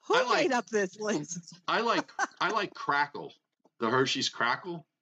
who 0.07 0.15
I 0.15 0.23
like- 0.25 0.45
made 0.45 0.53
up 0.53 0.67
this 0.67 0.99
list. 0.99 1.55
I 1.69 1.81
like 1.81 2.11
I 2.41 2.51
like 2.51 2.73
Crackle, 2.75 3.33
the 3.81 3.91
Hershey's 3.91 4.29
Crackle. 4.29 4.85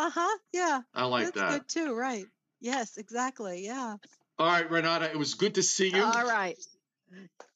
Uh 0.00 0.10
huh. 0.10 0.38
Yeah. 0.52 0.80
I 0.94 1.06
like 1.06 1.24
that's 1.26 1.36
that. 1.36 1.50
good 1.50 1.68
too. 1.68 1.94
Right. 1.94 2.24
Yes. 2.60 2.98
Exactly. 2.98 3.64
Yeah. 3.64 3.96
All 4.38 4.46
right, 4.46 4.70
Renata, 4.70 5.10
it 5.10 5.16
was 5.18 5.34
good 5.34 5.56
to 5.56 5.62
see 5.64 5.88
you. 5.88 6.02
All 6.04 6.24
right. 6.24 6.56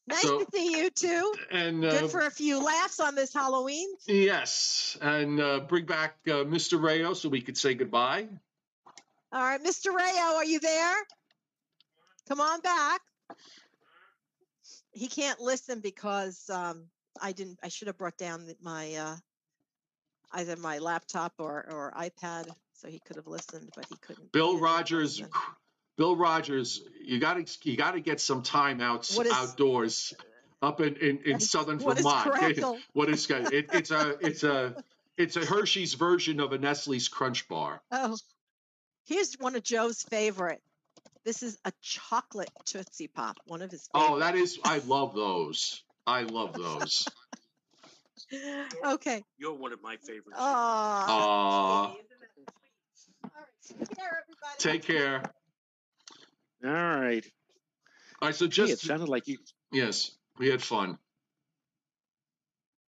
Nice 0.07 0.21
So- 0.21 0.39
to 0.43 0.47
see 0.53 0.77
you 0.81 0.89
too. 0.89 1.33
And 1.51 1.85
uh, 1.85 2.01
Good 2.01 2.11
for 2.11 2.21
a 2.21 2.31
few 2.31 2.63
laughs 2.63 2.99
on 2.99 3.15
this 3.15 3.33
Halloween. 3.33 3.87
yes, 4.07 4.97
and 5.01 5.39
uh, 5.39 5.61
bring 5.61 5.85
back 5.85 6.17
uh, 6.27 6.43
Mr. 6.43 6.81
Rao 6.81 7.13
so 7.13 7.29
we 7.29 7.41
could 7.41 7.57
say 7.57 7.73
goodbye. 7.73 8.27
All 9.31 9.41
right, 9.41 9.63
Mr. 9.63 9.93
Rao, 9.93 10.33
are 10.35 10.45
you 10.45 10.59
there? 10.59 10.95
Come 12.27 12.39
on 12.41 12.59
back. 12.61 13.01
He 14.91 15.07
can't 15.07 15.39
listen 15.39 15.79
because 15.79 16.49
um, 16.49 16.85
I 17.21 17.31
didn't. 17.31 17.59
I 17.63 17.69
should 17.69 17.87
have 17.87 17.97
brought 17.97 18.17
down 18.17 18.47
my 18.61 18.93
uh, 18.93 19.15
either 20.33 20.55
my 20.57 20.77
laptop 20.79 21.33
or 21.39 21.65
or 21.71 21.93
iPad 21.97 22.47
so 22.73 22.87
he 22.87 22.99
could 22.99 23.15
have 23.15 23.27
listened, 23.27 23.69
but 23.75 23.85
he 23.89 23.95
couldn't. 23.97 24.31
Bill 24.31 24.59
Rogers. 24.59 25.21
Bill 25.97 26.15
Rogers, 26.15 26.81
you 27.03 27.19
got 27.19 27.35
to 27.45 27.69
you 27.69 27.77
got 27.77 27.91
to 27.91 27.99
get 27.99 28.19
some 28.19 28.41
time 28.43 28.81
out 28.81 29.09
What 29.15 29.27
is- 29.27 29.33
outdoors 29.33 30.13
up 30.61 30.79
in 30.81 30.95
in, 30.95 31.19
in 31.25 31.39
southern 31.39 31.79
What 31.79 31.97
is 31.99 32.03
Vermont. 32.05 32.31
crackle? 32.31 32.79
what 32.93 33.09
is 33.09 33.29
it, 33.29 33.69
it's 33.73 33.91
a 33.91 34.15
it's 34.25 34.43
a 34.43 34.83
it's 35.17 35.35
a 35.35 35.45
Hershey's 35.45 35.93
version 35.93 36.39
of 36.39 36.53
a 36.53 36.57
Nestle's 36.57 37.07
Crunch 37.07 37.47
Bar. 37.47 37.81
Oh, 37.91 38.17
here's 39.05 39.35
one 39.35 39.55
of 39.55 39.63
Joe's 39.63 40.01
favorite. 40.03 40.61
This 41.25 41.43
is 41.43 41.57
a 41.65 41.71
chocolate 41.81 42.49
Tootsie 42.65 43.07
Pop, 43.07 43.37
one 43.45 43.61
of 43.61 43.69
his 43.71 43.87
Oh, 43.93 44.19
that 44.19 44.35
is 44.35 44.59
I 44.65 44.79
love 44.79 45.13
those. 45.13 45.83
I 46.07 46.23
love 46.23 46.53
those. 46.53 47.07
okay. 48.85 49.23
You're 49.37 49.53
one 49.53 49.71
of 49.73 49.81
my 49.83 49.97
favorites. 49.97 50.37
Oh. 50.37 50.43
Aw. 50.43 51.07
All 51.09 51.87
right. 51.87 51.97
Take 53.67 53.95
care, 53.95 54.23
everybody. 54.23 54.57
Take 54.57 54.83
care. 54.85 55.23
All 56.63 56.71
right. 56.71 57.25
All 58.21 58.29
right, 58.29 58.35
so 58.35 58.47
Gee, 58.47 58.63
it 58.71 58.79
sounded 58.79 59.09
like 59.09 59.27
you. 59.27 59.37
yes, 59.71 60.11
we 60.37 60.49
had 60.49 60.61
fun. 60.61 60.97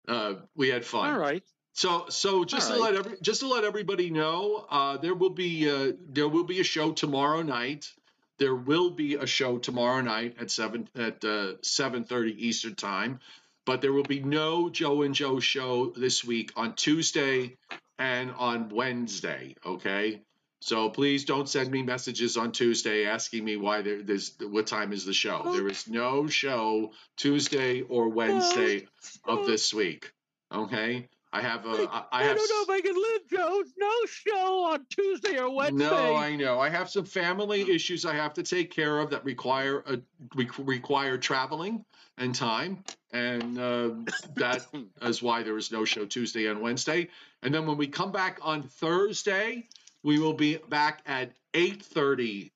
Uh, 0.06 0.34
we 0.54 0.68
had 0.68 0.84
fun. 0.84 1.12
All 1.12 1.18
right. 1.18 1.42
So, 1.72 2.06
so 2.08 2.44
just 2.44 2.70
All 2.70 2.76
to 2.76 2.82
right. 2.82 2.92
let 2.94 3.06
every, 3.06 3.18
just 3.20 3.40
to 3.40 3.48
let 3.48 3.64
everybody 3.64 4.10
know, 4.10 4.64
uh, 4.70 4.96
there 4.98 5.14
will 5.14 5.30
be 5.30 5.68
uh, 5.68 5.92
there 6.08 6.28
will 6.28 6.44
be 6.44 6.60
a 6.60 6.64
show 6.64 6.92
tomorrow 6.92 7.42
night. 7.42 7.90
There 8.38 8.54
will 8.54 8.90
be 8.90 9.14
a 9.14 9.26
show 9.26 9.58
tomorrow 9.58 10.00
night 10.02 10.36
at 10.38 10.50
seven 10.50 10.88
at 10.94 11.24
uh, 11.24 11.54
seven 11.62 12.04
thirty 12.04 12.46
Eastern 12.46 12.76
time, 12.76 13.18
but 13.64 13.80
there 13.80 13.92
will 13.92 14.04
be 14.04 14.20
no 14.20 14.68
Joe 14.68 15.02
and 15.02 15.14
Joe 15.14 15.40
show 15.40 15.92
this 15.96 16.22
week 16.24 16.52
on 16.54 16.74
Tuesday 16.74 17.56
and 17.98 18.30
on 18.32 18.68
Wednesday. 18.68 19.56
Okay, 19.66 20.22
so 20.64 20.88
please 20.88 21.26
don't 21.26 21.46
send 21.46 21.70
me 21.70 21.82
messages 21.82 22.38
on 22.38 22.50
Tuesday 22.50 23.04
asking 23.04 23.44
me 23.44 23.58
why 23.58 23.82
there, 23.82 24.02
there's 24.02 24.32
what 24.40 24.66
time 24.66 24.94
is 24.94 25.04
the 25.04 25.12
show. 25.12 25.42
There 25.52 25.68
is 25.68 25.86
no 25.86 26.26
show 26.26 26.92
Tuesday 27.18 27.82
or 27.82 28.08
Wednesday 28.08 28.86
of 29.26 29.44
this 29.44 29.74
week. 29.74 30.10
Okay. 30.50 31.06
I 31.34 31.42
have 31.42 31.66
a. 31.66 31.68
I, 31.68 31.98
I 31.98 32.04
I, 32.12 32.22
have. 32.22 32.36
don't 32.38 32.48
know 32.48 32.62
if 32.62 32.70
I 32.70 32.80
can 32.80 32.94
live, 32.94 33.28
Joe. 33.28 33.62
No 33.76 33.92
show 34.06 34.64
on 34.72 34.86
Tuesday 34.88 35.38
or 35.38 35.54
Wednesday. 35.54 35.84
No, 35.84 36.14
I 36.14 36.34
know. 36.34 36.58
I 36.58 36.70
have 36.70 36.88
some 36.88 37.04
family 37.04 37.70
issues 37.70 38.06
I 38.06 38.14
have 38.14 38.32
to 38.32 38.42
take 38.42 38.70
care 38.70 39.00
of 39.00 39.10
that 39.10 39.22
require 39.22 39.84
a, 39.86 39.98
re- 40.34 40.48
require 40.60 41.18
traveling 41.18 41.84
and 42.16 42.34
time, 42.34 42.84
and 43.12 43.58
uh, 43.58 43.90
that 44.36 44.64
is 45.02 45.22
why 45.22 45.42
there 45.42 45.58
is 45.58 45.70
no 45.70 45.84
show 45.84 46.06
Tuesday 46.06 46.46
and 46.46 46.62
Wednesday. 46.62 47.08
And 47.42 47.52
then 47.52 47.66
when 47.66 47.76
we 47.76 47.86
come 47.86 48.12
back 48.12 48.38
on 48.40 48.62
Thursday, 48.62 49.68
we 50.04 50.20
will 50.20 50.34
be 50.34 50.58
back 50.68 51.02
at 51.06 51.32
eight 51.54 51.82
thirty 51.82 52.52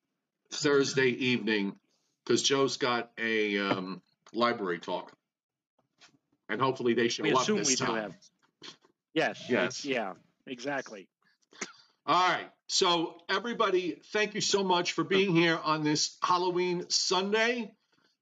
Thursday 0.53 1.09
evening 1.09 1.75
because 2.25 2.43
Joe's 2.43 2.77
got 2.77 3.11
a 3.19 3.59
um, 3.59 4.01
library 4.33 4.79
talk, 4.79 5.13
and 6.49 6.61
hopefully 6.61 6.95
they 6.95 7.09
show 7.09 7.25
we 7.25 7.33
up 7.33 7.41
assume 7.41 7.59
this 7.59 7.81
we 7.81 7.87
do 7.87 7.93
have. 7.93 8.15
Yes. 9.15 9.45
Yes. 9.49 9.85
Yeah. 9.85 10.13
Exactly. 10.47 11.09
All 12.07 12.29
right. 12.29 12.49
So, 12.69 13.17
everybody, 13.29 14.01
thank 14.13 14.35
you 14.35 14.41
so 14.41 14.63
much 14.63 14.93
for 14.93 15.05
being 15.05 15.35
here 15.35 15.59
on 15.63 15.85
this 15.85 16.17
Halloween 16.23 16.89
Sunday. 16.89 17.73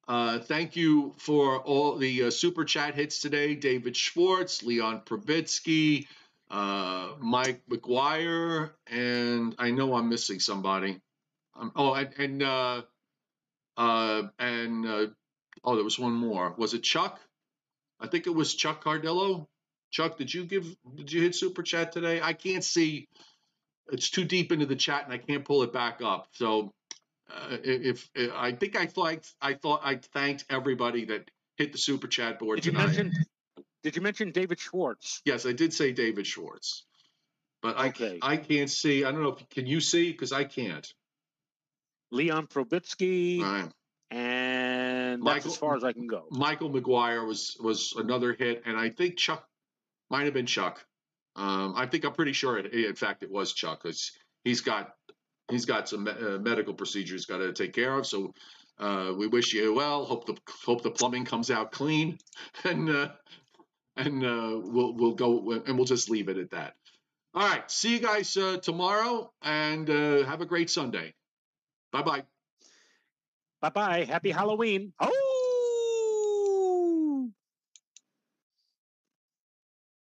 Uh, 0.09 0.39
thank 0.39 0.77
you 0.77 1.15
for 1.19 1.59
all 1.59 1.97
the 1.97 2.25
uh, 2.25 2.31
super 2.31 2.65
chat 2.65 2.95
hits 2.95 3.21
today 3.21 3.57
David 3.57 3.97
Schwartz, 3.97 4.63
Leon 4.63 5.03
Probitsky, 5.05 6.07
uh, 6.51 7.11
Mike 7.19 7.63
McGuire, 7.71 8.71
and 8.87 9.55
I 9.59 9.71
know 9.71 9.95
I'm 9.95 10.09
missing 10.09 10.41
somebody. 10.41 11.01
Um, 11.59 11.73
oh, 11.75 11.95
and, 11.95 12.13
and, 12.19 12.43
uh, 12.43 12.83
uh, 13.77 14.23
and 14.39 14.87
uh, 14.87 15.07
oh, 15.65 15.75
there 15.75 15.85
was 15.85 15.99
one 15.99 16.13
more. 16.13 16.55
Was 16.57 16.75
it 16.75 16.83
Chuck? 16.83 17.21
I 18.01 18.07
think 18.07 18.27
it 18.27 18.35
was 18.35 18.55
Chuck 18.55 18.85
Cardillo. 18.85 19.47
Chuck, 19.91 20.19
did 20.19 20.33
you 20.33 20.45
give? 20.45 20.77
Did 20.95 21.13
you 21.13 21.23
hit 21.23 21.35
super 21.35 21.63
chat 21.63 21.93
today? 21.93 22.21
I 22.21 22.33
can't 22.33 22.65
see. 22.65 23.09
It's 23.91 24.11
too 24.11 24.25
deep 24.25 24.53
into 24.53 24.67
the 24.67 24.77
chat, 24.77 25.05
and 25.05 25.13
I 25.13 25.19
can't 25.19 25.45
pull 25.45 25.63
it 25.63 25.73
back 25.73 26.01
up. 26.03 26.29
So, 26.33 26.73
uh, 27.33 27.57
if, 27.63 28.09
if 28.15 28.33
I 28.35 28.53
think 28.53 28.77
I 28.77 28.87
thought 28.87 29.33
I 29.41 29.55
thought 29.55 29.81
I 29.85 29.97
thanked 30.13 30.45
everybody 30.51 31.07
that 31.07 31.31
hit 31.57 31.73
the 31.73 31.79
super 31.79 32.09
chat 32.09 32.39
board 32.39 32.61
Did 32.61 32.67
you 32.67 32.73
mention? 32.73 33.13
Did 33.87 33.95
you 33.95 34.03
mention 34.03 34.33
David 34.33 34.59
Schwartz? 34.59 35.23
yes, 35.25 35.47
I 35.47 35.53
did 35.53 35.73
say 35.73 35.93
David 35.93 36.27
Schwartz, 36.27 36.87
but 37.63 37.79
I 37.79 37.87
Okay. 37.91 38.19
I 38.21 38.37
can't 38.37 38.69
see. 38.69 39.05
I 39.05 39.13
don't 39.13 39.23
know 39.23 39.29
if 39.39 39.49
can 39.49 39.65
you 39.65 39.81
see 39.81 40.11
because 40.11 40.33
I 40.33 40.43
can't. 40.43 40.85
Leon 42.11 42.49
Probitsky, 42.49 43.41
right. 43.41 43.71
and 44.11 45.23
that's 45.23 45.25
Michael- 45.37 45.51
as 45.53 45.57
far 45.57 45.77
as 45.77 45.85
I 45.85 45.93
can 45.93 46.09
go. 46.09 46.27
Michael 46.33 46.69
McGuire 46.69 47.25
was 47.25 47.57
was 47.61 47.93
another 47.97 48.33
hit, 48.33 48.65
and 48.67 48.77
I 48.77 48.91
think 48.91 49.19
Chuck 49.19 49.47
might 50.11 50.25
have 50.25 50.35
been 50.35 50.47
Chuck. 50.47 50.85
Um, 51.37 51.75
I 51.77 51.87
think 51.87 52.05
I'm 52.05 52.13
pretty 52.13 52.33
sure. 52.33 52.59
It, 52.59 52.75
in 52.75 52.97
fact, 52.97 53.23
it 53.23 53.31
was 53.31 53.53
Chuck 53.53 53.85
because 53.85 54.11
he's 54.43 54.63
got 54.63 54.95
he's 55.49 55.65
got 55.65 55.89
some 55.89 56.03
me- 56.03 56.11
uh, 56.11 56.39
medical 56.39 56.75
procedures 56.75 57.25
got 57.25 57.39
to 57.39 57.53
take 57.53 57.73
care 57.73 57.97
of. 57.97 58.05
So 58.05 58.35
uh, 58.79 59.13
we 59.17 59.29
wish 59.29 59.55
you 59.55 59.73
well. 59.75 60.05
Hope 60.05 60.27
the 60.27 60.37
hope 60.65 60.83
the 60.83 60.91
plumbing 60.91 61.25
comes 61.25 61.53
out 61.53 61.71
clean, 61.71 62.19
and 62.65 62.91
uh, 62.91 63.09
and 63.97 64.25
uh, 64.25 64.61
we'll 64.63 64.95
we'll 64.95 65.15
go 65.15 65.63
and 65.67 65.77
we'll 65.77 65.87
just 65.87 66.11
leave 66.11 66.29
it 66.29 66.37
at 66.37 66.51
that. 66.51 66.75
All 67.35 67.47
right. 67.47 67.71
See 67.71 67.93
you 67.93 68.01
guys 68.01 68.37
uh, 68.37 68.59
tomorrow, 68.59 69.31
and 69.43 69.89
uh, 69.91 70.25
have 70.25 70.41
a 70.41 70.47
great 70.47 70.71
Sunday. 70.71 71.15
Bye 71.93 72.03
bye. 72.03 72.23
Bye 73.61 73.71
bye. 73.71 74.05
Happy 74.05 74.31
Halloween. 74.31 74.93
Oh. 75.01 75.26